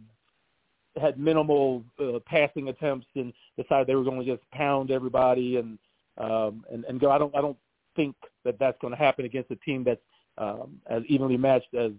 had 1.00 1.20
minimal 1.20 1.84
uh, 2.00 2.20
passing 2.26 2.70
attempts 2.70 3.08
and 3.16 3.34
decided 3.58 3.88
they 3.88 3.96
were 3.96 4.04
going 4.04 4.20
to 4.20 4.26
just 4.26 4.50
pound 4.52 4.92
everybody 4.92 5.58
and 5.58 5.78
um, 6.18 6.66
and 6.72 6.84
and 6.86 7.00
go. 7.00 7.12
I 7.12 7.18
don't 7.18 7.36
I 7.36 7.42
don't 7.42 7.58
think 7.96 8.16
that 8.46 8.58
that's 8.60 8.78
going 8.82 8.92
to 8.92 8.98
happen 8.98 9.26
against 9.26 9.52
a 9.52 9.56
team 9.58 9.84
that's 9.84 10.02
um, 10.38 10.80
as 10.90 11.04
evenly 11.08 11.38
matched 11.38 11.74
as 11.74 11.92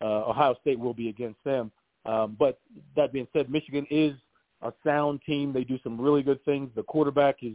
uh, 0.00 0.28
Ohio 0.28 0.56
State 0.60 0.78
will 0.78 0.94
be 0.94 1.08
against 1.08 1.42
them. 1.44 1.70
Um, 2.04 2.36
but 2.38 2.58
that 2.96 3.12
being 3.12 3.28
said, 3.32 3.50
Michigan 3.50 3.86
is 3.90 4.14
a 4.62 4.72
sound 4.84 5.20
team. 5.24 5.52
They 5.52 5.64
do 5.64 5.78
some 5.82 6.00
really 6.00 6.22
good 6.22 6.44
things. 6.44 6.70
The 6.74 6.82
quarterback 6.82 7.36
is 7.42 7.54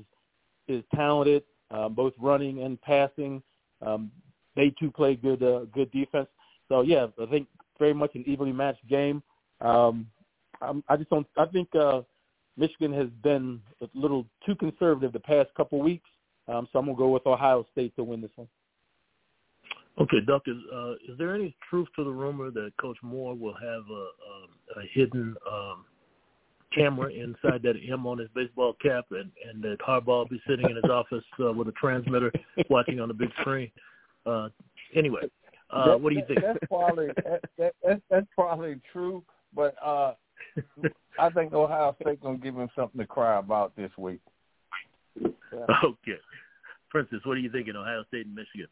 is 0.68 0.84
talented, 0.94 1.44
um, 1.72 1.94
both 1.94 2.14
running 2.20 2.64
and 2.64 2.82
passing. 2.82 3.42
Um, 3.86 4.12
they 4.56 4.74
too 4.80 4.92
play 4.92 5.16
good 5.16 5.44
uh, 5.44 5.66
good 5.74 5.92
defense. 5.92 6.28
So 6.70 6.82
yeah, 6.82 7.08
I 7.22 7.26
think 7.26 7.48
very 7.80 7.94
much 7.94 8.16
an 8.16 8.24
evenly 8.28 8.54
matched 8.54 8.88
game. 8.88 9.22
Um, 9.62 10.08
I'm, 10.62 10.84
I 10.90 10.98
just 10.98 11.10
don't. 11.10 11.28
I 11.38 11.46
think 11.46 11.70
uh, 11.76 12.02
Michigan 12.58 12.94
has 12.94 13.08
been 13.24 13.62
a 13.82 13.88
little 13.94 14.26
too 14.46 14.56
conservative 14.56 15.14
the 15.14 15.20
past 15.20 15.50
couple 15.56 15.80
weeks. 15.80 16.10
Um, 16.48 16.68
so 16.72 16.80
I'm 16.80 16.86
gonna 16.86 16.98
go 16.98 17.10
with 17.10 17.26
Ohio 17.28 17.66
State 17.72 17.96
to 17.98 18.04
win 18.04 18.22
this 18.22 18.32
one. 18.36 18.48
Okay, 20.00 20.18
Duck. 20.26 20.44
Is 20.48 20.58
uh, 20.74 20.94
is 21.08 21.18
there 21.18 21.36
any 21.36 21.56
truth 21.70 21.88
to 21.96 22.04
the 22.04 22.12
rumor 22.12 22.52
that 22.52 22.72
Coach 22.80 22.98
Moore 23.02 23.36
will 23.36 23.56
have 23.56 23.84
a, 23.90 24.80
a, 24.80 24.82
a 24.82 24.84
hidden 24.94 25.36
um, 25.52 25.86
camera 26.74 27.12
inside 27.12 27.62
that 27.64 27.76
M 27.90 28.06
on 28.06 28.20
his 28.20 28.30
baseball 28.36 28.76
cap, 28.82 29.06
and 29.12 29.32
and 29.48 29.62
that 29.64 29.78
Harbaugh 29.80 30.06
will 30.08 30.28
be 30.28 30.42
sitting 30.48 30.70
in 30.70 30.76
his 30.76 30.86
office 30.86 31.24
uh, 31.40 31.52
with 31.52 31.68
a 31.68 31.74
transmitter 31.74 32.32
watching 32.70 33.00
on 33.00 33.08
the 33.08 33.14
big 33.14 33.30
screen? 33.42 33.72
Uh, 34.26 34.50
anyway, 34.96 35.22
uh, 35.72 35.88
that, 35.88 36.02
what 36.02 36.12
do 36.12 36.16
you 36.16 36.26
think? 36.28 36.42
That's 36.42 36.60
probably 36.68 37.08
that, 37.58 37.74
that, 37.84 38.02
that's 38.10 38.28
probably 38.36 38.80
true, 38.92 39.24
but 39.54 39.76
uh, 39.84 40.14
I 41.20 41.30
think 41.30 41.54
Ohio 41.54 41.96
State 42.02 42.22
gonna 42.22 42.38
give 42.38 42.56
him 42.56 42.70
something 42.76 43.00
to 43.00 43.08
cry 43.08 43.38
about 43.40 43.76
this 43.76 43.92
week. 43.98 44.22
Yeah. 45.22 45.30
Okay, 45.84 46.20
Princess, 46.90 47.20
what 47.24 47.38
are 47.38 47.40
you 47.40 47.52
thinking? 47.52 47.76
Ohio 47.76 48.04
State 48.08 48.26
and 48.26 48.36
Michigan. 48.36 48.68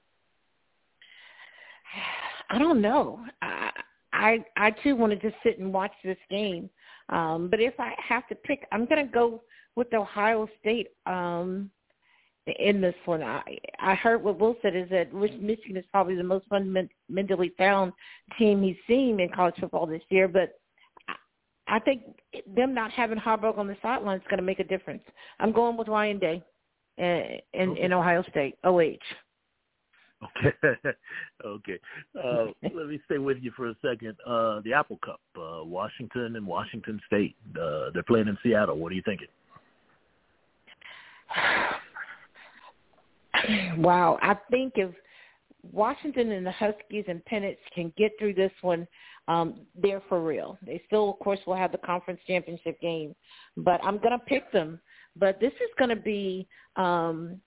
I 2.50 2.60
don't 2.60 2.82
know. 2.82 3.20
I 3.42 3.72
I, 4.16 4.46
I 4.56 4.72
too 4.72 4.96
want 4.96 5.12
to 5.12 5.30
just 5.30 5.42
sit 5.44 5.60
and 5.60 5.74
watch 5.74 5.92
this 6.04 6.18
game. 6.30 6.70
Um, 7.10 7.50
but 7.50 7.60
if 7.60 7.74
I 7.80 7.94
have 8.08 8.28
to 8.30 8.36
pick, 8.36 8.66
I'm 8.72 8.86
going 8.86 9.06
to 9.06 9.12
go 9.12 9.42
with 9.76 9.94
Ohio 9.94 10.48
State 10.62 10.88
um, 11.06 11.70
in 12.60 12.80
this 12.80 12.96
one. 13.06 13.22
I, 13.22 13.42
I 13.80 13.96
heard 13.96 14.24
what 14.24 14.40
Will 14.40 14.56
said 14.62 14.76
is 14.76 14.90
that 14.90 15.14
Michigan 15.14 15.78
is 15.78 15.86
probably 15.92 16.16
the 16.16 16.24
most 16.24 16.46
fundamentally 16.48 17.52
sound 17.58 17.92
team 18.40 18.64
he's 18.64 18.78
seen 18.88 19.20
in 19.20 19.30
college 19.30 19.56
football 19.60 19.86
this 19.86 20.02
year. 20.10 20.28
But 20.28 20.60
I 21.68 21.80
think 21.80 22.04
them 22.56 22.74
not 22.74 22.92
having 22.92 23.18
Harbaugh 23.18 23.58
on 23.58 23.68
the 23.68 23.78
sideline 23.82 24.18
is 24.18 24.24
going 24.30 24.38
to 24.38 24.44
make 24.44 24.60
a 24.60 24.64
difference. 24.64 25.02
I'm 25.40 25.52
going 25.52 25.78
with 25.78 25.88
Ryan 25.88 26.20
Day 26.20 26.44
in 26.98 27.40
in, 27.54 27.70
okay. 27.72 27.82
in 27.82 27.94
Ohio 27.94 28.24
State. 28.30 28.56
OH. 28.64 28.98
Okay. 30.24 30.56
okay. 31.46 31.80
Uh, 32.18 32.46
let 32.64 32.88
me 32.88 33.00
stay 33.06 33.18
with 33.18 33.38
you 33.42 33.52
for 33.56 33.70
a 33.70 33.76
second. 33.82 34.16
Uh, 34.26 34.62
the 34.64 34.74
Apple 34.74 35.00
Cup, 35.04 35.20
uh, 35.38 35.64
Washington 35.64 36.36
and 36.36 36.46
Washington 36.46 37.00
State. 37.08 37.36
Uh, 37.60 37.90
they're 37.94 38.04
playing 38.04 38.28
in 38.28 38.38
Seattle. 38.44 38.78
What 38.78 38.92
are 38.92 38.96
you 38.96 39.04
thinking? 39.06 39.28
Wow. 43.78 44.18
I 44.22 44.36
think 44.50 44.74
if 44.76 44.90
Washington 45.72 46.32
and 46.32 46.46
the 46.46 46.52
Huskies 46.52 47.06
and 47.08 47.22
Penix 47.26 47.58
can 47.74 47.94
get 47.98 48.14
through 48.18 48.34
this 48.34 48.52
one, 48.62 48.88
um, 49.28 49.62
they're 49.76 50.02
for 50.08 50.22
real. 50.22 50.58
They 50.66 50.82
still, 50.88 51.10
of 51.10 51.20
course, 51.20 51.40
will 51.46 51.56
have 51.56 51.72
the 51.72 51.78
conference 51.80 52.20
championship 52.28 52.80
game, 52.82 53.16
but 53.58 53.84
I'm 53.84 53.98
going 53.98 54.12
to 54.12 54.26
pick 54.26 54.52
them. 54.52 54.80
But 55.16 55.40
this 55.40 55.54
is 55.54 55.70
going 55.78 55.90
to 55.90 55.96
be 55.96 56.48
um, 56.76 57.40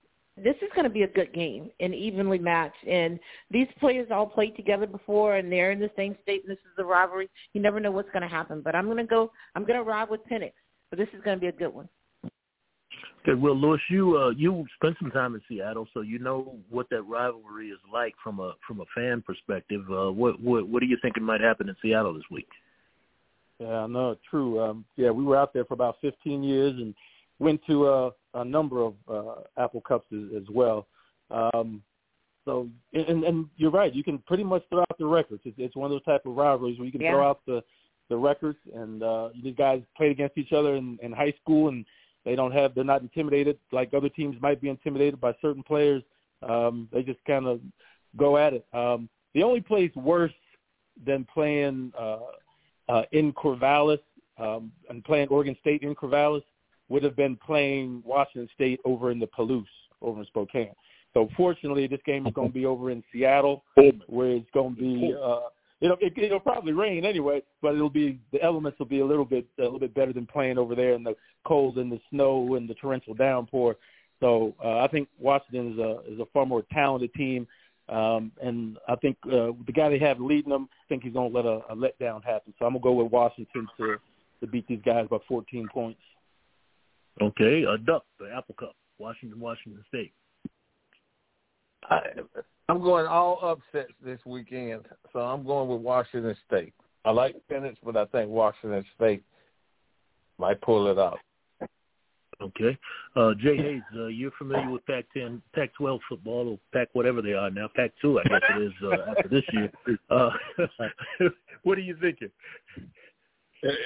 this 0.43 0.57
is 0.63 0.69
going 0.75 0.85
to 0.85 0.91
be 0.91 1.03
a 1.03 1.09
good 1.09 1.33
game 1.33 1.71
and 1.81 1.95
evenly 1.95 2.39
matched. 2.39 2.87
And 2.87 3.19
these 3.51 3.67
players 3.81 4.09
all 4.11 4.27
played 4.27 4.57
together 4.57 4.87
before, 4.87 5.37
and 5.37 5.51
they're 5.51 5.73
in 5.73 5.81
the 5.81 5.91
same 5.97 6.17
state. 6.23 6.43
And 6.45 6.51
this 6.51 6.63
is 6.65 6.79
a 6.79 6.85
rivalry. 6.85 7.29
You 7.53 7.61
never 7.61 7.81
know 7.81 7.91
what's 7.91 8.11
going 8.11 8.23
to 8.23 8.29
happen. 8.29 8.63
But 8.63 8.75
I'm 8.75 8.87
going 8.87 8.99
to 8.99 9.05
go. 9.05 9.33
I'm 9.55 9.65
going 9.65 9.79
to 9.79 9.83
ride 9.83 10.11
with 10.11 10.21
Penix. 10.31 10.53
But 10.91 10.99
this 10.99 11.09
is 11.13 11.23
going 11.25 11.37
to 11.37 11.41
be 11.41 11.49
a 11.49 11.53
good 11.53 11.75
one. 11.75 11.89
Okay, 13.29 13.39
well, 13.39 13.55
Lewis, 13.55 13.81
you 13.91 14.17
uh, 14.17 14.31
you 14.31 14.65
spent 14.77 14.97
some 15.01 15.11
time 15.11 15.35
in 15.35 15.43
Seattle, 15.49 15.87
so 15.93 16.01
you 16.01 16.19
know 16.19 16.57
what 16.71 16.89
that 16.91 17.03
rivalry 17.03 17.69
is 17.69 17.79
like 17.93 18.15
from 18.23 18.41
a 18.41 18.55
from 18.67 18.81
a 18.81 18.85
fan 18.95 19.23
perspective. 19.27 19.83
Uh, 19.91 20.11
what 20.11 20.41
what 20.41 20.67
what 20.67 20.83
are 20.83 20.87
you 20.87 20.97
thinking 21.03 21.23
might 21.23 21.43
happen 21.43 21.69
in 21.69 21.77
Seattle 21.83 22.15
this 22.15 22.23
week? 22.31 22.49
Yeah, 23.59 23.87
no, 23.87 24.17
true. 24.31 24.63
Um, 24.63 24.85
yeah, 24.97 25.11
we 25.11 25.25
were 25.25 25.37
out 25.37 25.53
there 25.53 25.65
for 25.65 25.75
about 25.75 25.97
15 26.01 26.43
years 26.43 26.75
and 26.77 26.95
went 27.39 27.61
to 27.67 27.87
uh, 27.87 28.11
a 28.35 28.45
number 28.45 28.83
of 28.83 28.95
uh, 29.11 29.43
Apple 29.59 29.83
Cups 29.83 30.07
as, 30.13 30.43
as 30.43 30.49
well. 30.49 30.87
Um, 31.31 31.83
so, 32.45 32.69
and, 32.95 33.25
and 33.25 33.47
you're 33.57 33.73
right. 33.73 33.93
You 33.93 34.05
can 34.05 34.19
pretty 34.19 34.45
much 34.45 34.63
throw 34.71 34.81
out 34.83 34.99
the 34.99 35.07
records. 35.07 35.43
It's, 35.45 35.57
it's 35.59 35.77
one 35.77 35.87
of 35.87 35.91
those 35.91 36.05
type 36.05 36.25
of 36.25 36.37
rivalries 36.37 36.79
where 36.79 36.87
you 36.87 36.93
can 36.93 37.01
yeah. 37.01 37.11
throw 37.11 37.29
out 37.29 37.41
the 37.47 37.63
the 38.09 38.17
records. 38.17 38.59
And 38.75 39.03
uh, 39.03 39.31
these 39.43 39.57
guys 39.57 39.83
played 39.97 40.13
against 40.13 40.39
each 40.39 40.53
other 40.53 40.77
in, 40.77 40.99
in 41.03 41.13
high 41.13 41.35
school, 41.43 41.69
and 41.69 41.85
they 42.29 42.37
don't 42.37 42.53
have 42.53 42.75
they're 42.75 42.85
not 42.85 43.01
intimidated 43.01 43.59
like 43.73 43.95
other 43.95 44.11
teams 44.11 44.37
might 44.43 44.61
be 44.61 44.69
intimidated 44.69 45.19
by 45.19 45.35
certain 45.41 45.63
players. 45.63 46.03
Um, 46.47 46.87
they 46.93 47.03
just 47.03 47.25
kind 47.27 47.47
of 47.47 47.61
go 48.19 48.37
at 48.37 48.53
it. 48.53 48.67
Um, 48.75 49.09
the 49.33 49.43
only 49.43 49.63
place 49.63 49.91
worse 49.97 50.33
than 51.07 51.27
playing 51.33 51.91
uh, 51.99 52.19
uh, 52.91 53.03
in 53.13 53.33
Corvallis 53.33 54.01
um, 54.37 54.71
and 54.91 55.03
playing 55.05 55.29
Oregon 55.29 55.57
State 55.61 55.83
in 55.83 55.95
Corvallis 55.95 56.43
would 56.91 57.03
have 57.03 57.17
been 57.17 57.35
playing 57.35 58.03
Washington 58.05 58.49
State 58.55 58.79
over 58.85 59.11
in 59.11 59.19
the 59.19 59.27
Palouse, 59.29 59.65
over 60.03 60.21
in 60.21 60.27
Spokane. 60.27 60.75
So 61.15 61.31
fortunately, 61.35 61.87
this 61.87 62.01
game 62.05 62.27
is 62.27 62.35
going 62.35 62.49
to 62.49 62.55
be 62.55 62.67
over 62.67 62.91
in 62.91 63.03
Seattle, 63.11 63.65
where 64.07 64.33
it's 64.33 64.51
going 64.53 64.75
to 64.75 64.81
be. 64.81 65.15
Uh, 65.19 65.41
it'll 65.81 65.97
it, 66.01 66.13
it'll 66.17 66.41
probably 66.41 66.73
rain 66.73 67.05
anyway, 67.05 67.43
but 67.63 67.75
it'll 67.75 67.91
be 67.91 68.19
the 68.33 68.43
elements 68.43 68.79
will 68.79 68.87
be 68.87 69.01
a 69.01 69.07
little 69.07 69.25
bit 69.25 69.47
a 69.59 69.63
little 69.63 69.79
bit 69.79 69.95
better 69.95 70.13
than 70.13 70.27
playing 70.27 70.59
over 70.59 70.75
there 70.75 70.95
in 70.95 71.05
the 71.05 71.15
cold 71.47 71.79
and 71.79 71.91
the 71.91 72.01
snow 72.11 72.55
and 72.55 72.69
the 72.69 72.75
torrential 72.75 73.15
downpour. 73.15 73.77
So 74.21 74.55
uh, 74.65 74.79
I 74.79 74.89
think 74.89 75.09
Washington 75.19 75.73
is 75.73 75.79
a 75.79 76.13
is 76.13 76.21
a 76.21 76.27
far 76.33 76.47
more 76.47 76.65
talented 76.73 77.15
team, 77.15 77.47
um, 77.89 78.33
and 78.43 78.79
I 78.89 78.97
think 78.97 79.17
uh, 79.27 79.53
the 79.67 79.73
guy 79.73 79.89
they 79.89 79.99
have 80.01 80.21
leading 80.21 80.51
them, 80.51 80.69
I 80.73 80.85
think 80.89 81.05
he's 81.05 81.13
going 81.13 81.31
to 81.31 81.37
let 81.37 81.47
a, 81.47 81.73
a 81.73 81.77
letdown 81.77 82.25
happen. 82.25 82.53
So 82.59 82.67
I'm 82.67 82.73
gonna 82.73 82.83
go 82.83 82.93
with 82.93 83.13
Washington 83.13 83.69
to 83.79 83.97
to 84.41 84.47
beat 84.47 84.67
these 84.69 84.83
guys 84.85 85.07
by 85.11 85.19
14 85.27 85.69
points. 85.73 86.01
Okay, 87.21 87.65
a 87.65 87.77
duck, 87.79 88.05
the 88.21 88.31
Apple 88.33 88.55
Cup, 88.59 88.77
Washington, 88.99 89.41
Washington 89.41 89.85
State. 89.89 90.13
I, 91.91 92.01
I'm 92.69 92.83
going 92.83 93.07
all 93.07 93.39
upsets 93.43 93.93
this 94.05 94.21
weekend, 94.27 94.83
so 95.13 95.21
I'm 95.21 95.45
going 95.45 95.69
with 95.69 95.81
Washington 95.81 96.37
State. 96.47 96.75
I 97.05 97.11
like 97.11 97.37
Penix, 97.51 97.77
but 97.83 97.97
I 97.97 98.05
think 98.07 98.29
Washington 98.29 98.85
State 98.97 99.23
might 100.39 100.61
pull 100.61 100.91
it 100.91 100.99
out. 100.99 101.19
Okay. 102.41 102.79
Uh, 103.17 103.33
Jay 103.35 103.57
Hayes, 103.57 103.83
uh, 103.97 104.07
you're 104.07 104.31
familiar 104.33 104.71
with 104.71 104.87
Pac-10, 104.87 105.41
Pac-12 105.55 105.99
football, 106.09 106.49
or 106.51 106.59
Pac 106.73 106.89
whatever 106.93 107.21
they 107.21 107.33
are 107.33 107.51
now, 107.51 107.69
Pac-2, 107.75 108.21
I 108.21 108.29
guess 108.29 108.43
it 108.57 108.63
is 108.63 108.73
uh, 108.85 109.11
after 109.11 109.29
this 109.29 109.45
year. 109.53 109.73
Uh, 110.11 110.31
what 111.65 111.79
are 111.79 111.83
you 111.83 111.97
thinking? 112.01 112.31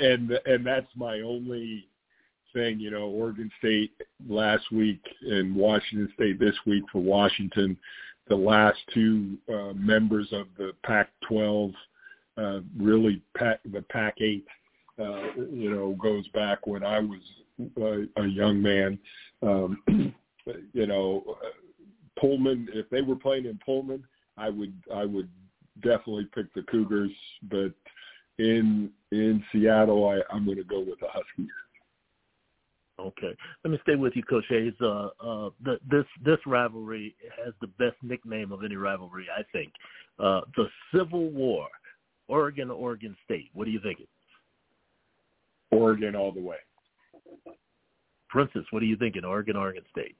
And 0.00 0.32
and 0.44 0.66
that's 0.66 0.90
my 0.94 1.20
only 1.20 1.86
thing. 2.52 2.78
You 2.78 2.90
know, 2.90 3.04
Oregon 3.04 3.50
State 3.58 3.92
last 4.28 4.70
week 4.70 5.00
and 5.22 5.56
Washington 5.56 6.12
State 6.14 6.38
this 6.38 6.54
week 6.66 6.84
for 6.92 7.00
Washington. 7.00 7.78
The 8.28 8.36
last 8.36 8.78
two 8.94 9.36
uh, 9.52 9.72
members 9.74 10.28
of 10.32 10.46
the 10.56 10.72
Pac-12, 10.84 11.74
uh, 12.38 12.60
really 12.78 13.22
Pac, 13.36 13.60
the 13.70 13.82
Pac-8, 13.82 14.42
uh, 14.98 15.42
you 15.50 15.70
know, 15.70 15.96
goes 16.00 16.26
back 16.28 16.66
when 16.66 16.84
I 16.84 17.00
was 17.00 17.20
a, 17.78 18.22
a 18.22 18.26
young 18.26 18.62
man. 18.62 18.98
Um, 19.42 19.82
you 20.72 20.86
know, 20.86 21.36
Pullman. 22.18 22.68
If 22.72 22.88
they 22.90 23.02
were 23.02 23.16
playing 23.16 23.46
in 23.46 23.58
Pullman, 23.64 24.04
I 24.36 24.48
would 24.50 24.74
I 24.94 25.04
would 25.04 25.28
definitely 25.82 26.28
pick 26.34 26.52
the 26.54 26.62
Cougars. 26.62 27.10
But 27.50 27.72
in 28.38 28.90
in 29.10 29.44
Seattle, 29.52 30.08
I, 30.08 30.20
I'm 30.34 30.44
going 30.44 30.58
to 30.58 30.64
go 30.64 30.80
with 30.80 31.00
the 31.00 31.08
Huskies. 31.08 31.50
Okay, 33.02 33.36
let 33.64 33.70
me 33.72 33.78
stay 33.82 33.96
with 33.96 34.14
you, 34.14 34.22
Coach 34.22 34.44
Hayes. 34.48 34.74
Uh, 34.80 35.08
uh, 35.20 35.50
the, 35.64 35.78
this 35.90 36.04
this 36.24 36.38
rivalry 36.46 37.16
has 37.44 37.52
the 37.60 37.66
best 37.66 37.96
nickname 38.02 38.52
of 38.52 38.62
any 38.62 38.76
rivalry, 38.76 39.26
I 39.36 39.42
think. 39.50 39.72
Uh, 40.20 40.42
the 40.56 40.66
Civil 40.94 41.30
War, 41.30 41.66
Oregon, 42.28 42.70
Oregon 42.70 43.16
State. 43.24 43.50
What 43.54 43.66
are 43.66 43.70
you 43.70 43.80
thinking? 43.82 44.06
Oregon 45.72 46.14
all 46.14 46.30
the 46.30 46.40
way. 46.40 46.58
Princess, 48.28 48.62
what 48.70 48.82
are 48.82 48.86
you 48.86 48.96
thinking? 48.96 49.24
Oregon, 49.24 49.56
Oregon 49.56 49.82
State. 49.90 50.16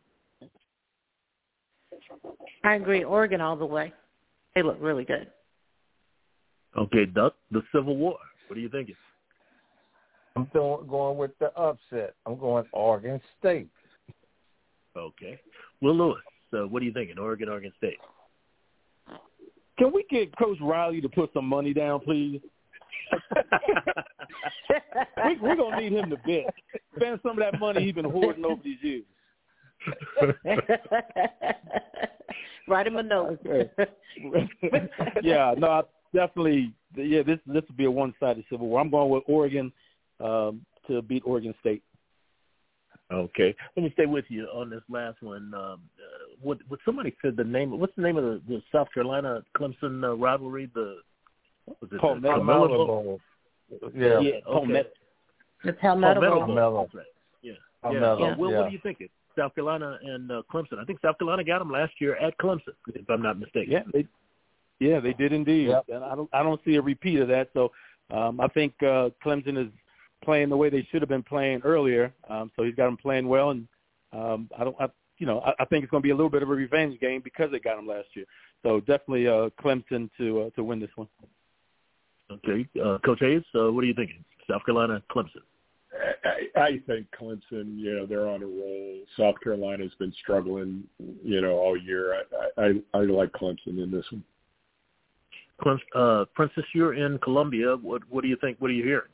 I 2.64 2.74
agree. 2.74 3.04
Oregon 3.04 3.40
all 3.40 3.56
the 3.56 3.66
way. 3.66 3.92
They 4.54 4.62
look 4.62 4.78
really 4.80 5.04
good. 5.04 5.28
Okay, 6.76 7.06
Duck, 7.06 7.34
the 7.50 7.62
Civil 7.72 7.96
War. 7.96 8.18
What 8.48 8.56
are 8.56 8.60
you 8.60 8.68
thinking? 8.68 8.96
I'm 10.36 10.48
going 10.52 11.16
with 11.16 11.32
the 11.38 11.54
upset. 11.56 12.14
I'm 12.26 12.38
going 12.38 12.64
Oregon 12.72 13.20
State. 13.38 13.68
Okay. 14.96 15.40
Will 15.80 15.96
Lewis, 15.96 16.20
uh, 16.54 16.66
what 16.68 16.82
are 16.82 16.84
you 16.84 16.92
thinking? 16.92 17.18
Oregon, 17.18 17.48
Oregon 17.48 17.72
State. 17.78 17.98
Can 19.78 19.92
we 19.92 20.04
get 20.10 20.36
Coach 20.36 20.58
Riley 20.60 21.00
to 21.00 21.08
put 21.08 21.32
some 21.32 21.46
money 21.46 21.72
down, 21.72 22.00
please? 22.00 22.40
we, 25.26 25.36
we're 25.40 25.56
gonna 25.56 25.80
need 25.80 25.92
him 25.92 26.10
to 26.10 26.16
bet. 26.18 26.54
Spend 26.96 27.20
some 27.22 27.32
of 27.32 27.38
that 27.38 27.58
money 27.58 27.84
he's 27.84 27.94
been 27.94 28.04
hoarding 28.04 28.44
over 28.44 28.60
these 28.62 28.78
years. 28.82 29.04
Write 32.68 32.86
him 32.86 32.96
a 32.96 33.02
note. 33.02 33.40
Okay. 33.44 33.70
yeah, 35.22 35.54
no, 35.56 35.70
I 35.70 35.82
definitely. 36.14 36.72
Yeah, 36.94 37.22
this 37.22 37.38
this 37.46 37.64
will 37.68 37.76
be 37.76 37.86
a 37.86 37.90
one-sided 37.90 38.44
civil 38.50 38.68
war. 38.68 38.80
I'm 38.80 38.90
going 38.90 39.10
with 39.10 39.24
Oregon 39.26 39.72
um, 40.22 40.64
to 40.86 41.02
beat 41.02 41.22
Oregon 41.24 41.54
State. 41.60 41.82
Okay, 43.12 43.54
let 43.76 43.82
me 43.82 43.90
stay 43.92 44.06
with 44.06 44.24
you 44.28 44.44
on 44.54 44.70
this 44.70 44.80
last 44.88 45.22
one. 45.22 45.52
Um, 45.54 45.60
uh, 45.60 45.76
what, 46.40 46.58
what 46.68 46.80
somebody 46.84 47.14
said 47.20 47.36
the 47.36 47.44
name? 47.44 47.78
What's 47.78 47.94
the 47.96 48.02
name 48.02 48.16
of 48.16 48.24
the, 48.24 48.40
the 48.48 48.62
South 48.72 48.88
Carolina 48.94 49.42
Clemson 49.56 50.02
uh, 50.02 50.16
rivalry? 50.16 50.70
The 50.74 50.96
what 51.66 51.76
was 51.82 51.90
it? 51.92 52.00
Palmetto, 52.00 52.38
the 52.38 52.44
Palmetto 52.44 52.86
Bowl. 52.86 53.20
Yeah, 53.94 54.20
yeah, 54.20 54.30
okay. 54.30 54.42
Palmetto. 54.46 54.88
The 55.64 55.72
Palmetto 55.74 56.20
Palmetto 56.20 56.46
Bowl. 56.46 56.46
Bowl. 56.46 56.56
Palmetto. 56.56 56.98
Right. 56.98 57.06
Yeah, 57.42 57.52
Palmetto, 57.82 58.18
yeah. 58.18 58.36
Well, 58.38 58.50
yeah. 58.50 58.58
what 58.60 58.66
do 58.68 58.72
you 58.72 58.80
think? 58.82 59.02
South 59.38 59.54
Carolina 59.54 59.98
and 60.02 60.30
uh, 60.30 60.42
Clemson. 60.52 60.78
I 60.78 60.84
think 60.84 61.00
South 61.02 61.18
Carolina 61.18 61.44
got 61.44 61.58
them 61.58 61.70
last 61.70 61.92
year 62.00 62.16
at 62.16 62.36
Clemson, 62.38 62.74
if 62.94 63.08
I'm 63.08 63.22
not 63.22 63.38
mistaken. 63.38 63.72
Yeah, 63.72 63.82
they, 63.92 64.06
yeah, 64.78 65.00
they 65.00 65.12
did 65.12 65.32
indeed. 65.32 65.68
Yep. 65.68 65.84
And 65.88 66.04
I 66.04 66.14
don't, 66.14 66.30
I 66.32 66.42
don't 66.42 66.60
see 66.64 66.76
a 66.76 66.82
repeat 66.82 67.20
of 67.20 67.28
that. 67.28 67.48
So, 67.54 67.72
um, 68.10 68.40
I 68.40 68.48
think 68.48 68.74
uh, 68.82 69.08
Clemson 69.24 69.58
is 69.58 69.72
playing 70.22 70.48
the 70.48 70.56
way 70.56 70.70
they 70.70 70.86
should 70.90 71.02
have 71.02 71.08
been 71.08 71.22
playing 71.22 71.62
earlier. 71.64 72.12
Um, 72.28 72.50
so 72.56 72.62
he's 72.62 72.74
got 72.74 72.86
them 72.86 72.96
playing 72.96 73.28
well, 73.28 73.50
and 73.50 73.68
um, 74.12 74.48
I 74.58 74.64
don't, 74.64 74.76
I, 74.80 74.88
you 75.18 75.26
know, 75.26 75.40
I, 75.40 75.52
I 75.60 75.64
think 75.66 75.84
it's 75.84 75.90
going 75.90 76.02
to 76.02 76.06
be 76.06 76.10
a 76.10 76.16
little 76.16 76.30
bit 76.30 76.42
of 76.42 76.50
a 76.50 76.54
revenge 76.54 76.98
game 77.00 77.20
because 77.22 77.50
they 77.50 77.58
got 77.58 77.78
him 77.78 77.86
last 77.86 78.08
year. 78.14 78.24
So 78.62 78.80
definitely 78.80 79.26
uh, 79.28 79.50
Clemson 79.62 80.08
to 80.18 80.42
uh, 80.42 80.50
to 80.50 80.64
win 80.64 80.80
this 80.80 80.90
one. 80.96 81.08
Okay, 82.30 82.66
uh, 82.82 82.98
Coach 83.04 83.20
Hayes, 83.20 83.42
uh, 83.54 83.70
what 83.70 83.84
are 83.84 83.86
you 83.86 83.94
thinking? 83.94 84.24
South 84.48 84.64
Carolina, 84.64 85.02
Clemson. 85.10 85.42
I, 86.24 86.60
I 86.60 86.80
think 86.86 87.06
Clemson, 87.18 87.78
you 87.78 87.94
know, 87.94 88.06
they're 88.06 88.28
on 88.28 88.42
a 88.42 88.46
roll. 88.46 89.00
South 89.18 89.34
Carolina's 89.42 89.92
been 89.98 90.12
struggling, 90.22 90.84
you 91.22 91.40
know, 91.40 91.52
all 91.52 91.76
year. 91.76 92.14
I 92.14 92.60
I, 92.60 92.72
I 92.94 92.98
like 93.00 93.32
Clemson 93.32 93.82
in 93.82 93.90
this 93.90 94.06
one. 94.10 94.24
Clemson, 95.62 95.80
uh, 95.94 96.24
Princess, 96.34 96.64
you're 96.74 96.94
in 96.94 97.18
Columbia. 97.18 97.76
What 97.76 98.02
what 98.08 98.22
do 98.22 98.28
you 98.28 98.36
think? 98.40 98.56
What 98.60 98.70
are 98.70 98.74
you 98.74 98.84
hearing? 98.84 99.08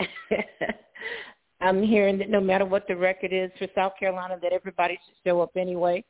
I'm 1.60 1.82
hearing 1.82 2.18
that 2.18 2.28
no 2.28 2.40
matter 2.40 2.64
what 2.64 2.86
the 2.86 2.96
record 2.96 3.32
is 3.32 3.50
for 3.58 3.66
South 3.74 3.92
Carolina, 3.98 4.38
that 4.42 4.52
everybody 4.52 4.98
should 5.06 5.14
show 5.28 5.40
up 5.40 5.52
anyway. 5.56 6.04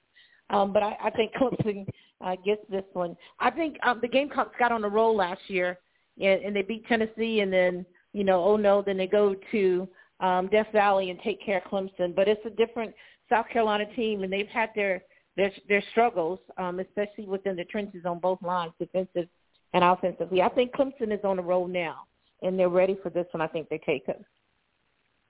Um, 0.51 0.73
but 0.73 0.83
I, 0.83 0.97
I 1.05 1.11
think 1.11 1.33
Clemson 1.35 1.87
uh, 2.21 2.37
gets 2.45 2.63
this 2.71 2.85
one. 2.93 3.17
I 3.41 3.51
think 3.51 3.77
um, 3.85 3.99
the 4.01 4.09
Gamecocks 4.09 4.55
got 4.59 4.73
on 4.73 4.85
a 4.85 4.89
roll 4.89 5.17
last 5.17 5.41
year, 5.49 5.79
and, 6.21 6.43
and 6.43 6.57
they 6.57 6.63
beat 6.63 6.87
Tennessee, 6.87 7.41
and 7.41 7.53
then 7.53 7.87
you 8.13 8.25
know, 8.25 8.43
oh 8.43 8.57
no, 8.57 8.83
then 8.83 8.97
they 8.97 9.07
go 9.07 9.35
to 9.53 9.89
um, 10.21 10.49
Death 10.49 10.69
Valley 10.73 11.11
and 11.11 11.21
take 11.21 11.45
care 11.45 11.59
of 11.59 11.65
Clemson. 11.65 12.15
But 12.15 12.29
it's 12.29 12.45
a 12.47 12.51
different 12.51 12.95
South 13.29 13.47
Carolina 13.53 13.85
team, 13.95 14.23
and 14.23 14.33
they've 14.33 14.49
had 14.49 14.71
their 14.75 15.03
their 15.37 15.53
their 15.69 15.83
struggles, 15.91 16.39
um, 16.59 16.81
especially 16.81 17.27
within 17.27 17.57
the 17.57 17.65
trenches 17.65 18.05
on 18.05 18.19
both 18.19 18.41
lines, 18.43 18.73
defensive 18.79 19.29
and 19.75 19.85
offensively. 19.85 20.41
I 20.43 20.49
think 20.49 20.73
Clemson 20.73 21.13
is 21.13 21.25
on 21.25 21.37
the 21.37 21.43
roll 21.43 21.69
now, 21.69 22.07
and 22.43 22.59
they're 22.59 22.69
ready 22.69 22.99
for 23.03 23.11
this 23.11 23.27
one. 23.33 23.41
I 23.41 23.47
think 23.47 23.69
they 23.69 23.79
take 23.79 24.09
it. 24.09 24.23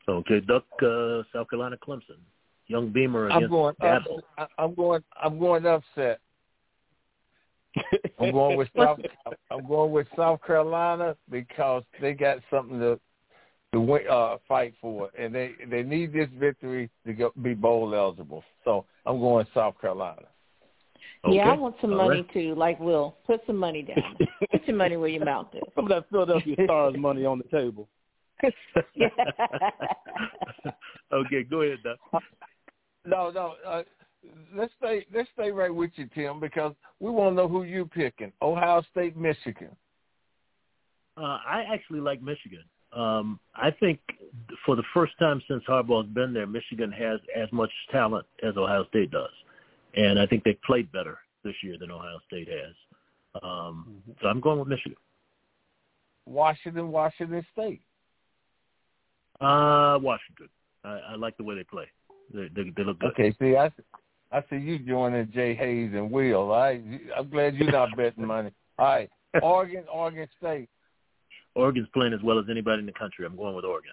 Okay, 0.08 0.40
Duck, 0.40 0.64
uh, 0.82 1.22
South 1.32 1.50
Carolina, 1.50 1.76
Clemson, 1.76 2.20
young 2.68 2.90
Beamer 2.90 3.26
against 3.26 3.44
I'm 3.44 3.50
going. 3.50 3.74
I'm, 3.80 4.46
I'm 4.58 4.74
going. 4.74 5.02
I'm 5.20 5.38
going 5.38 5.66
upset. 5.66 6.20
I'm 8.18 8.30
going 8.30 8.56
with 8.56 8.68
South. 8.76 9.00
I'm 9.50 9.66
going 9.66 9.92
with 9.92 10.06
South 10.16 10.40
Carolina 10.46 11.16
because 11.30 11.82
they 12.00 12.12
got 12.12 12.38
something 12.50 12.78
to 12.78 13.00
to 13.72 13.80
win, 13.80 14.02
uh, 14.08 14.36
fight 14.46 14.74
for, 14.80 15.10
and 15.18 15.34
they 15.34 15.52
they 15.68 15.82
need 15.82 16.12
this 16.12 16.28
victory 16.38 16.88
to 17.04 17.12
go, 17.12 17.32
be 17.42 17.54
bowl 17.54 17.94
eligible. 17.94 18.44
So 18.64 18.86
I'm 19.04 19.18
going 19.18 19.46
South 19.52 19.80
Carolina. 19.80 20.22
Okay. 21.26 21.36
Yeah, 21.36 21.50
I 21.50 21.54
want 21.54 21.74
some 21.80 21.92
All 21.92 22.06
money 22.06 22.20
right. 22.20 22.32
too. 22.32 22.54
Like 22.54 22.78
Will, 22.78 23.16
put 23.26 23.40
some 23.46 23.56
money 23.56 23.82
down. 23.82 24.16
put 24.50 24.66
your 24.66 24.76
money 24.76 24.96
where 24.96 25.08
your 25.08 25.24
mouth 25.24 25.48
is. 25.54 25.62
Some 25.74 25.86
of 25.86 25.90
that 25.90 26.08
Philadelphia 26.08 26.54
Stars 26.64 26.94
money 26.96 27.24
on 27.24 27.38
the 27.38 27.44
table. 27.44 27.88
okay, 31.12 31.42
go 31.50 31.62
ahead, 31.62 31.78
Doug. 31.82 31.96
No, 33.04 33.30
no. 33.30 33.54
Uh, 33.66 33.82
let's 34.54 34.72
stay. 34.78 35.06
Let's 35.12 35.28
stay 35.32 35.50
right 35.50 35.74
with 35.74 35.90
you, 35.96 36.08
Tim, 36.14 36.38
because 36.38 36.74
we 37.00 37.10
want 37.10 37.32
to 37.32 37.36
know 37.36 37.48
who 37.48 37.64
you 37.64 37.86
picking. 37.86 38.32
Ohio 38.40 38.82
State, 38.92 39.16
Michigan. 39.16 39.74
Uh, 41.16 41.38
I 41.48 41.64
actually 41.72 42.00
like 42.00 42.22
Michigan. 42.22 42.62
Um, 42.92 43.40
I 43.54 43.70
think 43.70 43.98
for 44.64 44.76
the 44.76 44.84
first 44.94 45.14
time 45.18 45.42
since 45.48 45.64
Harbaugh's 45.68 46.08
been 46.08 46.32
there, 46.32 46.46
Michigan 46.46 46.92
has 46.92 47.20
as 47.34 47.50
much 47.52 47.70
talent 47.90 48.26
as 48.42 48.56
Ohio 48.56 48.84
State 48.86 49.10
does, 49.10 49.30
and 49.96 50.18
I 50.18 50.26
think 50.26 50.44
they 50.44 50.58
played 50.64 50.92
better 50.92 51.18
this 51.44 51.54
year 51.62 51.76
than 51.78 51.90
Ohio 51.90 52.18
State 52.26 52.48
has. 52.48 52.74
Um, 53.42 53.86
mm-hmm. 53.88 54.12
So 54.22 54.28
I'm 54.28 54.40
going 54.40 54.58
with 54.58 54.68
Michigan. 54.68 54.96
Washington, 56.26 56.90
Washington 56.90 57.44
State. 57.52 57.82
Uh, 59.40 59.98
Washington. 60.00 60.48
I, 60.84 61.00
I 61.10 61.16
like 61.16 61.36
the 61.36 61.44
way 61.44 61.54
they 61.54 61.64
play. 61.64 61.86
They, 62.32 62.48
they, 62.54 62.70
they 62.76 62.84
look 62.84 62.98
good. 62.98 63.10
Okay, 63.12 63.34
see, 63.40 63.56
I, 63.56 63.70
I 64.32 64.42
see 64.50 64.56
you 64.56 64.78
joining 64.78 65.30
Jay 65.32 65.54
Hayes 65.54 65.92
and 65.94 66.10
Will. 66.10 66.48
Right, 66.48 66.82
I'm 67.16 67.28
glad 67.28 67.54
you're 67.54 67.70
not 67.70 67.96
betting 67.96 68.26
money. 68.26 68.50
All 68.78 68.86
right, 68.86 69.10
Oregon, 69.42 69.84
Oregon 69.92 70.28
State. 70.38 70.68
Oregon's 71.54 71.88
playing 71.94 72.12
as 72.12 72.22
well 72.22 72.38
as 72.38 72.46
anybody 72.50 72.80
in 72.80 72.86
the 72.86 72.92
country. 72.92 73.24
I'm 73.24 73.36
going 73.36 73.54
with 73.54 73.64
Oregon. 73.64 73.92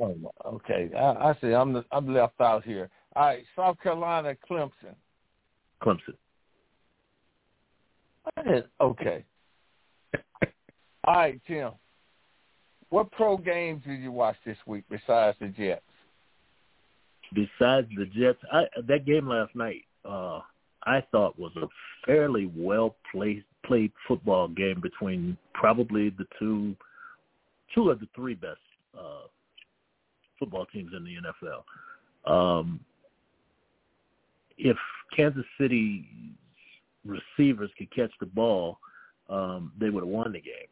Oh, 0.00 0.16
okay, 0.46 0.90
I, 0.96 1.30
I 1.30 1.36
see. 1.40 1.52
I'm 1.52 1.72
the, 1.72 1.84
I'm 1.90 2.12
left 2.12 2.40
out 2.40 2.64
here. 2.64 2.90
All 3.14 3.26
right, 3.26 3.44
South 3.56 3.76
Carolina, 3.82 4.34
Clemson. 4.48 4.94
Clemson. 5.82 6.14
Okay. 8.80 9.24
All 11.04 11.14
right, 11.14 11.40
Tim. 11.46 11.72
What 12.90 13.10
pro 13.12 13.36
games 13.36 13.82
did 13.86 14.00
you 14.00 14.12
watch 14.12 14.36
this 14.44 14.58
week 14.66 14.84
besides 14.90 15.36
the 15.40 15.48
Jets? 15.48 15.82
Besides 17.34 17.88
the 17.96 18.04
Jets, 18.14 18.38
I, 18.52 18.64
that 18.86 19.06
game 19.06 19.26
last 19.26 19.56
night, 19.56 19.84
uh, 20.04 20.40
I 20.84 21.02
thought 21.10 21.38
was 21.38 21.52
a 21.56 21.66
fairly 22.06 22.50
well 22.54 22.96
played 23.10 23.44
played 23.64 23.92
football 24.06 24.48
game 24.48 24.80
between 24.82 25.36
probably 25.54 26.10
the 26.10 26.26
two 26.38 26.76
two 27.74 27.90
of 27.90 28.00
the 28.00 28.08
three 28.14 28.34
best 28.34 28.58
uh, 28.98 29.26
football 30.38 30.66
teams 30.66 30.90
in 30.96 31.04
the 31.04 31.16
NFL. 32.26 32.30
Um, 32.30 32.80
if 34.58 34.76
Kansas 35.16 35.44
City 35.60 36.06
receivers 37.04 37.70
could 37.76 37.94
catch 37.94 38.10
the 38.20 38.26
ball, 38.26 38.78
um, 39.28 39.72
they 39.78 39.90
would 39.90 40.02
have 40.02 40.08
won 40.08 40.32
the 40.32 40.40
game. 40.40 40.68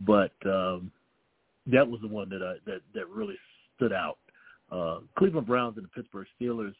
But 0.00 0.32
um, 0.46 0.90
that 1.66 1.88
was 1.88 2.00
the 2.00 2.08
one 2.08 2.28
that 2.30 2.42
I, 2.42 2.54
that 2.70 2.80
that 2.94 3.08
really 3.08 3.36
stood 3.76 3.92
out. 3.92 4.18
Uh, 4.70 5.00
Cleveland 5.18 5.46
Browns 5.46 5.76
and 5.76 5.84
the 5.86 5.90
Pittsburgh 5.90 6.26
Steelers 6.40 6.74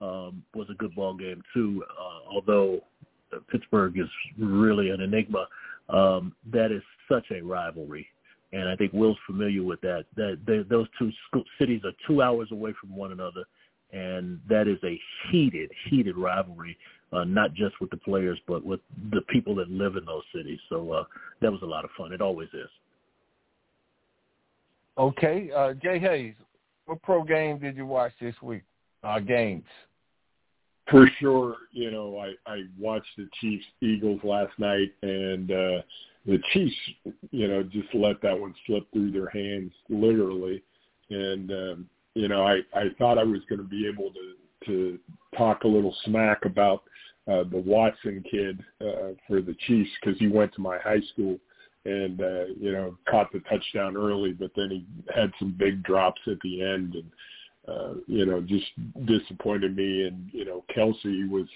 um, 0.00 0.42
was 0.54 0.68
a 0.70 0.74
good 0.74 0.94
ball 0.94 1.14
game 1.14 1.42
too. 1.54 1.84
Uh, 1.98 2.32
although 2.32 2.80
Pittsburgh 3.50 3.98
is 3.98 4.08
really 4.38 4.90
an 4.90 5.00
enigma, 5.00 5.46
um, 5.88 6.34
that 6.52 6.72
is 6.72 6.82
such 7.08 7.26
a 7.30 7.40
rivalry 7.42 8.08
and 8.52 8.68
I 8.68 8.76
think 8.76 8.92
Will's 8.92 9.18
familiar 9.26 9.62
with 9.62 9.80
that. 9.82 10.04
That 10.16 10.38
they, 10.46 10.62
those 10.68 10.86
two 10.98 11.10
cities 11.58 11.82
are 11.84 11.92
two 12.06 12.22
hours 12.22 12.48
away 12.52 12.74
from 12.80 12.94
one 12.96 13.12
another, 13.12 13.44
and 13.92 14.40
that 14.48 14.68
is 14.68 14.78
a 14.84 15.00
heated, 15.30 15.70
heated 15.88 16.16
rivalry, 16.16 16.76
uh, 17.12 17.24
not 17.24 17.54
just 17.54 17.80
with 17.80 17.90
the 17.90 17.96
players, 17.96 18.38
but 18.46 18.64
with 18.64 18.80
the 19.12 19.22
people 19.22 19.54
that 19.56 19.70
live 19.70 19.96
in 19.96 20.04
those 20.04 20.24
cities. 20.34 20.58
So 20.68 20.90
uh, 20.92 21.04
that 21.40 21.50
was 21.50 21.62
a 21.62 21.66
lot 21.66 21.84
of 21.84 21.90
fun. 21.96 22.12
It 22.12 22.20
always 22.20 22.48
is. 22.52 22.68
Okay, 24.98 25.50
uh, 25.54 25.74
Jay 25.74 25.98
Hayes, 25.98 26.34
what 26.86 27.02
pro 27.02 27.22
game 27.22 27.58
did 27.58 27.76
you 27.76 27.86
watch 27.86 28.12
this 28.20 28.34
week? 28.42 28.62
Uh, 29.04 29.20
games. 29.20 29.64
For 30.90 31.08
sure, 31.18 31.56
you 31.72 31.90
know, 31.90 32.18
I 32.18 32.50
I 32.50 32.62
watched 32.78 33.10
the 33.16 33.28
Chiefs 33.40 33.64
Eagles 33.80 34.20
last 34.22 34.52
night, 34.58 34.92
and 35.02 35.50
uh, 35.50 35.82
the 36.24 36.38
Chiefs, 36.52 36.74
you 37.30 37.48
know, 37.48 37.62
just 37.62 37.92
let 37.92 38.22
that 38.22 38.38
one 38.38 38.54
slip 38.66 38.90
through 38.92 39.10
their 39.12 39.28
hands 39.28 39.72
literally. 39.88 40.62
And 41.10 41.50
um, 41.50 41.90
you 42.16 42.28
know, 42.28 42.46
I 42.46 42.60
I 42.74 42.88
thought 42.98 43.18
I 43.18 43.24
was 43.24 43.42
going 43.48 43.58
to 43.60 43.68
be 43.68 43.86
able 43.86 44.10
to 44.10 44.66
to 44.66 44.98
talk 45.36 45.64
a 45.64 45.68
little 45.68 45.94
smack 46.04 46.46
about 46.46 46.82
uh, 47.28 47.44
the 47.44 47.62
Watson 47.64 48.24
kid 48.28 48.58
uh, 48.80 49.12
for 49.28 49.42
the 49.42 49.54
Chiefs 49.66 49.90
because 50.00 50.18
he 50.18 50.26
went 50.26 50.54
to 50.54 50.62
my 50.62 50.78
high 50.78 51.02
school 51.12 51.38
and 51.84 52.22
uh, 52.22 52.46
you 52.58 52.72
know 52.72 52.96
caught 53.08 53.30
the 53.32 53.40
touchdown 53.40 53.98
early, 53.98 54.32
but 54.32 54.50
then 54.56 54.70
he 54.70 54.86
had 55.14 55.30
some 55.38 55.54
big 55.58 55.82
drops 55.82 56.20
at 56.26 56.40
the 56.42 56.62
end 56.62 56.94
and 56.94 57.10
uh, 57.68 57.94
you 58.06 58.24
know 58.24 58.40
just 58.40 58.66
disappointed 59.04 59.76
me. 59.76 60.06
And 60.06 60.30
you 60.32 60.46
know 60.46 60.64
Kelce 60.74 61.28
was 61.28 61.46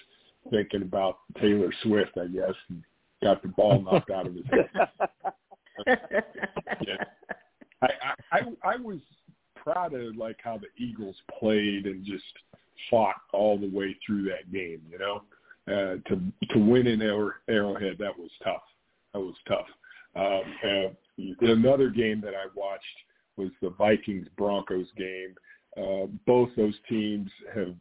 thinking 0.51 0.83
about 0.83 1.21
Taylor 1.41 1.73
Swift, 1.83 2.19
I 2.21 2.27
guess, 2.27 2.55
and 2.69 2.83
got 3.23 3.41
the 3.41 3.49
ball 3.49 3.81
knocked 3.81 4.11
out 4.11 4.27
of 4.27 4.35
his 4.35 4.45
head. 4.51 4.69
yeah. 6.87 7.05
I, 7.83 7.89
I 8.31 8.41
I 8.63 8.77
was 8.77 8.99
proud 9.71 9.95
of 9.95 10.17
like 10.17 10.39
how 10.43 10.59
the 10.59 10.83
Eagles 10.83 11.17
played 11.39 11.87
and 11.87 12.05
just 12.05 12.25
fought 12.89 13.17
all 13.33 13.59
the 13.59 13.71
way 13.71 13.97
through 14.05 14.25
that 14.25 14.51
game. 14.53 14.81
You 14.91 14.99
know, 14.99 15.23
uh, 15.69 15.97
to 16.09 16.21
to 16.51 16.59
win 16.59 16.87
in 16.87 17.03
Arrowhead 17.03 17.97
that 17.99 18.19
was 18.19 18.31
tough. 18.43 18.63
That 19.13 19.21
was 19.21 19.35
tough. 19.49 19.67
Um, 20.17 20.43
uh, 20.65 21.47
another 21.47 21.91
game 21.91 22.21
that 22.23 22.35
I 22.35 22.47
watched 22.55 22.85
was 23.37 23.51
the 23.63 23.71
Vikings 23.71 24.27
Broncos 24.37 24.87
game. 24.97 25.35
Uh, 25.77 26.07
both 26.27 26.51
those 26.57 26.75
teams 26.89 27.31
have 27.55 27.75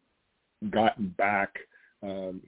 gotten 0.69 1.13
back 1.17 1.57
um, 2.03 2.41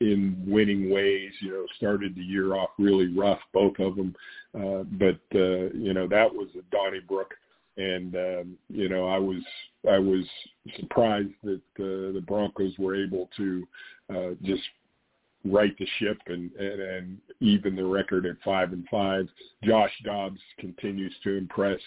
in 0.00 0.42
winning 0.46 0.90
ways. 0.90 1.30
You 1.40 1.52
know, 1.52 1.66
started 1.76 2.14
the 2.14 2.22
year 2.22 2.54
off 2.54 2.70
really 2.78 3.08
rough, 3.16 3.40
both 3.52 3.78
of 3.78 3.96
them. 3.96 4.14
Uh, 4.54 4.82
but 4.98 5.20
uh, 5.34 5.70
you 5.72 5.92
know, 5.94 6.08
that 6.08 6.32
was 6.32 6.48
a 6.58 6.62
Donnybrook, 6.74 7.32
and 7.76 8.14
um, 8.14 8.58
you 8.68 8.88
know, 8.88 9.08
I 9.08 9.18
was 9.18 9.42
I 9.90 9.98
was 9.98 10.24
surprised 10.78 11.32
that 11.44 11.60
uh, 11.78 12.12
the 12.12 12.22
Broncos 12.26 12.74
were 12.78 12.94
able 12.94 13.28
to 13.36 13.68
uh, 14.14 14.30
just 14.42 14.62
right 15.44 15.76
the 15.78 15.86
ship 15.98 16.18
and, 16.26 16.52
and 16.52 16.80
and 16.80 17.18
even 17.40 17.74
the 17.74 17.84
record 17.84 18.26
at 18.26 18.36
five 18.44 18.72
and 18.72 18.86
five. 18.90 19.28
Josh 19.64 19.92
Dobbs 20.04 20.40
continues 20.58 21.14
to 21.24 21.36
impress. 21.36 21.80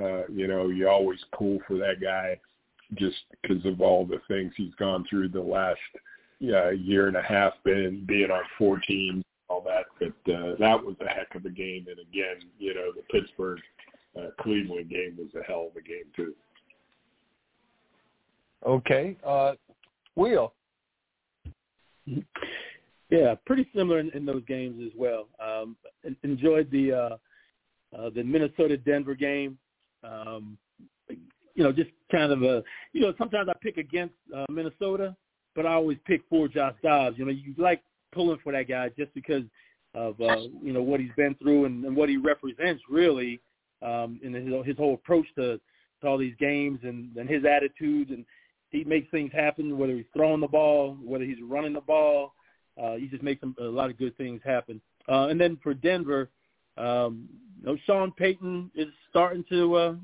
Uh, 0.00 0.26
you 0.28 0.46
know, 0.46 0.68
you 0.68 0.88
always 0.88 1.18
cool 1.36 1.58
for 1.66 1.76
that 1.76 2.00
guy 2.00 2.38
just 2.94 3.18
because 3.42 3.64
of 3.66 3.80
all 3.80 4.04
the 4.04 4.20
things 4.28 4.52
he's 4.56 4.74
gone 4.76 5.04
through 5.08 5.28
the 5.28 5.40
last 5.40 5.78
yeah, 6.40 6.70
year 6.70 7.06
and 7.06 7.16
a 7.16 7.22
half 7.22 7.52
been 7.64 8.04
being 8.06 8.30
on 8.30 8.42
four 8.58 8.78
teams, 8.78 9.24
all 9.48 9.62
that. 9.62 9.84
But 9.98 10.32
uh, 10.32 10.54
that 10.58 10.82
was 10.82 10.96
a 11.00 11.08
heck 11.08 11.34
of 11.34 11.44
a 11.44 11.50
game. 11.50 11.86
And 11.88 11.98
again, 11.98 12.48
you 12.58 12.74
know, 12.74 12.90
the 12.94 13.02
Pittsburgh 13.12 13.60
uh, 14.18 14.28
Cleveland 14.40 14.90
game 14.90 15.16
was 15.18 15.28
a 15.40 15.44
hell 15.44 15.68
of 15.70 15.76
a 15.76 15.86
game 15.86 16.04
too. 16.14 16.34
Okay, 18.66 19.16
uh, 19.26 19.52
Will. 20.16 20.52
Yeah, 23.10 23.34
pretty 23.44 23.68
similar 23.74 23.98
in, 23.98 24.10
in 24.10 24.24
those 24.24 24.44
games 24.46 24.80
as 24.84 24.92
well. 24.96 25.26
Um, 25.44 25.76
enjoyed 26.22 26.70
the 26.70 26.92
uh, 26.92 27.96
uh, 27.96 28.10
the 28.14 28.22
Minnesota 28.22 28.76
Denver 28.76 29.14
game. 29.14 29.58
Um, 30.04 30.56
you 31.08 31.64
know, 31.64 31.72
just 31.72 31.90
kind 32.12 32.32
of 32.32 32.42
a 32.42 32.62
you 32.92 33.00
know 33.00 33.12
sometimes 33.18 33.48
I 33.48 33.52
pick 33.60 33.78
against 33.78 34.14
uh, 34.34 34.46
Minnesota 34.48 35.16
but 35.54 35.66
I 35.66 35.72
always 35.72 35.98
pick 36.06 36.22
for 36.28 36.48
Josh 36.48 36.74
Dobbs. 36.82 37.18
You 37.18 37.24
know, 37.24 37.30
you 37.30 37.54
like 37.58 37.82
pulling 38.12 38.38
for 38.42 38.52
that 38.52 38.68
guy 38.68 38.90
just 38.96 39.12
because 39.14 39.42
of 39.94 40.20
uh, 40.20 40.36
you 40.62 40.72
know 40.72 40.82
what 40.82 41.00
he's 41.00 41.10
been 41.16 41.34
through 41.36 41.64
and, 41.64 41.84
and 41.84 41.96
what 41.96 42.08
he 42.08 42.16
represents 42.16 42.82
really, 42.88 43.40
um, 43.82 44.20
in 44.22 44.34
his, 44.34 44.66
his 44.66 44.76
whole 44.76 44.94
approach 44.94 45.26
to, 45.36 45.60
to 46.00 46.06
all 46.06 46.18
these 46.18 46.34
games 46.38 46.80
and, 46.82 47.16
and 47.16 47.28
his 47.28 47.44
attitude 47.44 48.10
and 48.10 48.24
he 48.70 48.84
makes 48.84 49.10
things 49.10 49.32
happen 49.32 49.76
whether 49.76 49.94
he's 49.94 50.04
throwing 50.14 50.40
the 50.40 50.48
ball, 50.48 50.96
whether 51.02 51.24
he's 51.24 51.42
running 51.42 51.72
the 51.72 51.80
ball. 51.80 52.34
Uh, 52.80 52.94
he 52.94 53.08
just 53.08 53.22
makes 53.22 53.42
a 53.42 53.62
lot 53.64 53.90
of 53.90 53.98
good 53.98 54.16
things 54.16 54.40
happen. 54.44 54.80
Uh, 55.08 55.26
and 55.26 55.40
then 55.40 55.58
for 55.62 55.74
Denver, 55.74 56.30
um, 56.76 57.28
you 57.60 57.66
know, 57.66 57.76
Sean 57.84 58.12
Payton 58.12 58.70
is 58.74 58.86
starting 59.10 59.44
to 59.50 59.74
uh, 59.74 59.94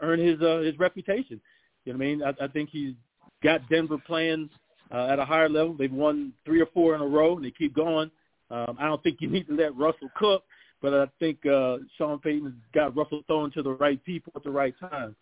earn 0.00 0.18
his 0.18 0.40
uh, 0.40 0.58
his 0.58 0.78
reputation. 0.78 1.40
You 1.84 1.92
know 1.92 1.98
what 1.98 2.04
I 2.04 2.08
mean? 2.08 2.22
I, 2.22 2.44
I 2.44 2.48
think 2.48 2.70
he's 2.70 2.94
got 3.42 3.68
Denver 3.68 3.98
playing 3.98 4.48
uh, 4.90 5.06
at 5.06 5.18
a 5.18 5.24
higher 5.24 5.48
level. 5.48 5.74
They've 5.74 5.92
won 5.92 6.32
three 6.44 6.60
or 6.60 6.66
four 6.66 6.94
in 6.94 7.02
a 7.02 7.06
row, 7.06 7.36
and 7.36 7.44
they 7.44 7.50
keep 7.50 7.74
going. 7.74 8.10
Um, 8.50 8.76
I 8.80 8.86
don't 8.86 9.02
think 9.02 9.18
you 9.20 9.28
need 9.28 9.46
to 9.48 9.54
let 9.54 9.76
Russell 9.76 10.10
cook, 10.16 10.44
but 10.84 10.92
I 10.92 11.06
think 11.18 11.46
uh, 11.46 11.78
Sean 11.96 12.18
Payton 12.18 12.60
got 12.74 12.94
Russell 12.94 13.22
throwing 13.26 13.50
to 13.52 13.62
the 13.62 13.72
right 13.72 14.04
people 14.04 14.34
at 14.36 14.44
the 14.44 14.50
right 14.50 14.74
time. 14.78 15.16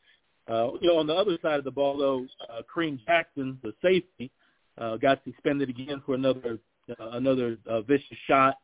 Uh, 0.50 0.70
you 0.80 0.88
know, 0.88 0.98
on 0.98 1.06
the 1.06 1.14
other 1.14 1.38
side 1.40 1.60
of 1.60 1.64
the 1.64 1.70
ball, 1.70 1.96
though, 1.96 2.26
uh, 2.52 2.62
Kareem 2.62 2.98
Jackson, 3.06 3.60
the 3.62 3.72
safety, 3.80 4.32
uh, 4.76 4.96
got 4.96 5.22
suspended 5.22 5.68
again 5.68 6.02
for 6.04 6.16
another 6.16 6.58
uh, 6.90 7.10
another 7.10 7.58
uh, 7.68 7.80
vicious 7.82 8.18
shot, 8.26 8.56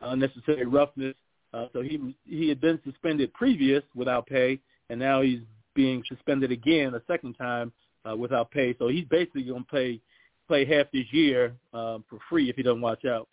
unnecessary 0.00 0.64
roughness. 0.64 1.16
Uh, 1.52 1.66
so 1.72 1.82
he 1.82 2.14
he 2.24 2.48
had 2.48 2.60
been 2.60 2.78
suspended 2.84 3.34
previous 3.34 3.82
without 3.96 4.24
pay, 4.28 4.60
and 4.90 5.00
now 5.00 5.20
he's 5.22 5.40
being 5.74 6.04
suspended 6.08 6.52
again 6.52 6.94
a 6.94 7.02
second 7.08 7.34
time 7.34 7.72
uh, 8.08 8.14
without 8.14 8.52
pay. 8.52 8.76
So 8.78 8.86
he's 8.86 9.06
basically 9.06 9.42
going 9.42 9.64
to 9.64 9.68
play 9.68 10.00
play 10.46 10.64
half 10.64 10.86
this 10.92 11.06
year 11.10 11.56
um, 11.74 12.04
for 12.08 12.20
free 12.30 12.48
if 12.48 12.54
he 12.54 12.62
doesn't 12.62 12.80
watch 12.80 13.04
out. 13.06 13.26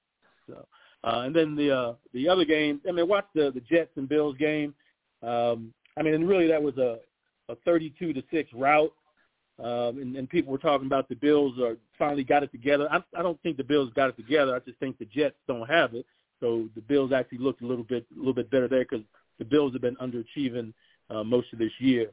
So, 0.47 0.66
uh, 1.06 1.22
and 1.22 1.36
then 1.36 1.56
the 1.56 1.72
uh, 1.72 1.93
the 2.14 2.28
other 2.28 2.45
game, 2.45 2.82
I 2.88 2.91
mean, 2.91 3.08
watch 3.08 3.28
the 3.36 3.51
the 3.51 3.62
Jets 3.62 3.91
and 3.95 4.10
Bills 4.10 4.36
game. 4.38 4.74
Um, 5.22 5.74
I 5.97 6.01
mean, 6.01 6.16
and 6.16 6.28
really 6.28 6.47
that 6.47 6.62
was 6.62 6.78
a 6.78 6.99
a 7.47 7.56
32 7.58 8.14
to 8.14 8.24
six 8.32 8.49
rout. 8.53 8.91
Um, 9.58 9.99
and, 9.99 10.16
and 10.18 10.30
people 10.30 10.51
were 10.51 10.58
talking 10.58 10.88
about 10.88 11.08
the 11.08 11.16
Bills 11.16 11.58
are 11.62 11.78
finally 11.97 12.26
got 12.26 12.43
it 12.43 12.51
together. 12.51 12.89
I, 12.91 13.01
I 13.18 13.22
don't 13.22 13.41
think 13.41 13.56
the 13.56 13.64
Bills 13.64 13.89
got 13.95 14.10
it 14.10 14.18
together. 14.18 14.53
I 14.53 14.60
just 14.60 14.80
think 14.80 14.97
the 14.97 15.06
Jets 15.06 15.36
don't 15.47 15.70
have 15.70 15.93
it. 15.93 16.06
So 16.41 16.68
the 16.76 16.82
Bills 16.82 17.14
actually 17.14 17.38
looked 17.38 17.62
a 17.62 17.68
little 17.68 17.84
bit 17.84 18.06
a 18.14 18.18
little 18.18 18.34
bit 18.34 18.49
better 18.51 18.68
there 18.68 18.84
because 18.89 19.06
the 19.39 19.45
Bills 19.45 19.74
have 19.74 19.82
been 19.82 19.95
underachieving 19.97 20.74
uh, 21.10 21.24
most 21.24 21.53
of 21.53 21.60
this 21.60 21.72
year. 21.80 22.12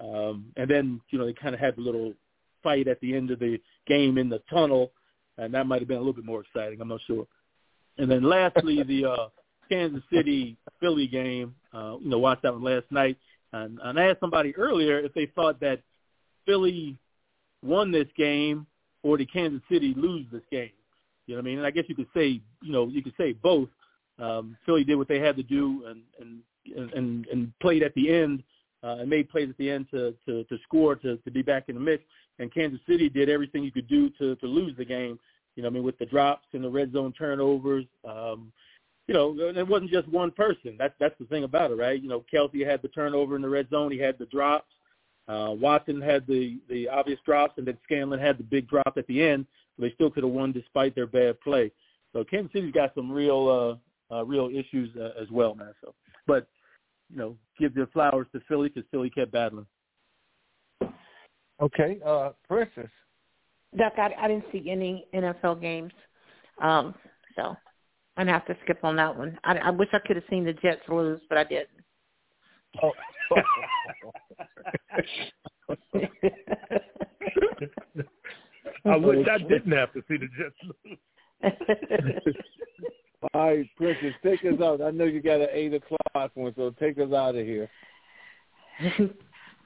Um, 0.00 0.46
and 0.56 0.70
then 0.70 1.00
you 1.10 1.18
know 1.18 1.26
they 1.26 1.32
kind 1.32 1.54
of 1.54 1.60
had 1.60 1.76
a 1.76 1.80
little 1.80 2.14
fight 2.62 2.88
at 2.88 3.00
the 3.00 3.14
end 3.14 3.30
of 3.30 3.40
the 3.40 3.60
game 3.86 4.16
in 4.16 4.28
the 4.28 4.40
tunnel, 4.48 4.92
and 5.36 5.52
that 5.54 5.66
might 5.66 5.80
have 5.80 5.88
been 5.88 5.98
a 5.98 6.00
little 6.00 6.12
bit 6.12 6.24
more 6.24 6.40
exciting. 6.40 6.80
I'm 6.80 6.88
not 6.88 7.00
sure. 7.06 7.26
And 7.98 8.10
then 8.10 8.22
lastly, 8.22 8.82
the 8.82 9.04
uh, 9.04 9.28
Kansas 9.68 10.02
City 10.12 10.56
Philly 10.80 11.06
game. 11.06 11.54
Uh, 11.74 11.96
you 12.00 12.08
know, 12.08 12.18
watched 12.18 12.42
that 12.42 12.52
one 12.52 12.62
last 12.62 12.86
night. 12.90 13.16
And, 13.52 13.78
and 13.82 13.98
I 13.98 14.08
asked 14.08 14.20
somebody 14.20 14.54
earlier 14.56 14.98
if 14.98 15.12
they 15.14 15.26
thought 15.26 15.60
that 15.60 15.80
Philly 16.46 16.96
won 17.62 17.90
this 17.90 18.08
game 18.16 18.66
or 19.02 19.16
did 19.16 19.32
Kansas 19.32 19.60
City 19.70 19.94
lose 19.96 20.26
this 20.32 20.42
game. 20.50 20.70
You 21.26 21.34
know 21.34 21.40
what 21.40 21.42
I 21.42 21.50
mean? 21.50 21.58
And 21.58 21.66
I 21.66 21.70
guess 21.70 21.84
you 21.88 21.94
could 21.94 22.08
say, 22.14 22.40
you 22.62 22.72
know, 22.72 22.88
you 22.88 23.02
could 23.02 23.14
say 23.18 23.32
both. 23.32 23.68
Um, 24.18 24.56
Philly 24.64 24.82
did 24.84 24.96
what 24.96 25.08
they 25.08 25.20
had 25.20 25.36
to 25.36 25.42
do 25.42 25.84
and 25.86 26.02
and 26.20 26.40
and, 26.94 27.26
and 27.28 27.52
played 27.60 27.82
at 27.82 27.94
the 27.94 28.12
end 28.12 28.42
uh, 28.82 28.96
and 29.00 29.08
made 29.08 29.30
plays 29.30 29.48
at 29.48 29.56
the 29.58 29.70
end 29.70 29.86
to 29.90 30.14
to, 30.26 30.44
to 30.44 30.58
score 30.64 30.96
to, 30.96 31.16
to 31.18 31.30
be 31.30 31.42
back 31.42 31.64
in 31.68 31.74
the 31.74 31.80
mix. 31.80 32.02
And 32.38 32.52
Kansas 32.52 32.80
City 32.88 33.08
did 33.08 33.28
everything 33.28 33.62
you 33.62 33.72
could 33.72 33.88
do 33.88 34.10
to 34.18 34.36
to 34.36 34.46
lose 34.46 34.76
the 34.76 34.84
game. 34.84 35.18
You 35.58 35.62
know, 35.62 35.70
I 35.70 35.72
mean, 35.72 35.82
with 35.82 35.98
the 35.98 36.06
drops 36.06 36.46
and 36.52 36.62
the 36.62 36.70
red 36.70 36.92
zone 36.92 37.12
turnovers. 37.12 37.84
Um, 38.08 38.52
you 39.08 39.14
know, 39.14 39.34
it 39.40 39.66
wasn't 39.66 39.90
just 39.90 40.06
one 40.06 40.30
person. 40.30 40.76
That's 40.78 40.94
that's 41.00 41.18
the 41.18 41.24
thing 41.24 41.42
about 41.42 41.72
it, 41.72 41.74
right? 41.74 42.00
You 42.00 42.08
know, 42.08 42.24
Kelce 42.32 42.64
had 42.64 42.80
the 42.80 42.86
turnover 42.86 43.34
in 43.34 43.42
the 43.42 43.48
red 43.48 43.68
zone. 43.68 43.90
He 43.90 43.98
had 43.98 44.20
the 44.20 44.26
drops. 44.26 44.72
Uh, 45.26 45.56
Watson 45.58 46.00
had 46.00 46.28
the 46.28 46.60
the 46.70 46.88
obvious 46.88 47.18
drops, 47.26 47.54
and 47.58 47.66
then 47.66 47.76
Scantling 47.82 48.20
had 48.20 48.38
the 48.38 48.44
big 48.44 48.68
drop 48.68 48.92
at 48.96 49.04
the 49.08 49.20
end. 49.20 49.46
So 49.74 49.82
they 49.82 49.90
still 49.94 50.12
could 50.12 50.22
have 50.22 50.32
won 50.32 50.52
despite 50.52 50.94
their 50.94 51.08
bad 51.08 51.40
play. 51.40 51.72
So 52.12 52.22
Kansas 52.22 52.52
City's 52.52 52.72
got 52.72 52.94
some 52.94 53.10
real 53.10 53.80
uh, 54.12 54.14
uh, 54.14 54.24
real 54.24 54.50
issues 54.50 54.94
uh, 54.96 55.20
as 55.20 55.28
well, 55.32 55.56
man. 55.56 55.74
So, 55.80 55.92
but 56.28 56.46
you 57.10 57.16
know, 57.16 57.36
give 57.58 57.74
the 57.74 57.88
flowers 57.92 58.28
to 58.32 58.40
Philly 58.46 58.68
because 58.68 58.88
Philly 58.92 59.10
kept 59.10 59.32
battling. 59.32 59.66
Okay, 61.60 61.98
uh, 62.06 62.30
Princess. 62.46 62.90
Duck, 63.76 63.94
I, 63.98 64.14
I 64.18 64.28
didn't 64.28 64.46
see 64.50 64.70
any 64.70 65.06
NFL 65.14 65.60
games, 65.60 65.92
um, 66.62 66.94
so 67.36 67.56
I'm 68.16 68.26
gonna 68.26 68.32
have 68.32 68.46
to 68.46 68.56
skip 68.64 68.82
on 68.82 68.96
that 68.96 69.16
one. 69.16 69.38
I, 69.44 69.58
I 69.58 69.70
wish 69.70 69.88
I 69.92 69.98
could 69.98 70.16
have 70.16 70.24
seen 70.30 70.44
the 70.44 70.54
Jets 70.54 70.82
lose, 70.88 71.20
but 71.28 71.38
I 71.38 71.44
didn't. 71.44 71.68
Oh. 72.82 72.92
I 78.84 78.96
wish 78.96 79.26
I 79.28 79.38
didn't 79.48 79.72
have 79.72 79.92
to 79.92 80.02
see 80.08 80.16
the 80.16 80.28
Jets 80.38 80.56
lose. 80.84 80.98
All 83.34 83.48
right, 83.48 83.68
Princess, 83.76 84.14
take 84.22 84.44
us 84.44 84.60
out. 84.62 84.80
I 84.80 84.90
know 84.90 85.04
you 85.04 85.20
got 85.20 85.40
an 85.40 85.48
eight 85.52 85.74
o'clock 85.74 86.30
one, 86.34 86.52
so 86.56 86.70
take 86.78 86.98
us 86.98 87.12
out 87.12 87.34
of 87.34 87.44
here. 87.44 87.68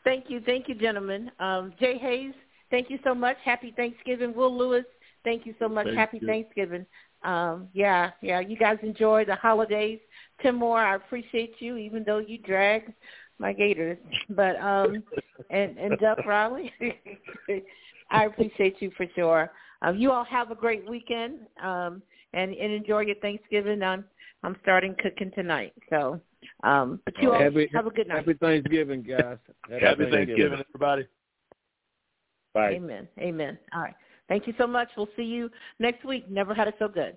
thank 0.04 0.30
you, 0.30 0.40
thank 0.40 0.68
you, 0.68 0.74
gentlemen. 0.74 1.30
Um, 1.38 1.74
Jay 1.78 1.98
Hayes, 1.98 2.32
thank 2.72 2.90
you 2.90 2.98
so 3.04 3.14
much. 3.14 3.36
Happy 3.44 3.72
Thanksgiving. 3.76 4.34
Will 4.34 4.56
Lewis, 4.56 4.84
thank 5.22 5.46
you 5.46 5.54
so 5.60 5.68
much. 5.68 5.86
Thank 5.86 5.98
Happy 5.98 6.18
you. 6.20 6.26
Thanksgiving. 6.26 6.84
Um, 7.22 7.68
yeah, 7.72 8.10
yeah. 8.20 8.40
You 8.40 8.56
guys 8.56 8.78
enjoy 8.82 9.24
the 9.24 9.36
holidays. 9.36 10.00
Tim 10.42 10.56
Moore, 10.56 10.80
I 10.80 10.96
appreciate 10.96 11.54
you, 11.60 11.76
even 11.76 12.02
though 12.02 12.18
you 12.18 12.38
drag 12.38 12.92
my 13.38 13.52
gators. 13.52 13.98
But 14.30 14.56
um, 14.60 15.04
and 15.50 15.78
and 15.78 15.96
Duck 16.00 16.26
Riley, 16.26 16.72
I 18.10 18.24
appreciate 18.24 18.82
you 18.82 18.90
for 18.96 19.06
sure. 19.14 19.52
Um, 19.82 19.98
you 19.98 20.10
all 20.10 20.24
have 20.24 20.50
a 20.50 20.56
great 20.56 20.88
weekend 20.88 21.40
um, 21.62 22.02
and 22.32 22.52
and 22.54 22.72
enjoy 22.72 23.00
your 23.00 23.16
Thanksgiving. 23.16 23.82
I'm 23.82 24.04
I'm 24.42 24.56
starting 24.62 24.96
cooking 25.00 25.30
tonight, 25.32 25.74
so 25.90 26.20
um, 26.64 27.00
but 27.04 27.14
you 27.22 27.32
all 27.32 27.38
Happy- 27.38 27.70
have 27.72 27.86
a 27.86 27.90
good 27.90 28.08
night. 28.08 28.18
Happy 28.18 28.34
Thanksgiving, 28.34 29.02
guys. 29.02 29.38
Happy 29.70 30.10
Thanksgiving, 30.10 30.62
everybody. 30.68 31.06
Bye. 32.54 32.72
Amen. 32.72 33.08
Amen. 33.18 33.58
All 33.74 33.82
right. 33.82 33.94
Thank 34.28 34.46
you 34.46 34.54
so 34.58 34.66
much. 34.66 34.88
We'll 34.96 35.08
see 35.16 35.22
you 35.22 35.50
next 35.78 36.04
week. 36.04 36.30
Never 36.30 36.54
had 36.54 36.68
it 36.68 36.74
so 36.78 36.88
good. 36.88 37.16